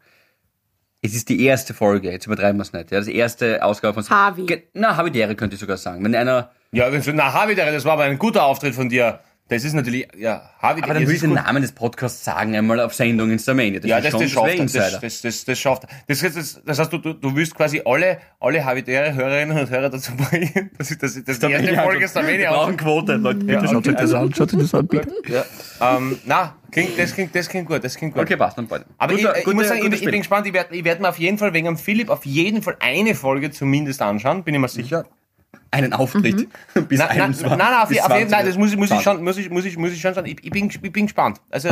Es 1.02 1.14
ist 1.16 1.30
die 1.30 1.46
erste 1.46 1.74
Folge, 1.74 2.12
jetzt 2.12 2.26
übertreiben 2.26 2.58
wir 2.58 2.64
es 2.64 2.74
nicht. 2.74 2.92
Ja, 2.92 2.98
das 2.98 3.08
erste 3.08 3.64
Ausgabe 3.64 4.02
von. 4.04 4.10
Harvey. 4.14 4.46
Ge- 4.46 4.64
Na, 4.74 4.98
Habitäre 4.98 5.36
könnte 5.36 5.54
ich 5.54 5.60
sogar 5.62 5.78
sagen. 5.78 6.04
Wenn 6.04 6.14
einer. 6.16 6.52
Ja, 6.72 6.92
wenn 6.92 7.02
so, 7.02 7.12
na, 7.14 7.32
Havidere, 7.32 7.72
das 7.72 7.86
war 7.86 7.94
aber 7.94 8.04
ein 8.04 8.18
guter 8.20 8.44
Auftritt 8.44 8.76
von 8.76 8.90
dir. 8.90 9.20
Das 9.50 9.64
ist 9.64 9.74
natürlich, 9.74 10.08
ja, 10.16 10.44
Havidere. 10.60 10.92
Aber 10.92 11.00
dann 11.00 11.08
will 11.08 11.16
ich 11.16 11.22
den 11.22 11.34
Namen 11.34 11.62
des 11.64 11.72
Podcasts 11.72 12.24
sagen, 12.24 12.56
einmal 12.56 12.80
auf 12.80 12.94
Sendung 12.94 13.32
in 13.32 13.40
Starmania. 13.40 13.80
Das 13.80 13.90
Ja, 13.90 13.98
ist 13.98 14.06
das, 14.06 14.12
schon 14.12 14.22
das 14.22 14.32
schafft 14.32 14.76
er. 14.76 14.84
Das, 14.84 15.02
das, 15.02 15.22
das, 15.22 15.46
das 15.46 15.60
schafft 15.60 15.84
er. 15.86 15.90
Das, 16.08 16.20
das, 16.20 16.34
das, 16.36 16.62
das 16.64 16.80
heißt, 16.80 16.94
du, 16.94 17.00
du, 17.00 17.14
du 17.14 17.36
willst 17.36 17.56
quasi 17.56 17.82
alle, 17.84 18.20
alle 18.40 18.64
Havidere 18.64 19.14
Hörerinnen 19.16 19.58
und 19.58 19.70
Hörer 19.70 19.90
dazu 19.90 20.12
bringen, 20.16 20.70
dass 20.78 20.92
ich, 20.92 21.00
dass 21.00 21.18
ich, 21.18 21.24
dass 21.26 21.40
die 21.40 21.52
erste 21.52 21.76
Folge 21.76 22.00
Wir 22.02 22.08
Starmania 22.08 22.52
brauchen 22.52 22.78
Quote, 22.78 23.16
Leute. 23.16 23.40
Ja, 23.48 23.60
Bitte 23.60 23.74
schaut 23.74 23.88
euch 23.88 23.94
das 23.96 24.02
also- 24.02 24.18
an. 24.18 24.34
Schaut 24.36 24.54
euch 24.54 24.60
das 24.62 24.74
an, 24.76 24.88
bitte. 24.88 25.12
Ja. 25.28 25.46
Ähm, 25.98 26.20
na, 26.26 26.56
klingt, 26.72 27.00
das, 27.00 27.14
klingt, 27.16 27.34
das 27.34 27.50
klingt 27.50 27.68
gut, 27.68 27.84
das 27.84 27.96
klingt 27.96 28.14
gut. 28.14 28.22
Okay, 28.22 28.38
passt, 28.38 28.58
dann 28.58 28.68
bald. 28.68 28.86
Aber 29.00 29.14
ich, 29.14 29.26
ich 29.26 29.54
muss 29.54 29.68
sagen, 29.68 29.82
ich, 29.92 29.94
ich 29.94 30.06
bin 30.06 30.20
gespannt, 30.20 30.46
ich 30.46 30.54
werde 30.54 30.76
ich 30.76 30.84
werd 30.84 31.00
mir 31.02 31.10
auf 31.10 31.18
jeden 31.18 31.40
Fall 31.40 31.54
wegen 31.54 31.66
dem 31.66 31.78
Philipp 31.78 32.10
auf 32.10 32.24
jeden 32.26 32.62
Fall 32.62 32.78
eine 32.82 33.16
Folge 33.16 33.50
zumindest 33.50 34.02
anschauen, 34.04 34.44
bin 34.44 34.54
ich 34.54 34.62
mir 34.62 34.68
sicher. 34.68 35.06
Einen 35.72 35.94
Auftritt 35.94 36.48
bis 36.90 37.00
Nein, 37.00 37.08
nein, 37.10 37.22
21. 37.22 37.48
nein, 37.48 37.58
nein, 37.58 37.74
auf, 37.82 37.90
bis 37.90 38.00
auf 38.02 38.10
jeden 38.18 38.30
20. 38.30 38.36
Fall, 38.36 38.46
das 38.46 38.58
muss, 38.58 38.72
ich- 38.72 38.78
muss, 38.78 38.86
ich 38.92 39.00
20. 39.00 39.04
schon, 39.04 39.24
muss, 39.24 39.38
ich, 39.38 39.50
muss, 39.50 39.66
ich, 39.66 39.78
muss 39.78 39.92
ich 39.92 40.02
schon 40.02 40.14
sagen. 40.14 40.28
Ich, 40.28 40.44
ich, 40.44 40.50
bin, 40.52 40.68
ich 40.70 40.82
bin 40.92 41.06
gespannt. 41.06 41.40
Also, 41.50 41.70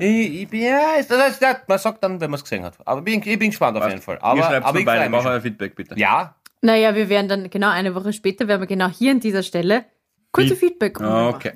ich, 0.00 0.42
ich 0.42 0.48
bin, 0.48 0.62
ja, 0.62 0.80
das, 1.06 1.38
das, 1.38 1.56
man 1.66 1.78
sagt 1.78 2.02
dann, 2.02 2.20
wenn 2.20 2.30
man 2.30 2.38
es 2.38 2.44
gesehen 2.44 2.64
hat. 2.64 2.74
Aber 2.86 3.00
ich 3.00 3.04
bin, 3.04 3.22
ich 3.32 3.38
bin 3.38 3.50
gespannt 3.50 3.76
auf 3.76 3.88
jeden 3.88 4.00
Fall. 4.02 4.16
Ihr 4.16 4.24
Aber, 4.24 4.42
schreibt 4.42 4.66
aber 4.66 4.78
ich 4.78 4.84
beide, 4.86 5.14
schon. 5.16 5.26
euer 5.26 5.40
Feedback, 5.40 5.74
bitte. 5.74 5.98
Ja, 5.98 6.34
Naja, 6.62 6.94
wir 6.94 7.08
werden 7.08 7.28
dann 7.28 7.50
genau 7.50 7.68
eine 7.70 7.94
Woche 7.94 8.12
später, 8.12 8.48
werden 8.48 8.62
wir 8.62 8.66
genau 8.66 8.88
hier 8.88 9.12
an 9.12 9.20
dieser 9.20 9.42
Stelle 9.42 9.84
kurze 10.32 10.50
Wie? 10.52 10.56
Feedback 10.56 11.00
Ah, 11.00 11.28
Okay. 11.28 11.52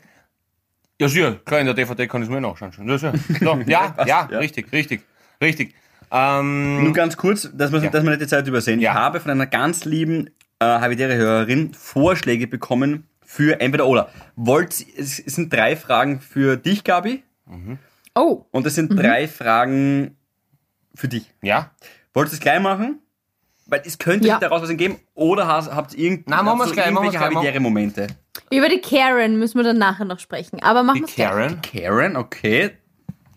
ja, 1.01 1.09
sicher, 1.09 1.37
klar, 1.45 1.61
in 1.61 1.67
der 1.67 1.75
DVD 1.75 2.07
kann 2.07 2.23
ich 2.23 2.29
es 2.29 2.33
mir 2.35 2.41
nachschauen. 2.41 2.73
Schon. 2.73 2.87
Ja, 2.89 2.99
sicher. 2.99 3.15
So, 3.41 3.57
ja, 3.67 3.95
ja, 4.07 4.29
ja. 4.31 4.39
richtig, 4.39 4.71
richtig, 4.73 5.03
richtig. 5.43 5.75
Ähm, 6.13 6.85
Nur 6.85 6.93
ganz 6.93 7.17
kurz, 7.17 7.49
dass 7.53 7.73
wir, 7.73 7.81
Ja. 7.83 7.91
dass 7.91 8.03
wir 8.05 8.11
nicht 8.11 8.23
die 8.23 8.27
Zeit 8.27 8.47
übersehen. 8.47 8.81
Ja. 8.81 8.93
Ich 8.93 8.97
habe 8.99 9.21
von 9.21 9.31
einer 9.31 9.47
ganz 9.47 9.85
lieben 9.85 10.29
äh, 10.61 10.65
Habitäre-Hörerin 10.65 11.75
Vorschläge 11.75 12.47
bekommen 12.47 13.05
für 13.25 13.61
entweder 13.61 13.87
oder. 13.87 14.11
Wollt, 14.37 14.71
es 14.97 15.17
sind 15.17 15.53
drei 15.53 15.77
Fragen 15.77 16.21
für 16.21 16.57
dich, 16.57 16.85
Gabi, 16.85 17.23
Oh, 18.15 18.45
und 18.51 18.67
es 18.67 18.75
sind 18.77 18.91
drei 18.97 19.27
Fragen 19.29 20.17
für 20.95 21.09
dich. 21.09 21.33
ja, 21.43 21.71
Wolltest 22.13 22.35
du 22.35 22.37
es 22.39 22.41
gleich 22.41 22.61
machen? 22.61 22.99
Weil 23.67 23.83
es 23.85 23.99
könnte 23.99 24.27
Ja. 24.27 24.35
sich 24.35 24.41
daraus 24.41 24.63
was 24.63 24.69
ergeben. 24.69 24.99
Oder 25.15 25.47
hast, 25.47 25.73
habt 25.73 25.95
ihr 25.95 26.01
irgend, 26.07 26.29
Nein, 26.29 26.45
ihr 26.45 26.55
gleich, 26.73 26.87
irgendwelche 26.87 27.19
gleich, 27.19 27.35
habitäre 27.37 27.61
Momente? 27.61 28.07
Über 28.53 28.69
die 28.69 28.81
Karen 28.81 29.39
müssen 29.39 29.59
wir 29.59 29.63
dann 29.65 29.79
nachher 29.79 30.05
noch 30.05 30.19
sprechen. 30.19 30.61
Aber 30.61 30.83
machen 30.83 30.97
Die 30.97 31.03
wir 31.03 31.09
es 31.09 31.15
gleich. 31.15 31.29
Karen. 31.29 31.61
Karen, 31.63 32.17
okay. 32.17 32.71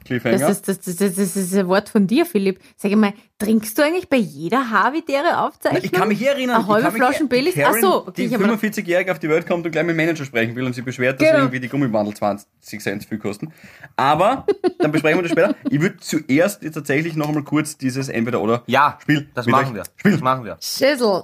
Cliffhanger. 0.04 0.38
Das 0.40 0.52
ist, 0.52 0.68
das, 0.68 0.80
das, 0.82 0.96
das, 0.98 1.16
das 1.16 1.36
ist 1.36 1.56
ein 1.56 1.68
Wort 1.68 1.90
von 1.90 2.08
dir, 2.08 2.26
Philipp. 2.26 2.60
Sag 2.78 2.92
mal, 2.96 3.14
trinkst 3.40 3.78
du 3.78 3.84
eigentlich 3.84 4.10
bei 4.10 4.18
jeder 4.18 4.70
haarvitäre 4.70 5.40
Aufzeichnung? 5.40 5.82
ich 5.84 5.92
kann 5.92 6.08
mich 6.08 6.20
hier 6.20 6.32
erinnern. 6.32 6.58
Eine 6.58 6.68
halbe 6.68 6.98
ich 7.12 7.18
die 7.18 7.24
Baileys? 7.26 7.56
Karen, 7.56 7.76
Ach 7.78 7.82
so, 7.82 8.02
okay, 8.08 8.14
die 8.18 8.24
ich 8.26 8.34
hab 8.34 8.42
noch- 8.42 8.60
45-Jährige 8.62 9.12
auf 9.12 9.20
die 9.20 9.30
Welt 9.30 9.48
kommt 9.48 9.66
und 9.66 9.72
gleich 9.72 9.86
mit 9.86 9.96
dem 9.96 9.98
Manager 9.98 10.26
sprechen 10.26 10.56
will 10.56 10.66
und 10.66 10.74
sie 10.74 10.82
beschwert, 10.82 11.22
dass 11.22 11.28
Genau. 11.28 11.40
irgendwie 11.44 11.60
die 11.60 11.70
Gummibandel 11.70 12.14
20 12.16 12.48
Cent 12.82 13.06
viel 13.06 13.18
kosten. 13.20 13.54
Aber, 13.96 14.46
dann 14.80 14.92
besprechen 14.92 15.18
wir 15.20 15.24
das 15.24 15.32
später. 15.32 15.56
Ich 15.70 15.80
würde 15.82 15.98
zuerst 15.98 16.64
jetzt 16.64 16.74
tatsächlich 16.76 17.16
noch 17.16 17.28
einmal 17.30 17.44
kurz 17.44 17.78
dieses 17.78 18.10
Entweder-Oder 18.10 18.64
Ja, 18.68 18.98
Spiel. 19.02 19.30
das 19.34 19.46
machen 19.48 19.70
euch 19.70 19.74
wir. 19.76 19.84
Spielen. 19.98 20.14
Das 20.16 20.22
machen 20.22 20.46
wir. 20.46 20.58
Schüssel. 20.62 21.24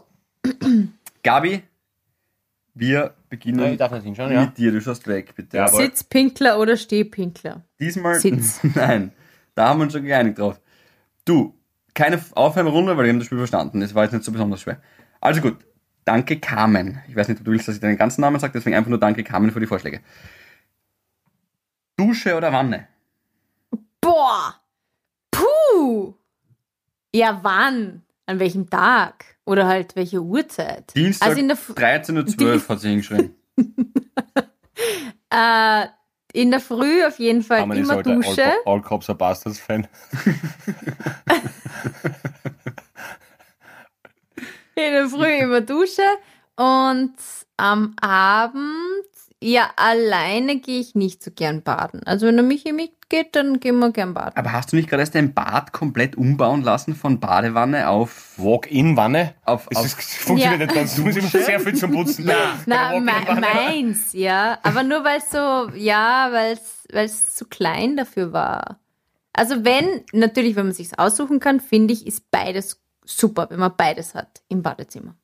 Gabi, 1.24 1.64
wir 2.80 3.14
beginnen 3.30 3.60
Ja, 3.60 3.72
ich 3.72 3.78
darf 3.78 3.92
hinschauen, 4.04 4.32
ja. 4.32 4.46
mit 4.46 4.58
dir. 4.58 4.72
Du 4.72 4.82
schaust 4.82 5.08
weg, 5.08 5.36
bitte. 5.36 5.58
Jawohl. 5.58 5.84
Sitzpinkler 5.84 6.60
oder 6.60 6.78
Stehpinkler? 6.78 7.64
Diesmal. 7.80 8.20
Sitz. 8.20 8.60
Nein, 8.76 9.12
da 9.56 9.70
haben 9.70 9.80
wir 9.80 9.84
uns 9.84 9.94
schon 9.94 10.06
geeinigt 10.06 10.40
drauf. 10.40 10.60
Du, 11.26 11.54
keine 11.94 12.20
Aufwärmrunde, 12.36 12.96
weil 12.96 13.06
wir 13.06 13.12
haben 13.12 13.20
das 13.20 13.26
Spiel 13.26 13.38
verstanden. 13.38 13.82
Es 13.82 13.94
war 13.94 14.04
jetzt 14.04 14.14
nicht 14.14 14.24
so 14.24 14.32
besonders 14.32 14.62
schwer. 14.62 14.82
Also 15.20 15.42
gut, 15.42 15.58
danke 16.06 16.40
Carmen. 16.40 17.00
Ich 17.08 17.16
weiß 17.16 17.28
nicht, 17.28 17.40
ob 17.40 17.46
du 17.46 17.52
willst, 17.52 17.68
dass 17.68 17.76
ich 17.76 17.82
deinen 17.82 17.98
ganzen 17.98 18.22
Namen 18.22 18.40
sage, 18.40 18.54
deswegen 18.54 18.76
einfach 18.76 18.90
nur 18.90 19.00
danke 19.00 19.24
Carmen 19.24 19.52
für 19.52 19.60
die 19.60 19.68
Vorschläge. 19.68 20.00
Dusche 21.98 22.36
oder 22.36 22.54
Wanne? 22.54 22.88
Boah! 24.00 24.56
Puh! 25.32 26.14
Ja, 27.14 27.40
wann? 27.44 28.04
An 28.30 28.40
welchem 28.40 28.70
Tag? 28.70 29.26
Oder 29.44 29.66
halt 29.66 29.96
welche 29.96 30.22
Uhrzeit? 30.22 30.94
Dienstag 30.96 31.30
Also 31.30 31.40
in 31.40 31.48
der, 31.48 31.58
F- 31.58 31.72
13.12 31.76 32.44
Uhr 32.44 32.68
hat 32.70 32.80
sie 32.80 32.90
hingeschrieben. 32.90 33.36
äh, 35.32 35.86
in 36.34 36.52
der 36.52 36.60
Früh 36.60 37.04
auf 37.08 37.18
jeden 37.18 37.42
Fall 37.42 37.68
ist 37.72 37.76
immer 37.78 37.96
halt 37.96 38.06
ein 38.08 38.22
Dusche. 38.22 38.44
All, 38.44 38.74
All 38.74 38.82
Cops 38.82 39.10
are 39.10 39.18
Bastards 39.18 39.60
Fan. 39.60 39.88
In 44.76 44.94
der 44.94 45.10
Früh 45.10 45.26
immer 45.40 45.62
Dusche. 45.62 46.04
Und 46.56 47.16
am 47.58 47.96
Abend, 48.00 49.06
ja, 49.42 49.70
alleine 49.78 50.60
gehe 50.60 50.80
ich 50.80 50.96
nicht 50.96 51.24
so 51.24 51.32
gern 51.32 51.62
baden. 51.64 52.02
Also 52.06 52.28
wenn 52.28 52.36
der 52.36 52.44
Michi 52.46 52.74
mitgeht, 52.74 53.36
dann 53.38 53.60
gehen 53.60 53.80
wir 53.80 53.92
gern 53.92 54.14
baden. 54.14 54.36
Aber 54.36 54.52
hast 54.52 54.72
du 54.72 54.76
nicht 54.76 54.90
gerade 54.90 55.02
erst 55.02 55.16
dein 55.16 55.34
Bad 55.34 55.72
komplett 55.72 56.16
umbauen 56.18 56.62
lassen 56.62 56.94
von 56.96 57.20
Badewanne 57.20 57.88
auf... 57.90 58.34
Walk-in-Wanne. 58.38 59.36
auf, 59.46 59.68
Es 59.70 59.78
auf 59.78 59.86
ist- 59.86 60.02
funktioniert 60.02 60.60
Ja. 60.60 60.66
nicht 60.66 60.76
ganz. 60.76 60.96
Du 60.96 61.04
musst 61.04 61.18
immer 61.18 61.28
sehr 61.30 61.60
viel 61.60 61.76
zum 61.76 61.92
Putzen. 61.92 62.30
Na, 62.66 63.00
me 63.00 63.12
meins, 63.40 64.12
ja. 64.14 64.60
Aber 64.64 64.84
nur 64.84 65.04
weil 65.04 65.20
es 65.20 65.30
so, 65.32 65.70
ja, 65.78 66.30
weil 66.32 66.58
es 67.06 67.36
zu 67.36 67.46
klein 67.46 67.96
dafür 67.98 68.34
war. 68.34 68.80
Also 69.32 69.64
wenn, 69.64 70.02
natürlich, 70.12 70.56
wenn 70.58 70.66
man 70.66 70.74
sich's 70.76 70.98
aussuchen 70.98 71.40
kann, 71.40 71.60
finde 71.62 71.94
ich, 71.94 72.06
ist 72.06 72.30
beides 72.30 72.82
super, 73.06 73.48
wenn 73.50 73.60
man 73.60 73.74
beides 73.78 74.14
hat 74.16 74.42
im 74.50 74.62
Badezimmer. 74.62 75.16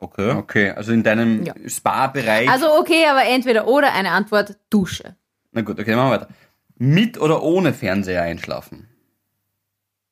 Okay. 0.00 0.30
okay, 0.30 0.70
also 0.70 0.92
in 0.92 1.02
deinem 1.02 1.44
Ja. 1.44 1.54
Spa-Bereich... 1.66 2.48
Also 2.48 2.66
okay, 2.78 3.06
aber 3.06 3.24
entweder 3.24 3.66
oder 3.66 3.92
eine 3.92 4.12
Antwort, 4.12 4.56
Dusche. 4.70 5.16
Na 5.52 5.62
gut, 5.62 5.78
okay, 5.80 5.90
dann 5.90 5.98
machen 5.98 6.10
wir 6.10 6.20
weiter. 6.20 6.28
Mit 6.76 7.20
oder 7.20 7.42
ohne 7.42 7.74
Fernseher 7.74 8.22
einschlafen? 8.22 8.88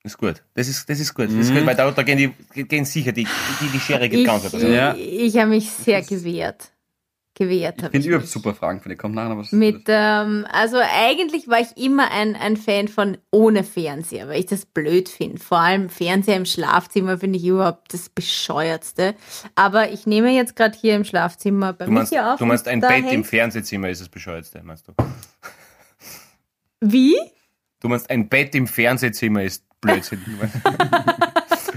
Ist 0.03 0.19
gut. 0.19 0.43
Das 0.55 0.69
ist, 0.69 0.89
das 0.89 1.01
ist 1.01 1.15
gut. 1.15 1.27
Das 1.27 1.35
ist 1.35 1.53
gut, 1.53 1.67
weil 1.67 1.75
da, 1.75 1.91
da 1.91 2.03
gehen, 2.03 2.33
die, 2.55 2.65
gehen 2.65 2.85
sicher, 2.85 3.13
die, 3.13 3.27
die, 3.61 3.69
die 3.73 3.81
Schere 3.81 4.09
geht 4.09 4.21
Ich, 4.21 4.27
ganz 4.27 4.45
anders. 4.45 4.63
Ja. 4.63 4.95
ich 4.95 5.37
habe 5.37 5.51
mich 5.51 5.71
sehr 5.71 6.03
gewehrt. 6.03 6.71
Gewehrt 7.39 7.75
Ich 7.77 7.83
habe 7.85 7.93
finde 7.93 7.99
ich 7.99 8.07
überhaupt 8.07 8.25
mich. 8.25 8.33
super 8.33 8.55
Fragen 8.55 8.81
von 8.81 8.89
dir. 8.89 8.97
Kommt 8.97 9.15
nachher 9.15 9.29
noch 9.29 9.37
was. 9.37 9.53
Mit, 9.53 9.85
ähm, 9.89 10.47
also 10.51 10.79
eigentlich 10.81 11.49
war 11.49 11.61
ich 11.61 11.77
immer 11.77 12.11
ein, 12.11 12.35
ein 12.35 12.57
Fan 12.57 12.89
von 12.89 13.19
ohne 13.31 13.63
Fernseher, 13.63 14.29
weil 14.29 14.41
ich 14.41 14.47
das 14.47 14.65
blöd 14.65 15.11
finde. 15.11 15.39
Vor 15.39 15.59
allem 15.59 15.91
Fernseher 15.91 16.37
im 16.37 16.47
Schlafzimmer 16.47 17.19
finde 17.19 17.39
ich 17.39 17.45
überhaupt 17.45 17.93
das 17.93 18.09
Bescheuertste. 18.09 19.15
Aber 19.55 19.91
ich 19.91 20.07
nehme 20.07 20.31
jetzt 20.31 20.57
gerade 20.57 20.79
hier 20.79 20.97
im 20.97 21.05
Schlafzimmer 21.05 21.75
bei 21.75 21.87
meinst, 21.87 22.11
mir 22.11 22.33
auf. 22.33 22.39
du 22.39 22.47
meinst 22.47 22.67
ein 22.69 22.81
Bett 22.81 23.13
im 23.13 23.23
Fernsehzimmer 23.23 23.91
ist 23.91 24.01
das 24.01 24.09
Bescheuerste, 24.09 24.63
meinst 24.65 24.89
du? 24.89 24.95
Wie? 26.81 27.17
Du 27.81 27.89
meinst 27.89 28.09
ein 28.09 28.31
Bett 28.31 28.55
im 28.55 28.67
Fernsehzimmer 28.67 29.43
ist 29.43 29.63
Blödsinn. 29.83 30.25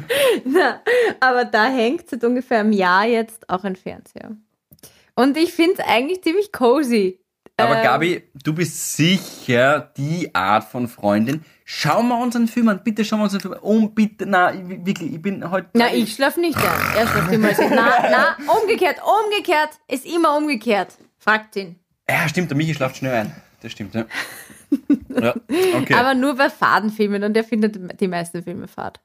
Na, 0.45 0.82
aber 1.19 1.43
da 1.43 1.65
hängt 1.65 2.10
seit 2.10 2.24
ungefähr 2.24 2.62
einem 2.62 2.72
Jahr 2.72 3.06
jetzt 3.06 3.50
auch 3.50 3.65
ein 3.65 3.76
Fernseher. 3.76 4.38
Und 5.19 5.38
ich 5.38 5.51
finde 5.53 5.73
es 5.73 5.79
eigentlich 5.88 6.23
ziemlich 6.23 6.51
cozy. 6.51 7.19
Aber 7.58 7.77
Ähm, 7.77 7.84
Gabi, 7.84 8.23
du 8.41 8.53
bist 8.53 8.95
sicher 8.95 9.91
die 9.97 10.34
Art 10.34 10.63
von 10.63 10.88
Freundin. 10.88 11.43
Schau 11.65 12.01
mal 12.01 12.21
unseren 12.23 12.47
Film 12.47 12.69
an. 12.69 12.82
Bitte 12.86 13.03
schau 13.03 13.17
mal 13.17 13.23
unseren 13.23 13.41
Film 13.41 13.53
an. 13.55 13.60
Oh, 13.62 13.88
bitte, 13.89 14.25
na, 14.25 14.53
ich- 14.53 14.86
wirklich, 14.86 15.13
ich 15.13 15.21
bin 15.21 15.49
heute. 15.51 15.67
Na, 15.73 15.93
ich 15.93 16.13
schlafe 16.13 16.39
nicht 16.39 16.58
ein. 16.58 16.95
Er 16.95 17.05
schläft 17.08 17.32
immer. 17.34 17.49
Na, 17.75 18.10
na, 18.10 18.38
umgekehrt, 18.62 18.97
umgekehrt. 19.25 19.71
Ist 19.89 20.05
immer 20.05 20.38
umgekehrt. 20.38 20.93
Fragt 21.17 21.55
ihn. 21.58 21.75
Ja, 22.10 22.27
stimmt, 22.29 22.49
der 22.49 22.58
Michi 22.58 22.73
schlaft 22.73 22.95
schnell 22.97 23.13
ein. 23.13 23.36
Das 23.62 23.73
stimmt, 23.73 23.93
ja. 23.93 24.05
ja. 25.10 25.36
Okay. 25.75 25.93
Aber 25.95 26.13
nur 26.13 26.36
bei 26.38 26.49
Fadenfilmen 26.49 27.23
und 27.25 27.34
der 27.34 27.43
findet 27.43 27.99
die 27.99 28.08
meisten 28.08 28.41
Filme 28.41 28.67
fad. 28.69 29.01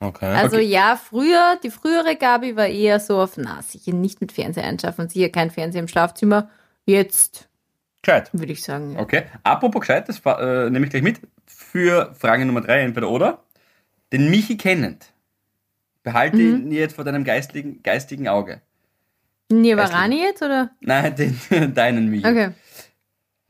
Okay. 0.00 0.26
Also 0.26 0.56
Okay. 0.56 0.66
ja, 0.66 0.96
früher, 0.96 1.58
die 1.62 1.70
frühere 1.70 2.16
Gabi 2.16 2.54
war 2.56 2.66
eher 2.66 3.00
so 3.00 3.18
auf, 3.20 3.36
na, 3.36 3.62
sicher 3.62 3.92
nicht 3.92 4.20
mit 4.20 4.30
Fernseher 4.32 4.64
einschaffen 4.64 5.02
und 5.04 5.10
sicher 5.12 5.30
kein 5.30 5.50
Fernseher 5.50 5.80
im 5.80 5.88
Schlafzimmer. 5.88 6.50
Jetzt 6.84 7.48
Gescheit. 8.02 8.30
würde 8.32 8.52
ich 8.52 8.62
sagen, 8.62 8.92
ja. 8.94 9.00
okay. 9.00 9.24
Apropos 9.42 9.80
gescheit, 9.80 10.08
das 10.08 10.20
äh, 10.24 10.70
nehme 10.70 10.84
ich 10.86 10.90
gleich 10.90 11.02
mit. 11.02 11.20
Für 11.46 12.14
Frage 12.14 12.44
Nummer 12.44 12.60
drei, 12.60 12.80
entweder 12.80 13.08
oder. 13.10 13.42
Den 14.12 14.30
Michi 14.30 14.56
kennend. 14.56 15.12
Behalte 16.02 16.36
Mhm. 16.36 16.66
ihn 16.66 16.72
jetzt 16.72 16.94
vor 16.96 17.04
deinem 17.04 17.24
geistigen, 17.24 17.82
geistigen 17.82 18.28
Auge. 18.28 18.60
Nirvarani 19.50 20.20
jetzt 20.22 20.42
oder? 20.42 20.70
Nein, 20.80 21.16
den, 21.16 21.40
deinen 21.74 22.10
Michi. 22.10 22.26
Okay. 22.26 22.50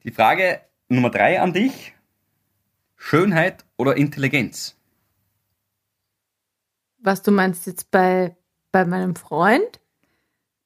Die 0.04 0.10
Frage 0.12 0.60
Nummer 0.88 1.10
drei 1.10 1.40
an 1.40 1.52
dich. 1.52 1.92
Schönheit 2.96 3.64
oder 3.76 3.96
Intelligenz? 3.96 4.76
Was 7.06 7.22
du 7.22 7.30
meinst 7.30 7.68
jetzt 7.68 7.92
bei, 7.92 8.34
bei 8.72 8.84
meinem 8.84 9.14
Freund? 9.14 9.78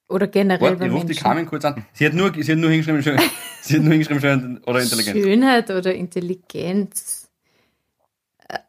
Oder 0.09 0.27
generell 0.27 0.71
Warte, 0.71 0.77
bei 0.77 0.89
rufe 0.89 1.01
die 1.01 1.09
Menschen? 1.09 1.23
Carmen 1.23 1.45
kurz 1.45 1.67
an. 1.67 1.85
Sie 1.93 2.07
hat 2.07 2.15
nur, 2.15 2.33
sie 2.33 2.51
hat 2.51 2.59
nur 2.59 2.71
hingeschrieben, 2.71 3.03
schön, 3.03 3.21
sie 3.61 3.77
hat 3.77 3.83
nur 3.83 3.93
hingeschrieben, 3.93 4.23
schön 4.23 4.59
oder 4.65 4.81
Intelligenz. 4.81 5.23
Schönheit 5.23 5.71
oder 5.71 5.95
Intelligenz? 5.95 7.31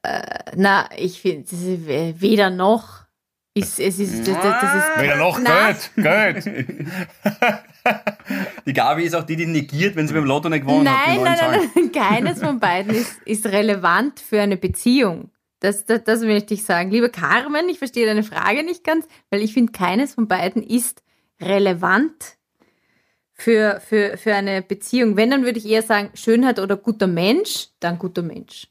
Äh, 0.03 0.21
na, 0.57 0.89
ich 0.97 1.21
finde, 1.21 1.49
weder 2.19 2.49
noch. 2.49 3.05
Ist, 3.53 3.79
es 3.79 3.99
ist, 3.99 4.27
das, 4.27 4.38
das, 4.41 4.75
ist 4.75 5.01
Wieder 5.01 5.15
noch. 5.15 5.39
Geld, 5.41 5.91
Geld. 5.95 6.45
Die 8.65 8.73
Gabi 8.73 9.03
ist 9.03 9.15
auch 9.15 9.23
die, 9.23 9.38
die 9.38 9.45
negiert, 9.45 9.95
wenn 9.95 10.10
sie 10.10 10.13
beim 10.13 10.25
Lotto 10.25 10.49
nicht 10.49 10.62
gewonnen 10.62 10.89
hat. 10.89 11.07
Nein, 11.07 11.15
neuen 11.15 11.23
nein, 11.23 11.38
nein, 11.51 11.69
nein, 11.73 11.91
keines 11.93 12.39
von 12.41 12.60
beiden 12.60 12.93
ist, 12.93 13.21
ist 13.23 13.45
relevant 13.45 14.19
für 14.19 14.41
eine 14.41 14.57
Beziehung. 14.57 15.31
Das, 15.62 15.86
das, 15.86 16.04
das 16.04 16.21
möchte 16.21 16.54
ich 16.54 16.63
sagen. 16.65 16.91
Liebe 16.91 17.10
Carmen, 17.10 17.69
ich 17.69 17.78
verstehe 17.78 18.06
deine 18.06 18.24
Frage 18.24 18.63
nicht 18.63 18.84
ganz, 18.84 19.08
weil 19.30 19.41
ich 19.41 19.54
finde, 19.54 19.71
keines 19.71 20.15
von 20.15 20.28
beiden 20.28 20.62
ist 20.63 21.02
relevant 21.41 22.38
für, 23.34 23.80
für, 23.88 24.17
für 24.17 24.34
eine 24.36 24.62
Beziehung. 24.62 25.15
Wenn, 25.17 25.32
dann 25.32 25.43
würde 25.45 25.60
ich 25.60 25.65
eher 25.67 25.84
sagen, 25.84 26.10
Schönheit 26.15 26.60
oder 26.60 26.78
guter 26.78 27.08
Mensch, 27.08 27.67
dann 27.80 27.97
guter 28.00 28.21
Mensch. 28.24 28.67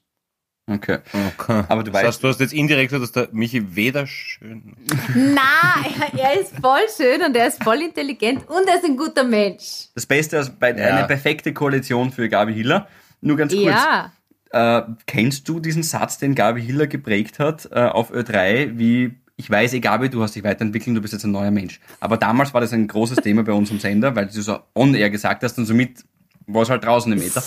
Okay. 0.68 0.98
Okay. 1.38 1.64
Aber 1.68 1.83
du 1.83 1.90
Das 1.90 1.94
weißt, 2.03 2.07
heißt, 2.07 2.24
du 2.24 2.29
hast 2.29 2.40
jetzt 2.40 2.53
indirekt 2.53 2.92
gesagt, 2.92 3.03
dass 3.03 3.12
der 3.12 3.29
Michi 3.35 3.74
weder 3.74 4.07
schön. 4.07 4.76
Na, 5.16 5.85
er 6.16 6.40
ist 6.40 6.55
voll 6.61 6.83
schön 6.96 7.22
und 7.22 7.35
er 7.37 7.48
ist 7.48 7.62
voll 7.64 7.83
intelligent 7.83 8.48
und 8.48 8.68
er 8.68 8.76
ist 8.76 8.85
ein 8.85 8.96
guter 8.96 9.24
Mensch. 9.24 9.88
das 9.94 10.07
Beste 10.07 10.38
aus 10.38 10.50
bei, 10.50 10.70
Ja. 10.76 10.96
eine 10.96 11.07
perfekte 11.09 11.53
Koalition 11.53 12.12
für 12.12 12.29
Gabi 12.29 12.55
Hiller. 12.55 12.87
Nur 13.20 13.37
ganz 13.37 13.53
kurz. 13.53 13.64
Ja. 13.64 14.12
Äh, 14.50 14.82
kennst 15.06 15.48
du 15.48 15.60
diesen 15.60 15.82
Satz, 15.82 16.18
den 16.18 16.34
Gabi 16.34 16.60
Hiller 16.62 16.86
geprägt 16.88 17.38
hat 17.38 17.68
äh, 17.72 17.80
auf 17.86 18.12
Ö3, 18.12 18.78
wie 18.78 19.16
ich 19.36 19.48
weiß, 19.51 19.72
eh 19.74 19.80
Gabi, 19.80 20.11
du 20.11 20.22
hast 20.22 20.34
dich 20.34 20.44
weiterentwickelt, 20.44 20.94
du 20.96 21.01
bist 21.01 21.14
jetzt 21.14 21.24
ein 21.24 21.30
neuer 21.30 21.51
Mensch. 21.51 21.80
Aber 22.01 22.16
damals 22.18 22.53
war 22.53 22.61
das 22.61 22.72
ein 22.72 22.86
großes 22.88 23.18
Thema 23.22 23.42
bei 23.44 23.53
uns 23.53 23.70
im 23.70 23.78
Sender, 23.78 24.14
weil 24.16 24.26
du 24.26 24.40
so 24.42 24.59
on-air 24.74 25.09
gesagt 25.09 25.42
hast 25.44 25.57
und 25.59 25.64
somit 25.66 26.05
war 26.46 26.62
es 26.62 26.68
halt 26.70 26.84
draußen 26.84 27.11
im 27.12 27.18
Meter. 27.18 27.42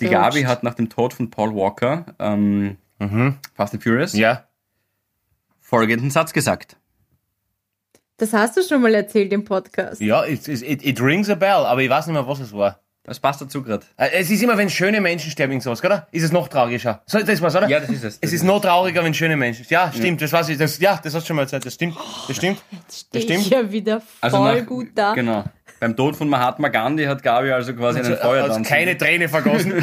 Die. 0.00 0.06
Gabi 0.08 0.42
hat 0.42 0.62
nach 0.62 0.74
dem 0.74 0.88
Tod 0.90 1.14
von 1.14 1.30
Paul 1.30 1.54
Walker, 1.54 2.06
ähm, 2.18 2.76
Mhm. 3.00 3.38
Fast 3.54 3.74
and 3.74 3.82
Furious, 3.82 4.12
Ja. 4.12 4.44
folgenden 5.60 6.10
Satz 6.10 6.32
gesagt. 6.32 6.76
Das 8.18 8.32
hast 8.32 8.56
du 8.56 8.62
schon 8.62 8.82
mal 8.82 8.94
erzählt 8.94 9.32
im 9.32 9.44
Podcast. 9.44 10.00
Ja, 10.00 10.24
it, 10.24 10.46
it, 10.46 10.84
it 10.84 11.00
rings 11.00 11.28
a 11.28 11.34
bell, 11.34 11.64
aber 11.66 11.82
ich 11.82 11.90
weiß 11.90 12.06
nicht 12.06 12.14
mehr, 12.14 12.26
was 12.28 12.38
es 12.38 12.52
war. 12.52 12.78
Das 13.04 13.18
passt 13.18 13.40
dazu 13.40 13.62
gerade. 13.64 13.84
Äh, 13.96 14.10
Es 14.20 14.30
ist 14.30 14.40
immer, 14.44 14.56
wenn 14.56 14.70
schöne 14.70 15.00
Menschen 15.00 15.30
sterben, 15.32 15.52
irgend 15.52 15.64
sowas, 15.64 15.82
oder? 15.84 16.06
Ist 16.12 16.22
es 16.22 16.30
noch 16.30 16.46
tragischer? 16.46 17.02
So, 17.06 17.18
das 17.20 17.40
war's, 17.42 17.56
oder? 17.56 17.68
Ja, 17.68 17.80
das 17.80 17.88
ist 17.90 17.96
es. 17.96 18.02
Das 18.02 18.14
Es 18.20 18.28
ist 18.32 18.40
ist 18.42 18.44
noch 18.44 18.60
trauriger, 18.60 19.02
wenn 19.02 19.12
schöne 19.12 19.36
Menschen. 19.36 19.66
Ja, 19.68 19.90
stimmt, 19.92 20.22
das 20.22 20.32
weiß 20.32 20.50
ich. 20.50 20.58
Das, 20.58 20.78
ja, 20.78 21.00
das 21.02 21.12
hast 21.14 21.24
du 21.24 21.26
schon 21.28 21.36
mal 21.36 21.42
erzählt. 21.42 21.66
Das 21.66 21.74
stimmt. 21.74 21.96
Das 22.28 22.36
stimmt. 22.36 22.62
Das 22.86 22.98
Stehe 23.00 23.22
stimmt. 23.24 23.40
ich 23.40 23.50
ja 23.50 23.72
wieder 23.72 24.00
voll 24.00 24.08
Also 24.20 24.44
nach- 24.44 24.64
gut 24.66 24.88
da. 24.94 25.14
Genau. 25.14 25.42
Beim 25.80 25.96
Tod 25.96 26.14
von 26.14 26.28
Mahatma 26.28 26.68
Gandhi 26.68 27.04
hat 27.06 27.24
Gabi 27.24 27.50
also 27.50 27.74
quasi 27.74 27.98
einen 27.98 28.12
Also, 28.12 28.22
Feuertanz. 28.22 28.68
keine 28.68 28.96
Träne 28.96 29.28
vergossen. 29.28 29.72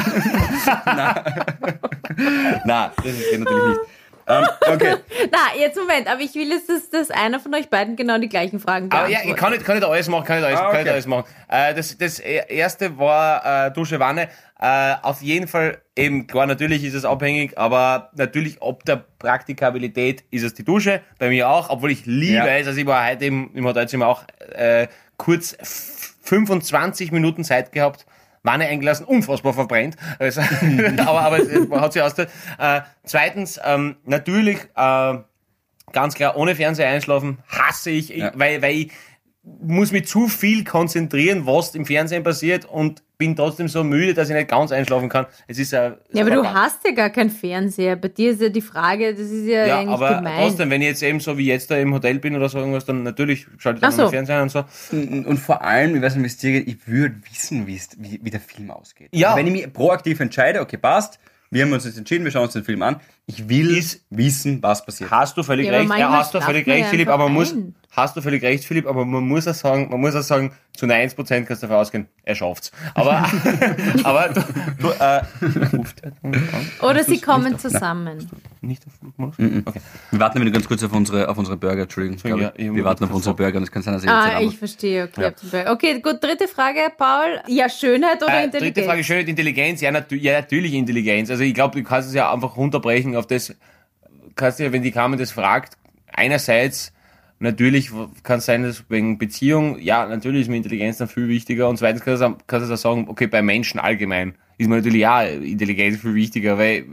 Nein, 2.64 2.90
das 2.96 3.06
ist 3.06 3.30
geht 3.30 3.40
natürlich 3.40 3.68
nicht. 3.68 3.80
Ähm, 4.30 4.46
okay. 4.74 4.94
Na, 5.30 5.58
jetzt 5.58 5.76
Moment, 5.76 6.06
aber 6.08 6.20
ich 6.20 6.34
will 6.34 6.48
jetzt, 6.50 6.68
dass, 6.68 6.88
dass 6.90 7.10
einer 7.10 7.40
von 7.40 7.54
euch 7.54 7.68
beiden 7.68 7.96
genau 7.96 8.18
die 8.18 8.28
gleichen 8.28 8.60
Fragen 8.60 8.86
Aber 8.90 9.02
beantwortet. 9.08 9.24
ja, 9.24 9.30
ich 9.30 9.36
kann 9.36 9.52
nicht, 9.52 9.64
kann 9.64 9.76
nicht 9.78 9.86
alles 9.88 10.08
machen, 10.08 10.24
kann 10.24 10.36
nicht 10.38 10.46
alles, 10.46 10.58
Ah, 10.60 10.62
kann 10.64 10.72
nicht 10.72 10.80
okay. 10.82 10.90
alles 10.90 11.06
machen. 11.06 11.24
Äh, 11.48 11.74
das, 11.74 11.96
das 11.98 12.18
erste 12.18 12.98
war 12.98 13.66
äh, 13.66 13.72
Dusche, 13.72 13.98
Wanne. 14.00 14.28
Äh, 14.62 14.94
auf 15.02 15.22
jeden 15.22 15.48
Fall, 15.48 15.78
eben, 15.96 16.26
klar, 16.26 16.46
natürlich 16.46 16.84
ist 16.84 16.94
es 16.94 17.04
abhängig, 17.06 17.56
aber 17.58 18.10
natürlich 18.14 18.60
ob 18.60 18.84
der 18.84 18.96
Praktikabilität 19.18 20.24
ist 20.30 20.42
es 20.44 20.54
die 20.54 20.64
Dusche. 20.64 21.00
Bei 21.18 21.28
mir 21.30 21.48
auch, 21.48 21.70
obwohl 21.70 21.90
ich 21.90 22.04
liebe 22.06 22.34
Ja. 22.34 22.46
es. 22.58 22.66
Also 22.66 22.78
ich 22.80 22.86
war 22.86 23.06
heute 23.08 23.24
im, 23.24 23.50
im 23.54 23.64
Hotelzimmer 23.66 24.06
auch 24.06 24.22
äh, 24.52 24.86
kurz 25.16 25.54
f- 25.58 26.14
25 26.22 27.10
Minuten 27.12 27.42
Zeit 27.44 27.72
gehabt. 27.72 28.06
Wanne 28.42 28.66
eingelassen, 28.66 29.04
unfassbar 29.04 29.52
verbrennt. 29.52 29.96
Also, 30.18 30.40
aber, 30.98 31.20
aber 31.22 31.38
es 31.40 31.70
hat 31.70 31.92
sich 31.92 32.02
ausgezahlt. 32.02 32.30
Äh, 32.58 32.80
zweitens, 33.04 33.60
ähm, 33.64 33.96
natürlich, 34.04 34.58
äh, 34.76 35.14
ganz 35.92 36.14
klar, 36.14 36.36
ohne 36.36 36.54
Fernseher 36.54 36.88
einschlafen 36.88 37.38
hasse 37.48 37.90
ich, 37.90 38.08
Ja. 38.10 38.32
weil, 38.34 38.62
weil 38.62 38.74
ich 38.74 38.92
muss 39.62 39.92
mich 39.92 40.06
zu 40.06 40.28
viel 40.28 40.64
konzentrieren, 40.64 41.46
was 41.46 41.74
im 41.74 41.84
Fernsehen 41.86 42.22
passiert 42.22 42.64
und 42.64 43.02
bin 43.18 43.36
trotzdem 43.36 43.68
so 43.68 43.84
müde, 43.84 44.14
dass 44.14 44.30
ich 44.30 44.34
nicht 44.34 44.48
ganz 44.48 44.72
einschlafen 44.72 45.10
kann. 45.10 45.26
Es 45.46 45.58
ist 45.58 45.72
ja. 45.72 45.96
ja, 46.10 46.22
aber 46.22 46.30
du 46.30 46.42
hast 46.42 46.82
ja 46.86 46.92
gar 46.92 47.10
keinen 47.10 47.28
Fernseher. 47.28 47.96
Bei 47.96 48.08
dir 48.08 48.30
ist 48.30 48.40
ja 48.40 48.48
die 48.48 48.62
Frage, 48.62 49.12
das 49.12 49.26
ist 49.30 49.46
ja, 49.46 49.66
ja, 49.66 49.78
eigentlich 49.80 49.90
aber 49.94 50.14
gemein. 50.16 50.34
trotzdem, 50.48 50.70
wenn 50.70 50.80
ich 50.80 50.88
jetzt 50.88 51.02
eben 51.02 51.20
so 51.20 51.36
wie 51.36 51.46
jetzt 51.46 51.70
da 51.70 51.76
im 51.76 51.92
Hotel 51.92 52.18
bin 52.18 52.34
oder 52.34 52.48
so 52.48 52.56
irgendwas, 52.58 52.86
dann 52.86 53.02
natürlich 53.02 53.46
schalte 53.58 53.76
ich 53.76 53.80
dann 53.82 53.92
so. 53.92 54.02
den 54.04 54.10
Fernseher 54.10 54.36
an 54.36 54.42
und 54.44 54.48
so. 54.50 54.64
Und, 54.92 55.26
und 55.26 55.36
vor 55.36 55.60
allem, 55.62 55.94
ich 55.96 56.00
weiß 56.00 56.14
nicht, 56.14 56.22
wie 56.24 56.26
es 56.28 56.36
dir 56.38 56.52
geht, 56.52 56.68
ich 56.68 56.88
würde 56.88 57.16
wissen, 57.30 57.66
wie, 57.66 57.76
es- 57.76 57.90
wie, 57.98 58.20
wie 58.22 58.30
der 58.30 58.40
Film 58.40 58.70
ausgeht. 58.70 59.10
Ja. 59.12 59.28
Also 59.34 59.38
wenn 59.38 59.46
ich 59.48 59.52
mich 59.64 59.72
proaktiv 59.72 60.18
entscheide, 60.20 60.60
okay, 60.62 60.78
passt, 60.78 61.18
wir 61.50 61.64
haben 61.64 61.72
uns 61.72 61.84
jetzt 61.84 61.98
entschieden, 61.98 62.24
wir 62.24 62.30
schauen 62.30 62.44
uns 62.44 62.52
den 62.52 62.64
Film 62.64 62.82
an. 62.82 63.00
Ich 63.26 63.48
will 63.48 63.76
Ist- 63.76 64.04
wissen, 64.10 64.62
was 64.62 64.84
passiert. 64.86 65.10
Hast 65.10 65.36
du 65.36 65.42
völlig 65.42 65.66
Ja, 65.66 65.72
aber 65.80 65.90
recht, 65.90 65.98
ja, 65.98 66.10
hast 66.12 66.32
du 66.34 66.40
völlig 66.40 66.66
recht, 66.66 66.84
ja 66.84 66.86
Philipp, 66.86 67.08
einfach 67.08 67.14
aber 67.14 67.24
man 67.24 67.34
muss, 67.34 67.52
ein. 67.52 67.74
hast 67.90 68.16
du 68.16 68.22
völlig 68.22 68.42
recht, 68.42 68.64
Philipp, 68.64 68.86
aber 68.86 69.04
man 69.04 69.26
muss 69.26 69.48
auch 69.48 69.54
sagen, 69.54 69.88
man 69.90 70.00
muss 70.00 70.14
auch 70.14 70.22
sagen, 70.22 70.52
zu 70.76 70.86
90% 70.86 71.44
kannst 71.44 71.62
du 71.62 71.66
davon 71.66 71.80
ausgehen, 71.80 72.08
er 72.24 72.34
schafft's. 72.36 72.70
Aber, 72.94 73.28
aber 74.04 74.28
du, 74.28 74.40
du 74.78 74.88
äh, 74.90 75.22
ruft 75.76 76.02
er 76.02 76.12
an? 76.22 76.70
Oder 76.82 77.04
sie 77.04 77.20
kommen 77.20 77.58
zusammen. 77.58 78.30
Nicht 78.62 78.86
auf 78.86 78.92
Flugmodus? 78.94 79.38
Mhm. 79.38 79.62
Okay. 79.64 79.80
Wir 80.10 80.20
warten 80.20 80.40
wieder 80.40 80.50
ganz 80.50 80.66
kurz 80.68 80.82
auf 80.82 80.92
unsere, 80.92 81.28
auf 81.28 81.38
unsere 81.38 81.56
Burger, 81.56 81.82
Entschuldigung. 81.82 82.40
Ja, 82.40 82.52
wir 82.56 82.84
warten 82.84 83.04
auf 83.04 83.12
unsere 83.14 83.34
Burger 83.34 83.56
und 83.56 83.62
das 83.62 83.70
kann 83.72 83.82
sein, 83.82 83.94
dass 83.94 84.02
ich 84.04 84.08
jetzt 84.08 84.16
Ah, 84.16 84.40
ich 84.40 84.58
verstehe. 84.58 85.04
Okay, 85.04 85.32
Böll. 85.50 85.64
okay, 85.68 86.00
gut, 86.00 86.22
dritte 86.22 86.46
Frage, 86.48 86.80
Paul. 86.96 87.40
Ja, 87.48 87.68
Schönheit 87.68 88.22
oder 88.22 88.40
Äh, 88.40 88.44
Intelligenz? 88.44 88.74
dritte 88.74 88.86
Frage, 88.88 89.04
Schönheit, 89.04 89.28
Intelligenz. 89.28 89.80
Ja, 89.80 89.90
natu 89.90 90.14
ja, 90.14 90.32
natürlich 90.40 90.74
Intelligenz. 90.74 91.30
Also 91.30 91.42
ich 91.42 91.54
glaube, 91.54 91.78
du 91.78 91.84
kannst 91.84 92.08
es 92.08 92.14
ja 92.14 92.32
einfach 92.32 92.56
runterbrechen 92.56 93.16
auf 93.16 93.26
das, 93.26 93.54
kannst 94.36 94.60
ja, 94.60 94.72
wenn 94.72 94.82
die 94.82 94.90
Carmen 94.92 95.18
das 95.18 95.30
fragt, 95.30 95.76
einerseits 96.12 96.92
natürlich 97.38 97.90
kann 98.22 98.38
es 98.40 98.46
sein, 98.46 98.62
dass 98.64 98.84
wegen 98.90 99.16
Beziehung, 99.16 99.78
ja, 99.78 100.04
natürlich 100.06 100.42
ist 100.42 100.48
mir 100.48 100.56
Intelligenz 100.58 100.98
dann 100.98 101.08
viel 101.08 101.28
wichtiger 101.28 101.68
und 101.68 101.78
zweitens 101.78 102.02
kannst 102.04 102.20
du 102.22 102.26
auch- 102.26 102.36
kannst 102.46 102.68
du 102.68 102.74
auch 102.74 102.78
sagen, 102.78 103.06
okay, 103.08 103.26
bei 103.26 103.40
Menschen 103.40 103.80
allgemein 103.80 104.34
ist 104.58 104.68
mir 104.68 104.76
natürlich 104.76 105.00
ja 105.00 105.22
Intelligenz 105.22 105.98
viel 106.00 106.14
wichtiger, 106.14 106.58
weil 106.58 106.84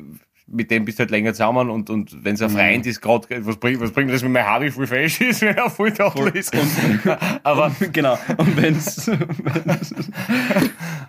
mit 0.49 0.71
dem 0.71 0.85
bist 0.85 0.97
du 0.97 1.01
halt 1.01 1.11
länger 1.11 1.33
zusammen 1.33 1.69
und, 1.69 1.89
und 1.89 2.23
wenn 2.23 2.35
es 2.35 2.41
ein 2.41 2.49
Freund 2.49 2.85
ist, 2.85 3.01
gerade, 3.01 3.27
was 3.45 3.57
bringt, 3.57 3.81
was 3.81 3.91
bringt 3.91 4.11
das, 4.11 4.23
wenn 4.23 4.31
mein 4.31 4.45
Harvey 4.45 4.71
voll 4.71 4.87
fesch 4.87 5.19
ist, 5.19 5.41
wenn 5.43 5.57
er 5.57 5.69
voll 5.69 5.91
Dachel 5.91 6.29
ist? 6.29 6.55
Aber, 7.43 7.75
genau. 7.91 8.17
Und 8.37 8.55
wenn's, 8.55 9.09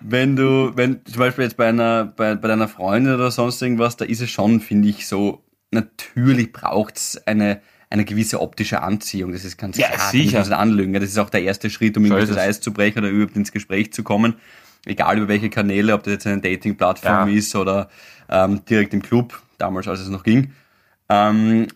wenn 0.01 0.35
du, 0.35 0.71
wenn 0.75 1.05
zum 1.05 1.19
Beispiel 1.19 1.45
jetzt 1.45 1.57
bei 1.57 1.67
einer, 1.69 2.05
bei, 2.05 2.35
bei 2.35 2.47
deiner 2.47 2.67
Freundin 2.67 3.13
oder 3.15 3.31
sonst 3.31 3.61
irgendwas, 3.61 3.97
da 3.97 4.05
ist 4.05 4.21
es 4.21 4.29
schon, 4.29 4.59
finde 4.59 4.89
ich, 4.89 5.07
so, 5.07 5.43
natürlich 5.71 6.51
braucht's 6.51 7.21
eine, 7.25 7.61
eine 7.89 8.05
gewisse 8.05 8.41
optische 8.41 8.81
Anziehung. 8.81 9.31
Das 9.31 9.45
ist 9.45 9.57
ganz 9.57 9.77
Ja, 9.77 9.87
klar. 9.87 10.09
sicher. 10.11 10.31
Da 10.33 10.39
muss 10.39 10.49
man 10.49 10.59
anlügen. 10.59 10.93
Das 10.93 11.03
ist 11.03 11.17
auch 11.17 11.29
der 11.29 11.43
erste 11.43 11.69
Schritt, 11.69 11.97
um 11.97 12.05
irgendwie 12.05 12.27
das. 12.27 12.37
Eis 12.37 12.61
zu 12.61 12.71
brechen 12.73 12.99
oder 12.99 13.09
überhaupt 13.09 13.35
ins 13.35 13.51
Gespräch 13.51 13.93
zu 13.93 14.03
kommen. 14.03 14.35
Egal 14.85 15.17
über 15.17 15.27
welche 15.27 15.49
Kanäle, 15.49 15.93
ob 15.93 16.03
das 16.03 16.13
jetzt 16.13 16.27
eine 16.27 16.41
Dating-Plattform 16.41 17.29
Ja. 17.29 17.35
ist 17.35 17.55
oder 17.55 17.89
ähm, 18.29 18.63
direkt 18.65 18.93
im 18.93 19.01
Club, 19.01 19.39
damals 19.57 19.87
als 19.87 19.99
es 19.99 20.09
noch 20.09 20.23
ging. 20.23 20.53
Ähm, 21.09 21.67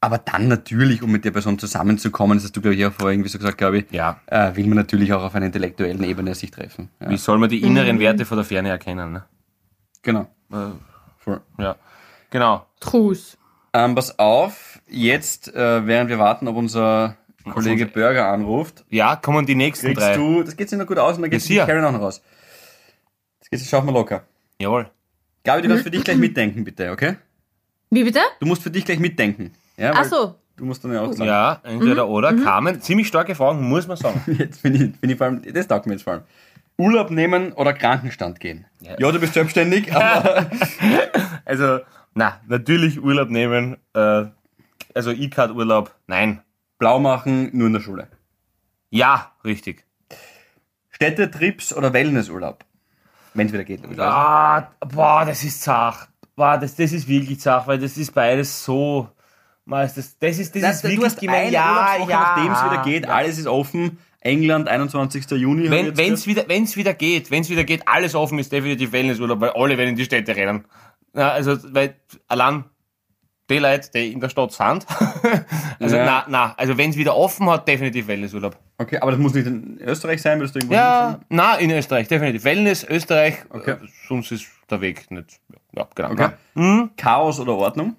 aber 0.00 0.18
dann 0.18 0.48
natürlich, 0.48 1.02
um 1.02 1.10
mit 1.10 1.24
der 1.24 1.30
Person 1.30 1.58
zusammenzukommen, 1.58 2.36
das 2.36 2.44
hast 2.44 2.56
du, 2.56 2.60
glaube 2.60 2.74
ich, 2.76 2.84
auch 2.86 2.92
vorher 2.92 3.14
irgendwie 3.14 3.30
so 3.30 3.38
gesagt, 3.38 3.58
glaube 3.58 3.78
ich, 3.78 3.86
Ja. 3.90 4.20
äh, 4.26 4.54
will 4.54 4.66
man 4.66 4.76
natürlich 4.76 5.12
auch 5.12 5.22
auf 5.22 5.34
einer 5.34 5.46
intellektuellen 5.46 6.04
Ebene 6.04 6.34
sich 6.34 6.50
treffen. 6.50 6.90
Ja. 7.00 7.10
wie 7.10 7.16
soll 7.16 7.38
man 7.38 7.48
die 7.48 7.62
inneren 7.62 7.98
Werte 7.98 8.24
von 8.24 8.36
der 8.36 8.44
Ferne 8.44 8.68
erkennen, 8.68 9.12
ne? 9.12 9.24
Genau. 10.02 10.28
Äh, 10.52 10.56
Voll. 11.18 11.40
Ja, 11.58 11.74
genau. 12.30 12.66
Trus. 12.78 13.36
Ähm, 13.72 13.94
pass 13.96 14.16
auf, 14.18 14.80
jetzt, 14.86 15.52
äh, 15.54 15.86
während 15.86 16.08
wir 16.08 16.18
warten, 16.20 16.46
ob 16.46 16.56
unser 16.56 17.16
Kollege 17.50 17.86
Burger 17.86 18.28
anruft, 18.28 18.84
Ja, 18.90 19.16
kommen 19.16 19.44
die 19.46 19.54
nächsten 19.56 19.86
kriegst 19.88 20.02
drei. 20.02 20.14
du, 20.16 20.42
das 20.44 20.56
geht 20.56 20.68
sich 20.68 20.78
noch 20.78 20.86
gut 20.86 20.98
aus 20.98 21.16
und 21.16 21.22
dann 21.22 21.30
geht 21.30 21.42
Ja, 21.48 21.64
die. 21.66 21.72
Karen 21.72 21.84
auch 21.84 21.92
noch 21.92 22.00
raus. 22.00 22.22
Das 23.40 23.50
geht 23.50 23.58
sich, 23.60 23.68
schaut 23.68 23.84
mal 23.84 23.92
locker. 23.92 24.22
Jawohl. 24.60 24.88
Gabi, 25.46 25.62
du 25.62 25.68
darfst 25.68 25.84
für 25.84 25.90
dich 25.90 26.02
gleich 26.02 26.16
mitdenken, 26.16 26.64
bitte, 26.64 26.90
okay? 26.90 27.16
Wie 27.90 28.02
bitte? 28.02 28.18
Du 28.40 28.46
musst 28.46 28.62
für 28.62 28.70
dich 28.70 28.84
gleich 28.84 28.98
mitdenken. 28.98 29.52
Ja, 29.76 29.92
Ach 29.94 30.04
so. 30.04 30.34
Du 30.56 30.64
musst 30.64 30.84
dann 30.84 30.92
ja 30.92 31.02
auch 31.02 31.12
sagen. 31.12 31.28
Ja, 31.28 31.60
entweder 31.62 32.08
oder. 32.08 32.34
Carmen, 32.34 32.80
ziemlich 32.80 33.06
starke 33.06 33.34
Fragen, 33.34 33.68
muss 33.68 33.86
man 33.86 33.96
sagen. 33.96 34.20
Jetzt 34.38 34.62
bin 34.62 34.74
ich, 34.74 35.00
bin 35.00 35.10
ich 35.10 35.16
vor 35.16 35.26
allem, 35.28 35.42
das 35.52 35.68
taugt 35.68 35.86
mir 35.86 35.92
jetzt 35.92 36.02
vor 36.02 36.14
allem. 36.14 36.22
Urlaub 36.78 37.10
nehmen 37.10 37.52
oder 37.52 37.72
Krankenstand 37.72 38.40
gehen? 38.40 38.66
Ja. 38.80 38.96
Ja, 38.98 39.12
du 39.12 39.20
bist 39.20 39.34
selbstständig, 39.34 39.94
aber 39.94 40.50
Also, 41.44 41.78
na, 42.14 42.40
natürlich 42.48 43.00
Urlaub 43.00 43.30
nehmen. 43.30 43.76
Äh, 43.94 44.24
also 44.94 45.12
E-Card-Urlaub, 45.12 45.94
nein. 46.06 46.42
blau 46.78 46.98
machen 46.98 47.50
nur 47.56 47.68
in 47.68 47.74
der 47.74 47.80
Schule. 47.80 48.08
Ja, 48.90 49.32
richtig. 49.44 49.84
Städtetrips 50.90 51.74
oder 51.74 51.92
Wellnessurlaub? 51.92 52.64
Wenn 53.36 53.46
es 53.46 53.52
wieder 53.52 53.64
geht. 53.64 53.82
Ah, 53.98 54.70
boah, 54.80 55.24
das 55.24 55.44
ist 55.44 55.62
zart. 55.62 56.08
Boah, 56.34 56.58
das, 56.58 56.74
das 56.74 56.92
ist 56.92 57.06
wirklich 57.06 57.40
zart, 57.40 57.66
weil 57.66 57.78
das 57.78 57.96
ist 57.96 58.14
beides 58.14 58.64
so. 58.64 59.08
Das, 59.66 59.94
das, 59.94 60.18
das 60.18 60.38
ist, 60.38 60.54
das 60.54 60.62
Nein, 60.62 60.72
ist 60.72 60.84
du 60.84 60.88
wirklich 60.88 61.16
gemein. 61.16 61.52
Ja, 61.52 61.96
ja. 61.98 62.06
nachdem 62.06 62.52
es 62.52 62.64
wieder 62.64 62.82
geht, 62.82 63.08
alles 63.08 63.38
ist 63.38 63.46
offen. 63.46 63.98
England, 64.20 64.68
21. 64.68 65.30
Juni. 65.32 65.70
Wenn 65.70 65.94
gehört. 65.94 66.26
wieder, 66.26 66.48
wenn's 66.48 66.76
wieder 66.76 66.94
geht, 66.94 67.30
wenn's 67.30 67.48
wieder 67.48 67.64
geht, 67.64 67.86
alles 67.86 68.14
offen 68.14 68.38
ist 68.38 68.50
definitiv 68.50 68.92
Wellnessurlaub, 68.92 69.40
weil 69.40 69.50
alle 69.50 69.78
werden 69.78 69.90
in 69.90 69.96
die 69.96 70.04
Städte 70.04 70.34
rennen. 70.34 70.64
Ja, 71.14 71.30
also, 71.30 71.56
weil 71.72 71.96
allein 72.26 72.64
die 73.48 73.58
Leute, 73.58 73.90
die 73.94 74.12
in 74.12 74.20
der 74.20 74.28
Stadt 74.28 74.52
sind. 74.52 74.86
also, 75.80 75.96
Ja. 75.96 76.04
na, 76.04 76.24
na, 76.28 76.54
also 76.56 76.76
wenn's 76.76 76.96
wieder 76.96 77.16
offen 77.16 77.48
hat, 77.48 77.66
definitiv 77.68 78.06
Wellnessurlaub. 78.08 78.56
Okay, 78.78 78.98
aber 78.98 79.12
das 79.12 79.20
muss 79.20 79.34
nicht 79.34 79.46
in 79.46 79.78
Österreich 79.80 80.20
sein, 80.20 80.40
willst 80.40 80.54
du 80.54 80.58
irgendwo 80.58 80.74
Ja, 80.74 81.20
na, 81.28 81.54
in 81.56 81.70
Österreich, 81.70 82.08
definitiv. 82.08 82.44
Wellness, 82.44 82.84
Österreich, 82.84 83.36
Okay. 83.50 83.72
äh, 83.72 83.76
sonst 84.08 84.32
ist 84.32 84.46
der 84.70 84.80
Weg 84.80 85.10
nicht. 85.10 85.40
Ja, 85.72 85.86
genau. 85.94 86.10
Okay. 86.10 86.28
Na, 86.54 86.88
Chaos 86.96 87.38
oder 87.40 87.54
Ordnung? 87.54 87.96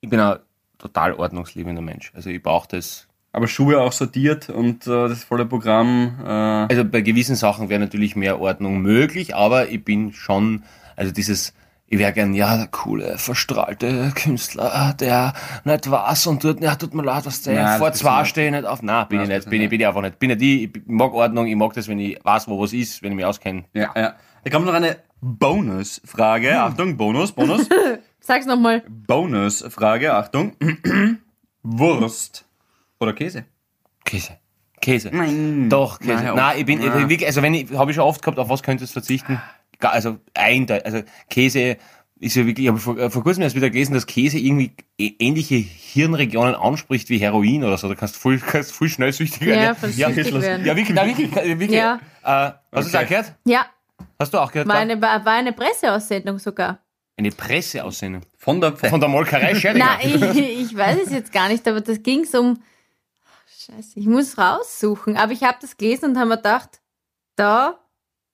Ich 0.00 0.08
bin 0.10 0.20
ein 0.20 0.38
total 0.78 1.14
ordnungsliebender 1.14 1.82
Mensch. 1.82 2.12
Also 2.14 2.30
ich 2.30 2.42
brauche 2.42 2.68
das. 2.68 3.06
Aber 3.32 3.46
Schuhe 3.46 3.80
auch 3.80 3.92
sortiert 3.92 4.48
und 4.50 4.86
äh, 4.86 5.08
das 5.08 5.22
volle 5.24 5.46
Programm. 5.46 6.18
Äh, 6.24 6.28
Also 6.28 6.84
bei 6.84 7.00
gewissen 7.00 7.36
Sachen 7.36 7.68
wäre 7.68 7.80
natürlich 7.80 8.16
mehr 8.16 8.40
Ordnung 8.40 8.78
möglich, 8.80 9.34
aber 9.36 9.68
ich 9.68 9.84
bin 9.84 10.12
schon, 10.12 10.64
also 10.96 11.12
dieses, 11.12 11.54
ich 11.92 11.98
wäre 11.98 12.12
gern, 12.12 12.32
ja, 12.34 12.56
der 12.56 12.68
coole, 12.68 13.18
verstrahlte 13.18 14.12
Künstler, 14.14 14.94
der 14.98 15.34
nicht 15.64 15.90
was 15.90 16.26
und 16.26 16.40
tut, 16.40 16.60
ja, 16.62 16.76
tut 16.76 16.94
mir 16.94 17.02
leid, 17.02 17.26
was 17.26 17.42
der 17.42 17.62
Nein, 17.62 17.78
vor 17.78 17.92
zwei 17.92 18.24
stehe 18.24 18.46
ich 18.46 18.52
nicht 18.52 18.64
auf. 18.64 18.80
Nein, 18.80 19.06
bin 19.08 19.18
Nein, 19.18 19.30
ich 19.30 19.36
nicht, 19.38 19.50
bin 19.50 19.60
ich, 19.62 19.68
bin 19.68 19.80
ich 19.80 19.86
einfach 19.86 20.00
nicht. 20.02 20.18
Bin 20.20 20.30
ja 20.30 20.36
die, 20.36 20.64
ich 20.64 20.82
mag 20.86 21.12
Ordnung, 21.12 21.46
ich 21.46 21.56
mag 21.56 21.72
das, 21.74 21.88
wenn 21.88 21.98
ich 21.98 22.18
weiß, 22.24 22.46
wo 22.48 22.60
was 22.62 22.72
ist, 22.72 23.02
wenn 23.02 23.10
ich 23.12 23.16
mich 23.16 23.24
auskenne. 23.26 23.64
ja, 23.74 23.90
ja. 23.94 24.14
Da 24.42 24.50
kommt 24.50 24.64
noch 24.64 24.72
eine 24.72 24.96
Bonusfrage. 25.20 26.58
Achtung, 26.62 26.96
Bonus, 26.96 27.32
Bonus. 27.32 27.68
Sag's 28.20 28.46
nochmal. 28.46 28.82
Bonusfrage, 28.88 30.14
Achtung. 30.14 30.56
Wurst 31.62 32.46
oder 33.00 33.12
Käse? 33.12 33.44
Käse. 34.04 34.38
Käse. 34.80 35.10
Nein. 35.12 35.68
Doch, 35.68 35.98
Käse. 35.98 36.14
Nein, 36.14 36.34
Nein, 36.36 36.58
ich 36.58 36.64
bin, 36.64 36.80
ich 36.80 36.88
Ah. 36.90 37.08
wirklich, 37.08 37.26
also 37.26 37.42
wenn 37.42 37.52
ich, 37.52 37.70
habe 37.72 37.90
ich 37.90 37.94
schon 37.96 38.04
oft 38.04 38.22
gehabt, 38.22 38.38
auf 38.38 38.48
was 38.48 38.62
könntest 38.62 38.92
du 38.92 39.00
verzichten? 39.00 39.40
Also, 39.88 40.18
eindeutig, 40.34 40.84
also 40.86 41.02
Käse, 41.28 41.76
ist 42.18 42.36
ja 42.36 42.44
wirklich, 42.46 42.66
ich 42.66 42.68
habe 42.70 42.78
vor, 42.78 42.98
äh, 42.98 43.08
vor 43.10 43.22
kurzem 43.22 43.42
erst 43.44 43.56
wieder 43.56 43.70
gelesen, 43.70 43.94
dass 43.94 44.06
Käse 44.06 44.38
irgendwie 44.38 44.72
ä- 45.00 45.14
ähnliche 45.18 45.54
Hirnregionen 45.54 46.54
anspricht 46.54 47.08
wie 47.08 47.16
Heroin 47.18 47.64
oder 47.64 47.78
so. 47.78 47.88
Da 47.88 47.94
kannst 47.94 48.16
du 48.16 48.20
voll, 48.20 48.38
kannst 48.46 48.72
voll 48.72 48.88
schnell 48.90 49.12
süchtig 49.12 49.40
Ja, 49.48 49.56
werden. 49.56 49.76
voll 49.76 49.90
ja, 49.90 50.12
süchtig 50.12 50.34
werden. 50.40 50.66
ja, 50.66 50.76
wirklich, 50.76 50.96
wirklich, 50.96 51.34
wirklich. 51.58 51.70
Ja. 51.70 51.98
Äh, 52.22 52.52
hast 52.72 52.88
du 52.88 52.92
das 52.92 52.94
Okay. 52.94 53.04
auch 53.04 53.08
gehört? 53.08 53.34
Ja, 53.46 53.66
Hast 54.18 54.34
du 54.34 54.38
auch 54.38 54.52
gehört? 54.52 54.68
war 54.68 54.76
eine, 54.76 55.00
war 55.00 55.26
eine 55.26 55.52
Presseaussendung 55.52 56.38
sogar. 56.38 56.78
Eine 57.16 57.30
Presseaussendung. 57.30 58.22
Von 58.38 58.60
der, 58.60 58.74
Von 58.76 58.98
der 59.00 59.08
Molkerei 59.08 59.54
Scherdinger. 59.54 59.98
Nein, 60.02 60.32
ich, 60.36 60.38
ich 60.70 60.76
weiß 60.76 60.98
es 61.06 61.12
jetzt 61.12 61.32
gar 61.32 61.48
nicht, 61.48 61.66
aber 61.68 61.80
das 61.80 62.02
ging 62.02 62.26
um. 62.38 62.62
Scheiße, 63.66 63.98
ich 63.98 64.06
muss 64.06 64.38
raussuchen. 64.38 65.16
Aber 65.16 65.32
ich 65.32 65.42
habe 65.42 65.58
das 65.60 65.76
gelesen 65.76 66.10
und 66.10 66.18
habe 66.18 66.28
mir 66.30 66.36
gedacht, 66.36 66.80
da, 67.36 67.78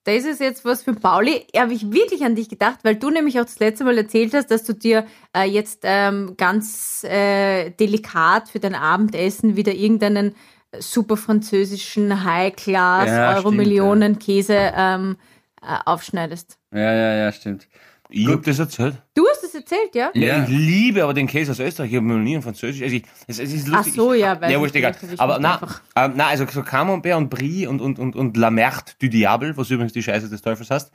das 0.07 0.25
ist 0.25 0.41
jetzt 0.41 0.65
was 0.65 0.83
für 0.83 0.95
Pauli. 0.95 1.47
Habe 1.57 1.73
ich 1.73 1.91
wirklich 1.91 2.25
an 2.25 2.37
dich 2.37 2.49
gedacht, 2.49 2.79
weil 2.85 2.97
du 2.97 3.11
nämlich 3.11 3.41
auch 3.41 3.45
das 3.45 3.59
letzte 3.59 3.85
Mal 3.85 3.99
erzählt 3.99 4.35
hast, 4.35 4.51
dass 4.51 4.65
du 4.65 4.73
dir 4.73 5.05
äh, 5.37 5.45
jetzt 5.45 5.81
ähm, 5.83 6.35
ganz 6.37 7.03
äh, 7.05 7.71
delikat 7.71 8.49
für 8.49 8.61
dein 8.61 8.77
Abendessen 8.77 9.57
wieder 9.57 9.73
irgendeinen 9.73 10.35
super 10.79 11.17
französischen 11.17 12.25
High-Class 12.25 13.09
Ja, 13.09 13.37
Euro-Millionen-Käse 13.37 14.73
ähm, 14.77 15.17
äh, 15.61 15.77
aufschneidest. 15.85 16.59
ja, 16.73 16.93
ja, 16.93 17.15
ja, 17.15 17.33
stimmt. 17.33 17.67
Ich 18.09 18.29
hab 18.29 18.43
das 18.45 18.59
erzählt. 18.59 18.95
Du 19.15 19.27
hast 19.29 19.43
es 19.43 19.55
erzählt, 19.55 19.95
ja? 19.95 20.11
Ja. 20.15 20.27
Ja. 20.27 20.43
Ich 20.45 20.49
liebe 20.49 21.03
aber 21.03 21.15
den 21.15 21.27
Käse 21.27 21.53
aus 21.53 21.59
Österreich. 21.59 21.91
Ich 21.91 21.97
habe 21.97 22.07
noch 22.07 22.17
nie 22.17 22.35
einen 22.35 22.43
Französisch. 22.43 22.83
Also 22.83 22.97
ich, 22.97 23.05
es, 23.27 23.39
es 23.39 23.53
ist 23.53 23.69
lustig. 23.69 23.93
Ach 23.93 23.97
so, 23.97 24.15
ja, 24.15 24.41
weiß 24.41 24.51
Ja, 24.51 24.57
ich 24.57 24.61
wurscht, 24.61 24.77
egal. 24.77 24.95
Aber 25.19 25.39
na, 25.39 25.61
ähm, 25.97 26.13
na, 26.15 26.29
also 26.29 26.47
so 26.47 26.63
Camembert 26.63 27.17
und 27.17 27.29
Brie 27.29 27.67
und, 27.67 27.81
und, 27.81 27.99
und, 27.99 28.15
und 28.15 28.37
La 28.37 28.51
Merde 28.51 28.93
du 29.01 29.09
Diable, 29.09 29.57
was 29.57 29.71
übrigens 29.71 29.93
die 29.93 30.03
Scheiße 30.03 30.29
des 30.29 30.43
Teufels 30.43 30.71
heißt, 30.71 30.93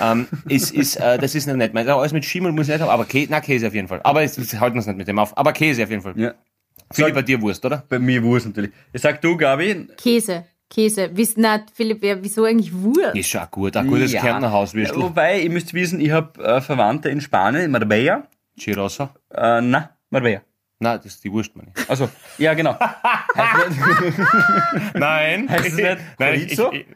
ähm, 0.00 0.26
ist, 0.48 0.72
ist, 0.72 0.96
äh, 0.96 1.18
das 1.18 1.34
ist 1.34 1.46
nicht 1.46 1.74
mein. 1.74 1.88
Alles 1.88 2.12
mit 2.12 2.24
Schimmel 2.24 2.52
muss 2.52 2.68
ich 2.68 2.72
nicht 2.74 2.80
haben, 2.80 2.90
aber 2.90 3.04
Käse, 3.04 3.28
na, 3.30 3.40
Käse 3.40 3.66
auf 3.66 3.74
jeden 3.74 3.88
Fall. 3.88 4.00
Aber 4.02 4.22
jetzt, 4.22 4.38
jetzt 4.38 4.58
halten 4.58 4.76
wir 4.76 4.80
es 4.80 4.86
nicht 4.86 4.96
mit 4.96 5.08
dem 5.08 5.18
auf. 5.18 5.36
Aber 5.36 5.52
Käse 5.52 5.82
auf 5.82 5.90
jeden 5.90 6.02
Fall. 6.02 6.14
Ja. 6.16 6.34
Philipp, 6.92 7.14
bei 7.14 7.22
dir 7.22 7.40
Wurst, 7.42 7.64
oder? 7.64 7.84
Bei 7.88 7.98
mir 7.98 8.22
Wurst 8.22 8.46
natürlich. 8.46 8.70
Ich 8.92 9.02
sag 9.02 9.20
du, 9.20 9.36
Gabi. 9.36 9.88
Käse. 9.96 10.44
Käse. 10.70 11.16
Wiss, 11.16 11.36
na, 11.36 11.64
Philipp, 11.74 12.02
ja, 12.02 12.16
wieso 12.20 12.44
eigentlich 12.44 12.72
Wurst? 12.74 13.14
Ist 13.14 13.28
schon 13.28 13.40
auch 13.42 13.50
gut. 13.50 13.76
Ein 13.76 13.86
gutes 13.86 14.12
Ja. 14.12 14.20
Kärntner 14.20 14.50
Hauswürstel. 14.50 15.00
Wobei, 15.02 15.40
ihr 15.40 15.50
müsst 15.50 15.72
wissen, 15.74 16.00
ich 16.00 16.10
habe 16.10 16.42
äh, 16.42 16.60
Verwandte 16.60 17.08
in 17.08 17.20
Spanien, 17.20 17.64
in 17.64 17.70
Marbella. 17.70 18.24
Chirosa. 18.58 19.14
Äh, 19.32 19.60
na, 19.60 19.90
Marbella. 20.10 20.42
Nein, 20.78 20.98
das 21.02 21.14
ist 21.14 21.24
die 21.24 21.32
Wurst, 21.32 21.54
meine 21.56 21.72
ich. 21.74 21.88
Also, 21.88 22.08
ja, 22.38 22.52
genau. 22.54 22.76
heißt 23.36 23.70
nicht, 23.70 24.18
Nein. 24.94 25.48
Heißt 25.48 25.66
es 25.68 25.74
nicht 25.74 25.98
Nein, 26.18 26.34
ich, 26.34 26.52
ich, 26.52 26.86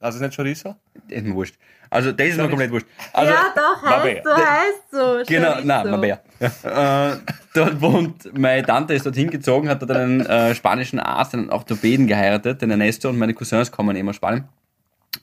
also 0.00 0.18
nicht 0.22 0.36
Chorizo? 0.36 0.76
ist 1.08 1.24
mir 1.24 1.34
wurscht. 1.34 1.56
Also, 1.90 2.12
das 2.12 2.28
ist 2.28 2.36
mir 2.36 2.48
komplett 2.48 2.70
wurscht. 2.70 2.86
Also, 3.12 3.32
ja, 3.32 3.54
doch, 3.54 3.82
heißt 3.82 4.24
so, 4.24 4.36
heißt 4.36 4.90
so. 5.26 5.34
Genau, 5.34 5.52
Chorizo. 5.52 5.66
nein, 5.66 5.90
Marbella. 5.90 6.20
Äh, 6.40 7.16
dort 7.54 7.80
wohnt, 7.80 8.38
meine 8.38 8.64
Tante 8.64 8.94
ist 8.94 9.06
dorthin 9.06 9.30
gezogen, 9.30 9.68
hat 9.68 9.80
dort 9.82 9.92
einen 9.92 10.20
äh, 10.26 10.54
spanischen 10.54 10.98
Arzt, 11.00 11.34
einen 11.34 11.50
Orthopäden 11.50 12.06
geheiratet, 12.06 12.60
den 12.62 12.70
Ernesto, 12.70 13.08
und 13.08 13.18
meine 13.18 13.34
Cousins 13.34 13.70
kommen 13.72 13.96
eben 13.96 14.08
aus 14.08 14.16
Spanien. 14.16 14.44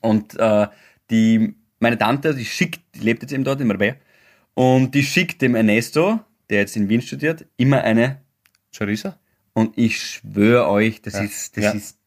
Und 0.01 0.37
äh, 0.39 0.67
die, 1.09 1.55
meine 1.79 1.97
Tante, 1.97 2.33
die 2.33 2.45
schickt, 2.45 2.81
die 2.95 2.99
lebt 3.01 3.21
jetzt 3.21 3.31
eben 3.31 3.43
dort 3.43 3.61
in 3.61 3.67
Marbella, 3.67 3.95
und 4.55 4.91
die 4.95 5.03
schickt 5.03 5.41
dem 5.41 5.55
Ernesto, 5.55 6.19
der 6.49 6.59
jetzt 6.59 6.75
in 6.75 6.89
Wien 6.89 7.01
studiert, 7.01 7.45
immer 7.57 7.81
eine, 7.83 8.21
Chorizo? 8.75 9.13
und 9.53 9.77
ich 9.77 10.01
schwöre 10.01 10.67
euch, 10.67 11.01
das 11.01 11.13
Ja. 11.13 11.21
ist, 11.23 11.55
das 11.57 11.63
Ja. 11.63 11.71
ist, 11.71 11.97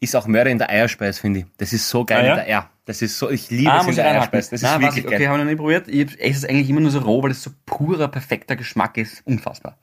Ist 0.00 0.14
auch 0.16 0.26
Mörder 0.26 0.50
in 0.50 0.58
der 0.58 0.68
Eierspeis, 0.70 1.18
finde 1.18 1.40
ich. 1.40 1.46
Das 1.56 1.72
ist 1.72 1.88
so 1.88 2.04
geil 2.04 2.18
Ah, 2.18 2.24
ja? 2.24 2.30
in 2.30 2.36
der 2.36 2.46
Eier. 2.46 2.70
Das 2.86 3.00
ist 3.02 3.18
so, 3.18 3.30
ich 3.30 3.50
liebe 3.50 3.70
Ah, 3.72 3.80
es 3.80 3.86
in 3.88 3.94
der 3.94 4.04
reinhaken. 4.04 4.34
Eierspeis. 4.34 4.50
Das 4.50 4.60
ist 4.60 4.62
Nein, 4.62 4.74
weiß 4.74 4.82
wirklich 4.82 4.98
ich, 5.04 5.06
okay, 5.06 5.18
geil. 5.18 5.28
habe 5.28 5.38
ich 5.38 5.44
noch 5.44 5.50
nie 5.50 5.56
probiert. 5.56 5.88
Ich 5.88 6.20
esse 6.20 6.38
es 6.38 6.44
eigentlich 6.44 6.68
immer 6.68 6.80
nur 6.80 6.90
so 6.90 6.98
roh, 7.00 7.22
weil 7.22 7.30
es 7.30 7.42
so 7.42 7.50
purer, 7.66 8.08
perfekter 8.08 8.56
Geschmack 8.56 8.96
ist. 8.98 9.22
Unfassbar. 9.26 9.78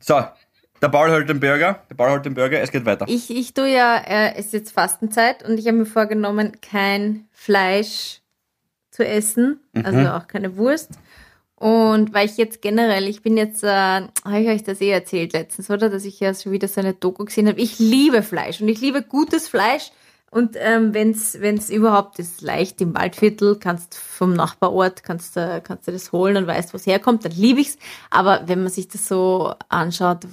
So, 0.00 0.24
der 0.80 0.88
Paul 0.88 1.10
holt 1.12 1.28
den 1.28 1.38
Burger. 1.40 1.80
Der 1.90 1.94
Paul 1.94 2.10
holt 2.10 2.24
den 2.24 2.34
Burger, 2.34 2.60
es 2.60 2.70
geht 2.72 2.84
weiter. 2.86 3.04
Ich, 3.08 3.30
ich 3.30 3.54
tue 3.54 3.68
ja, 3.72 3.98
äh, 3.98 4.32
es 4.36 4.46
ist 4.46 4.52
jetzt 4.52 4.72
Fastenzeit 4.72 5.42
und 5.44 5.58
ich 5.58 5.66
habe 5.66 5.76
mir 5.76 5.86
vorgenommen, 5.86 6.52
kein 6.60 7.26
Fleisch 7.32 8.20
zu 8.90 9.06
essen, 9.06 9.60
also 9.84 10.00
auch 10.10 10.26
keine 10.26 10.56
Wurst. 10.56 10.90
Und 11.62 12.12
weil 12.12 12.26
ich 12.26 12.38
jetzt 12.38 12.60
generell, 12.60 13.06
ich 13.06 13.22
bin 13.22 13.36
jetzt, 13.36 13.62
äh, 13.62 13.68
habe 13.68 14.40
ich 14.40 14.48
euch 14.48 14.64
das 14.64 14.80
eh 14.80 14.90
erzählt 14.90 15.32
letztens, 15.32 15.70
oder? 15.70 15.90
Dass 15.90 16.04
ich 16.04 16.18
ja 16.18 16.34
schon 16.34 16.50
wieder 16.50 16.66
so 16.66 16.80
eine 16.80 16.92
Doku 16.92 17.24
gesehen 17.24 17.46
habe. 17.46 17.60
Ich 17.60 17.78
liebe 17.78 18.24
Fleisch 18.24 18.60
und 18.60 18.66
ich 18.66 18.80
liebe 18.80 19.02
gutes 19.02 19.46
Fleisch. 19.46 19.92
Und 20.32 20.56
ähm, 20.58 20.92
wenn's 20.92 21.40
wenn's 21.40 21.70
überhaupt 21.70 22.18
ist, 22.18 22.40
leicht 22.40 22.80
im 22.80 22.96
Waldviertel, 22.96 23.60
kannst 23.60 23.94
vom 23.94 24.32
Nachbarort, 24.32 25.04
kannst 25.04 25.36
du 25.36 25.60
kannst 25.62 25.86
du 25.86 25.92
das 25.92 26.10
holen 26.10 26.36
und 26.36 26.48
weißt, 26.48 26.72
wo 26.72 26.78
es 26.78 26.86
herkommt, 26.86 27.24
dann 27.24 27.30
liebe 27.30 27.60
ich's. 27.60 27.78
Aber 28.10 28.48
wenn 28.48 28.64
man 28.64 28.72
sich 28.72 28.88
das 28.88 29.06
so 29.06 29.54
anschaut, 29.68 30.26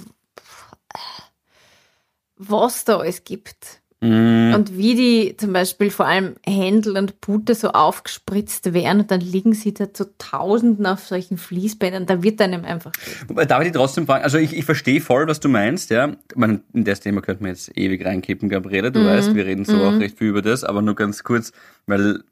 was 2.38 2.86
da 2.86 2.97
alles 2.97 3.23
gibt. 3.23 3.82
Mm, 4.02 4.54
Und 4.54 4.78
wie 4.78 4.95
die 4.95 5.36
zum 5.36 5.52
Beispiel 5.52 5.89
vor 5.91 6.06
allem 6.06 6.36
Händel 6.45 6.97
und 6.97 7.20
Pute 7.20 7.54
so 7.54 7.72
aufgespritzt 7.72 8.74
werden 8.74 9.02
und 9.02 9.12
dann 9.12 9.20
liegen 9.20 9.54
sie 9.54 9.74
da 9.74 9.93
zu 9.93 10.18
Tausenden 10.18 10.86
auf 10.86 11.06
solchen 11.06 11.38
Fließbändern, 11.38 12.06
da 12.06 12.24
wird 12.24 12.41
einem 12.41 12.64
einfach. 12.64 12.93
Wobei, 13.28 13.43
darf 13.43 13.60
ich 13.60 13.68
dich 13.68 13.76
trotzdem 13.76 14.06
fragen? 14.06 14.24
Also 14.24 14.38
ich, 14.38 14.56
ich 14.56 14.64
verstehe 14.64 15.02
voll, 15.02 15.28
was 15.28 15.41
du 15.41 15.50
meinst, 15.50 15.89
ja. 15.89 16.14
Ich 16.30 16.38
meine, 16.38 16.62
in 16.74 16.86
das 16.86 17.02
Thema 17.02 17.22
könnten 17.22 17.43
wir 17.43 17.52
jetzt 17.52 17.78
ewig 17.78 18.06
reinkippen, 18.06 18.47
Gabriele. 18.47 18.91
Du 18.91 19.04
weißt, 19.04 19.36
wir 19.36 19.45
reden 19.45 19.66
so 19.66 19.84
auch 19.84 20.00
recht 20.00 20.18
viel 20.18 20.30
über 20.30 20.41
das, 20.41 20.64
aber 20.64 20.82
nur 20.82 20.95
ganz 20.95 21.24
kurz, 21.24 21.52
weil 21.86 22.24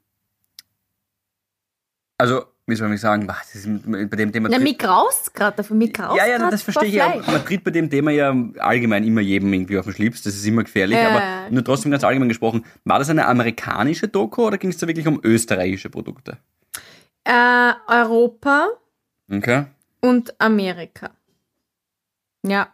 also, 2.18 2.42
wie 2.68 2.74
soll 2.76 2.92
ich 2.92 3.00
sagen, 3.00 3.26
das 3.26 3.54
ist 3.54 3.66
bei 4.10 4.16
dem 4.16 4.30
Thema 4.32 4.48
Na, 4.50 4.58
mich 4.58 4.78
graust 4.78 5.34
gerade 5.34 5.56
davon, 5.56 5.78
mich 5.78 5.92
graust 5.92 6.16
Ja, 6.18 6.26
ja, 6.26 6.50
das 6.50 6.62
verstehe 6.62 6.88
ich. 6.88 6.94
Ja. 6.94 7.10
Fleisch. 7.10 7.26
Man 7.26 7.44
tritt 7.44 7.64
bei 7.64 7.70
dem 7.70 7.88
Thema 7.90 8.10
ja 8.10 8.34
allgemein 8.58 9.04
immer 9.04 9.20
jedem 9.22 9.52
irgendwie 9.52 9.78
auf 9.78 9.86
den 9.86 9.94
Schlips. 9.94 10.22
Das 10.22 10.34
ist 10.34 10.46
immer 10.46 10.62
gefährlich. 10.64 10.98
Ja. 10.98 11.08
Aber 11.08 11.50
nur 11.50 11.64
trotzdem 11.64 11.90
ganz 11.90 12.04
allgemein 12.04 12.28
gesprochen. 12.28 12.64
War 12.84 12.98
das 12.98 13.08
eine 13.10 13.26
amerikanische 13.26 14.06
Doku 14.08 14.46
oder 14.46 14.58
ging 14.58 14.70
es 14.70 14.76
da 14.76 14.86
wirklich 14.86 15.06
um 15.08 15.18
österreichische 15.24 15.90
Produkte? 15.90 16.38
Äh, 17.24 17.72
Europa 17.88 18.68
Okay. 19.30 19.64
und 20.00 20.38
Amerika. 20.40 21.10
Ja. 22.46 22.68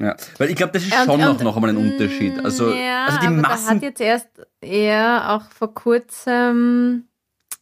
Ja. 0.00 0.16
Weil 0.38 0.48
ich 0.50 0.56
glaube, 0.56 0.72
das 0.72 0.82
ist 0.84 0.92
Und- 0.98 1.04
schon 1.04 1.20
noch, 1.20 1.30
und- 1.30 1.42
noch 1.42 1.54
einmal 1.56 1.70
ein 1.70 1.76
Unterschied. 1.76 2.42
Also, 2.42 2.72
ja, 2.72 3.04
also 3.06 3.18
die 3.20 3.26
aber 3.26 3.36
Da 3.36 3.42
Massen. 3.42 3.68
hat 3.76 3.82
jetzt 3.82 4.00
erst, 4.00 4.28
ja, 4.64 5.36
auch 5.36 5.50
vor 5.52 5.74
kurzem, 5.74 7.04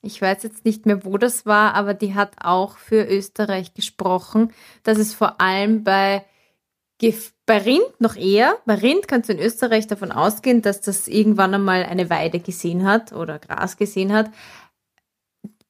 ich 0.02 0.20
weiß 0.22 0.42
jetzt 0.44 0.64
nicht 0.64 0.86
mehr, 0.86 1.04
wo 1.04 1.18
das 1.18 1.44
war, 1.44 1.74
aber 1.74 1.94
die 1.94 2.14
hat 2.14 2.36
auch 2.40 2.78
für 2.78 3.04
Österreich 3.04 3.74
gesprochen, 3.74 4.52
dass 4.82 4.98
es 4.98 5.12
vor 5.14 5.40
allem 5.40 5.82
bei, 5.84 6.24
bei 7.46 7.58
Rind 7.58 8.00
noch 8.00 8.16
eher, 8.16 8.56
bei 8.64 8.74
Rind 8.74 9.08
kannst 9.08 9.28
du 9.28 9.32
in 9.32 9.40
Österreich 9.40 9.86
davon 9.86 10.12
ausgehen, 10.12 10.62
dass 10.62 10.80
das 10.80 11.08
irgendwann 11.08 11.54
einmal 11.54 11.84
eine 11.84 12.10
Weide 12.10 12.38
gesehen 12.40 12.84
hat 12.86 13.12
oder 13.12 13.38
Gras 13.38 13.76
gesehen 13.76 14.12
hat. 14.12 14.30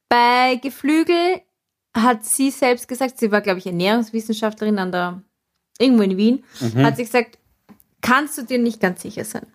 Bei 0.07 0.55
Geflügel 0.61 1.41
hat 1.95 2.23
sie 2.25 2.51
selbst 2.51 2.87
gesagt, 2.87 3.17
sie 3.19 3.31
war, 3.31 3.41
glaube 3.41 3.59
ich, 3.59 3.65
Ernährungswissenschaftlerin 3.65 4.79
an 4.79 4.91
der, 4.91 5.23
irgendwo 5.79 6.03
in 6.03 6.17
Wien, 6.17 6.43
Mhm. 6.59 6.83
hat 6.85 6.97
sie 6.97 7.03
gesagt, 7.03 7.37
kannst 8.01 8.37
du 8.37 8.43
dir 8.43 8.59
nicht 8.59 8.79
ganz 8.79 9.01
sicher 9.01 9.25
sein. 9.25 9.47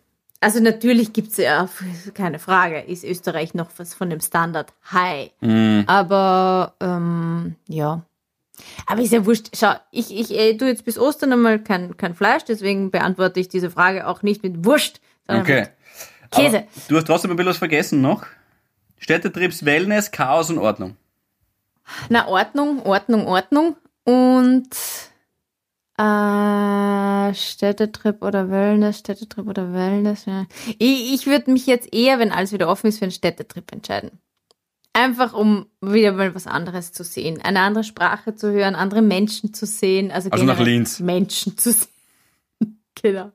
Also 0.45 0.61
natürlich 0.61 1.15
gibt 1.15 1.31
es 1.31 1.39
ja, 1.39 1.71
keine 2.15 2.39
Frage, 2.39 2.81
ist 2.81 3.03
Österreich 3.03 3.55
noch 3.55 3.71
was 3.79 3.95
von 3.95 4.11
dem 4.11 4.21
Standard 4.21 4.75
High. 4.93 5.31
Mhm. 5.41 5.85
Aber 5.87 6.75
ähm, 6.81 7.57
ja. 7.67 8.03
Aber 8.87 9.01
ist 9.01 9.15
ja 9.15 9.25
wurscht. 9.25 9.49
Schau, 9.57 9.73
ich, 9.91 10.15
ich 10.15 10.39
äh, 10.39 10.55
tue 10.59 10.69
jetzt 10.69 10.85
bis 10.85 10.99
Ostern 10.99 11.33
einmal 11.33 11.59
kein, 11.61 11.97
kein 11.97 12.15
Fleisch, 12.15 12.45
deswegen 12.45 12.91
beantworte 12.91 13.41
ich 13.41 13.49
diese 13.49 13.71
Frage 13.71 14.07
auch 14.07 14.23
nicht 14.23 14.43
mit 14.43 14.67
Wurscht, 14.67 15.01
sondern 15.27 15.45
Okay. 15.47 15.61
mit 15.61 16.31
Käse. 16.31 16.59
Aber 16.59 16.67
du 16.89 16.97
hast 16.97 17.07
trotzdem 17.07 17.31
ein 17.31 17.37
bisschen 17.37 17.51
was 17.51 17.57
vergessen 17.57 18.03
noch. 18.03 18.27
Städtetriebs 18.99 19.65
Wellness, 19.65 20.11
Chaos 20.11 20.51
und 20.51 20.59
Ordnung. 20.59 20.97
Na, 22.11 22.29
Ordnung, 22.29 22.83
Ordnung, 22.83 23.27
Ordnung. 23.27 23.77
Und 24.05 24.69
äh, 25.97 27.35
Städtetrip 27.35 28.23
oder 28.23 28.51
Wellness, 28.51 28.99
Städtetrip 28.99 29.47
oder 29.47 29.73
Wellness. 29.73 30.27
Ja. 30.27 30.47
Ich, 30.79 31.15
ich 31.15 31.27
würde 31.27 31.51
mich 31.51 31.67
jetzt 31.67 31.93
eher, 31.93 32.19
wenn 32.19 32.33
alles 32.33 32.53
wieder 32.53 32.69
offen 32.69 32.89
ist, 32.89 32.99
für 32.99 33.05
einen 33.05 33.13
Städtetrip 33.13 33.71
entscheiden. 33.73 34.11
Einfach 34.93 35.33
um 35.33 35.67
wieder 35.81 36.13
mal 36.13 36.35
was 36.35 36.47
anderes 36.47 36.93
zu 36.93 37.03
sehen. 37.03 37.41
Eine 37.43 37.61
andere 37.61 37.85
Sprache 37.85 38.35
zu 38.35 38.53
hören, 38.53 38.77
andere 38.77 39.03
Menschen 39.03 39.53
zu 39.53 39.67
sehen. 39.67 40.11
Also, 40.11 40.31
Also 40.31 40.45
nach 40.45 40.61
Linz. 40.61 41.01
Menschen 41.01 41.59
zu 41.59 41.73
sehen. 41.73 41.89
genau. 42.95 43.33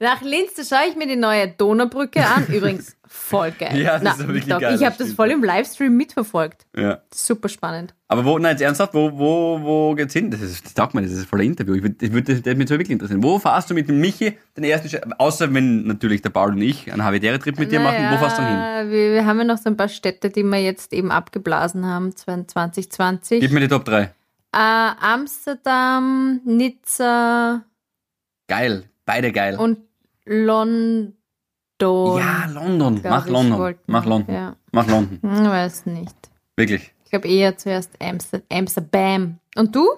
Nach 0.00 0.22
Linz, 0.22 0.54
da 0.54 0.62
schaue 0.64 0.88
ich 0.88 0.96
mir 0.96 1.06
die 1.06 1.16
neue 1.16 1.48
Donaubrücke 1.48 2.24
an. 2.24 2.46
Übrigens, 2.52 2.96
voll 3.06 3.50
geil. 3.52 3.80
Ja, 3.80 3.98
das 3.98 4.18
ist 4.18 4.28
wirklich 4.28 4.46
doch, 4.46 4.60
geil, 4.60 4.76
Ich 4.76 4.84
habe 4.84 4.94
das 4.96 5.12
voll 5.12 5.30
im 5.30 5.42
Livestream 5.42 5.96
mitverfolgt. 5.96 6.66
Ja. 6.76 7.02
Super 7.12 7.48
spannend. 7.48 7.94
Aber 8.06 8.24
wo, 8.24 8.38
nein, 8.38 8.52
jetzt 8.52 8.62
ernsthaft, 8.62 8.94
wo, 8.94 9.10
wo, 9.12 9.60
wo 9.62 9.94
geht's 9.94 10.12
hin? 10.12 10.30
Das, 10.30 10.40
ist, 10.40 10.64
das 10.64 10.74
taugt 10.74 10.94
mir, 10.94 11.02
das 11.02 11.10
ist 11.10 11.22
ein 11.22 11.26
voller 11.26 11.42
Interview. 11.42 11.74
Ich 11.74 11.82
würd, 11.82 12.02
ich 12.02 12.12
würd, 12.12 12.28
das 12.28 12.44
würde 12.44 12.54
mich 12.54 12.68
so 12.68 12.74
wirklich 12.74 12.90
interessieren. 12.90 13.22
Wo 13.22 13.38
fahrst 13.38 13.70
du 13.70 13.74
mit 13.74 13.88
dem 13.88 14.00
Michi 14.00 14.38
den 14.56 14.64
ersten? 14.64 15.12
Außer 15.14 15.52
wenn 15.52 15.84
natürlich 15.84 16.22
der 16.22 16.30
Paul 16.30 16.52
und 16.52 16.62
ich 16.62 16.92
einen 16.92 17.04
Havidere-Trip 17.04 17.58
mit 17.58 17.72
dir 17.72 17.80
machen, 17.80 17.98
wo 18.10 18.18
fährst 18.18 18.38
du 18.38 18.42
dann 18.42 18.82
hin? 18.82 18.92
Wir, 18.92 19.14
wir 19.14 19.26
haben 19.26 19.38
ja 19.38 19.44
noch 19.44 19.58
so 19.58 19.68
ein 19.68 19.76
paar 19.76 19.88
Städte, 19.88 20.30
die 20.30 20.44
wir 20.44 20.62
jetzt 20.62 20.92
eben 20.92 21.10
abgeblasen 21.10 21.84
haben, 21.86 22.14
2020. 22.14 23.40
Gib 23.40 23.50
mir 23.50 23.60
die 23.60 23.68
Top 23.68 23.84
3. 23.84 24.02
Äh, 24.02 24.10
Amsterdam, 24.52 26.40
Nizza 26.44 27.64
Geil. 28.46 28.84
Beide 29.04 29.32
geil. 29.32 29.56
und 29.58 29.78
London. 30.28 31.14
ja, 31.80 32.46
London. 32.52 33.00
Mach 33.02 33.26
ich, 33.26 33.32
London. 33.32 33.58
wollten 33.58 33.82
Mach. 33.86 34.04
London. 34.04 34.34
Ja. 34.34 34.56
Mach 34.72 34.86
London. 34.86 35.18
Hm, 35.22 35.48
weiß 35.48 35.86
nicht. 35.86 36.14
Wirklich. 36.56 36.92
Ich 37.04 37.10
glaube 37.10 37.28
eher 37.28 37.56
zuerst 37.56 37.90
Amster 38.02 38.42
Amsterdam. 38.50 39.38
Und 39.56 39.74
du? 39.74 39.88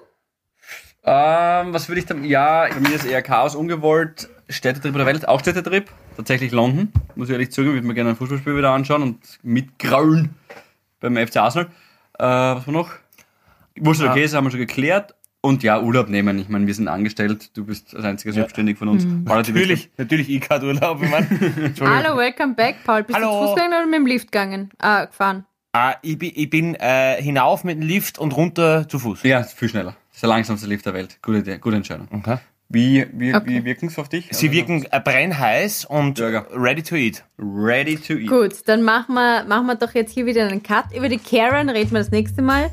Ähm, 1.03 1.73
was 1.73 1.89
würde 1.89 1.99
ich 1.99 2.05
dann? 2.05 2.23
Ja, 2.23 2.67
bei 2.69 2.79
mir 2.79 2.95
ist 2.95 3.05
eher 3.05 3.21
Chaos 3.21 3.55
ungewollt. 3.55 4.29
Städtetrip 4.47 4.93
der 4.95 5.05
Welt, 5.05 5.27
auch 5.27 5.39
Städtetrip. 5.39 5.89
Tatsächlich 6.15 6.51
London, 6.51 6.91
muss 7.15 7.29
ich 7.29 7.33
ehrlich 7.33 7.51
zugeben. 7.51 7.71
Ich 7.71 7.77
würde 7.77 7.87
mir 7.87 7.93
gerne 7.95 8.11
ein 8.11 8.15
Fußballspiel 8.15 8.55
wieder 8.55 8.71
anschauen 8.71 9.01
und 9.01 9.39
mitgraulen 9.43 10.35
beim 10.99 11.15
FC 11.15 11.37
Arsenal. 11.37 11.67
Äh, 12.19 12.23
was 12.23 12.67
war 12.67 12.73
noch? 12.73 12.91
Wurscht, 13.77 14.01
okay, 14.03 14.23
das 14.23 14.33
haben 14.33 14.45
wir 14.45 14.51
schon 14.51 14.59
geklärt. 14.59 15.15
Und 15.43 15.63
ja, 15.63 15.81
Urlaub 15.81 16.07
nehmen. 16.07 16.37
Ich 16.37 16.49
meine, 16.49 16.67
wir 16.67 16.73
sind 16.75 16.87
angestellt. 16.87 17.57
Du 17.57 17.65
bist 17.65 17.95
als 17.95 18.05
einziger 18.05 18.31
selbstständig 18.31 18.77
von 18.77 18.87
uns. 18.89 19.05
Mhm. 19.05 19.23
Natürlich, 19.23 19.89
natürlich, 19.97 20.29
ich 20.29 20.39
kann 20.41 20.63
Urlaub. 20.63 21.01
Ich 21.01 21.09
mein. 21.09 21.27
Hallo, 21.81 22.15
welcome 22.15 22.53
back, 22.53 22.75
Paul. 22.85 23.03
Bist 23.03 23.17
Hallo. 23.17 23.31
du 23.31 23.33
zu 23.39 23.47
Fuß 23.47 23.55
gegangen 23.55 23.73
oder 23.73 23.85
mit 23.87 23.95
dem 23.95 24.05
Lift 24.05 24.31
gegangen? 24.31 24.69
Ah, 24.77 25.05
gefahren. 25.05 25.45
Ah, 25.73 25.95
ich 26.03 26.19
bin, 26.19 26.31
ich 26.35 26.49
bin 26.49 26.75
äh, 26.75 27.19
hinauf 27.21 27.63
mit 27.63 27.77
dem 27.77 27.87
Lift 27.87 28.19
und 28.19 28.35
runter 28.37 28.87
zu 28.87 28.99
Fuß. 28.99 29.23
Ja, 29.23 29.41
viel 29.41 29.69
schneller. 29.69 29.95
Das 30.09 30.17
ist 30.17 30.21
der 30.21 30.29
langsamste 30.29 30.67
Lift 30.67 30.85
der 30.85 30.93
Welt. 30.93 31.17
Gute, 31.23 31.39
Idee, 31.39 31.57
gute 31.57 31.77
Entscheidung. 31.77 32.07
Okay. 32.11 32.37
Wie, 32.69 33.05
wie, 33.13 33.33
Okay. 33.33 33.43
wie 33.47 33.65
wirken 33.65 33.89
sie 33.89 33.99
auf 33.99 34.09
dich? 34.09 34.27
Sie 34.31 34.47
Also, 34.47 34.51
wirken 34.57 34.85
äh, 34.91 34.99
brennheiß 34.99 35.85
und 35.85 36.19
Burger. 36.19 36.45
ready 36.53 36.83
to 36.83 36.95
eat. 36.95 37.23
ready 37.39 37.95
to 37.95 38.13
eat. 38.13 38.29
Gut, 38.29 38.53
dann 38.67 38.83
machen 38.83 39.15
wir, 39.15 39.43
machen 39.45 39.65
wir 39.65 39.75
doch 39.75 39.93
jetzt 39.95 40.13
hier 40.13 40.25
wieder 40.27 40.47
einen 40.47 40.61
Cut. 40.61 40.85
Über 40.95 41.09
die 41.09 41.17
Karen 41.17 41.69
reden 41.69 41.91
wir 41.91 41.99
das 41.99 42.11
nächste 42.11 42.41
Mal. 42.43 42.69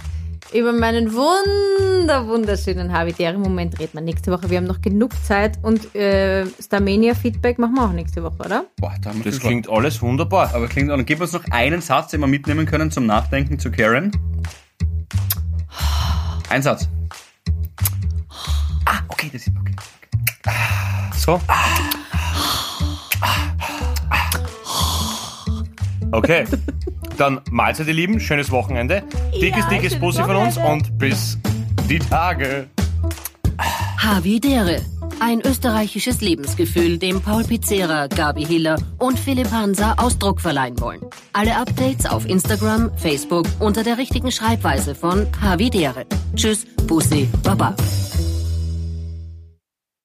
Über 0.53 0.73
meinen 0.73 1.13
wunder, 1.13 2.27
wunderschönen 2.27 2.91
Habitäre-Moment 2.91 3.79
reden 3.79 3.93
wir 3.93 4.01
nächste 4.01 4.33
Woche. 4.33 4.49
Wir 4.49 4.57
haben 4.57 4.67
noch 4.67 4.81
genug 4.81 5.13
Zeit 5.23 5.59
und 5.63 5.95
äh, 5.95 6.47
Starmania-Feedback 6.59 7.59
machen 7.59 7.75
wir 7.75 7.85
auch 7.85 7.93
nächste 7.93 8.23
Woche, 8.23 8.39
oder? 8.39 8.65
Boah, 8.77 8.95
da 9.03 9.11
haben 9.11 9.23
wir 9.23 9.31
Das 9.31 9.41
klingt 9.41 9.69
alles 9.69 10.01
wunderbar. 10.01 10.55
Aber 10.55 10.67
klingt 10.69 10.91
auch. 10.91 10.99
Gib 11.05 11.21
uns 11.21 11.33
noch 11.33 11.45
einen 11.51 11.83
Satz, 11.83 12.13
den 12.13 12.21
wir 12.21 12.27
mitnehmen 12.27 12.65
können 12.65 12.91
zum 12.91 13.05
Nachdenken 13.05 13.59
zu 13.59 13.71
Karen. 13.71 14.11
Ein 16.49 16.63
Satz. 16.63 16.89
Ah, 18.87 19.01
okay, 19.09 19.29
das 19.31 19.47
ist 19.47 19.53
okay. 19.61 19.77
So. 21.15 21.39
Okay. 26.13 26.45
Dann 27.17 27.41
Mahlzeit, 27.51 27.87
ihr 27.89 27.95
Lieben. 27.95 28.21
Schönes 28.21 28.51
Wochenende. 28.51 29.03
Dickes, 29.41 29.65
Ja, 29.65 29.69
dickes 29.69 29.99
Bussi 29.99 30.23
von 30.23 30.37
uns 30.37 30.57
und 30.57 30.99
bis 30.99 31.39
die 31.89 31.99
Tage. 31.99 32.69
Havidere. 33.99 34.81
Ein 35.21 35.41
österreichisches 35.41 36.21
Lebensgefühl, 36.21 36.99
dem 36.99 37.21
Paul 37.21 37.43
Pizzera, 37.43 38.07
Gabi 38.07 38.45
Hiller 38.47 38.77
und 38.99 39.19
Philipp 39.19 39.51
Hansa 39.51 39.95
Ausdruck 39.99 40.41
verleihen 40.41 40.79
wollen. 40.81 41.01
Alle 41.33 41.57
Updates 41.57 42.07
auf 42.07 42.25
Instagram, 42.29 42.91
Facebook 42.97 43.47
unter 43.59 43.83
der 43.83 43.99
richtigen 43.99 44.31
Schreibweise 44.31 44.95
von 44.95 45.27
Havidere. 45.41 46.07
Tschüss, 46.37 46.67
Bussi, 46.87 47.29
Baba. 47.43 47.75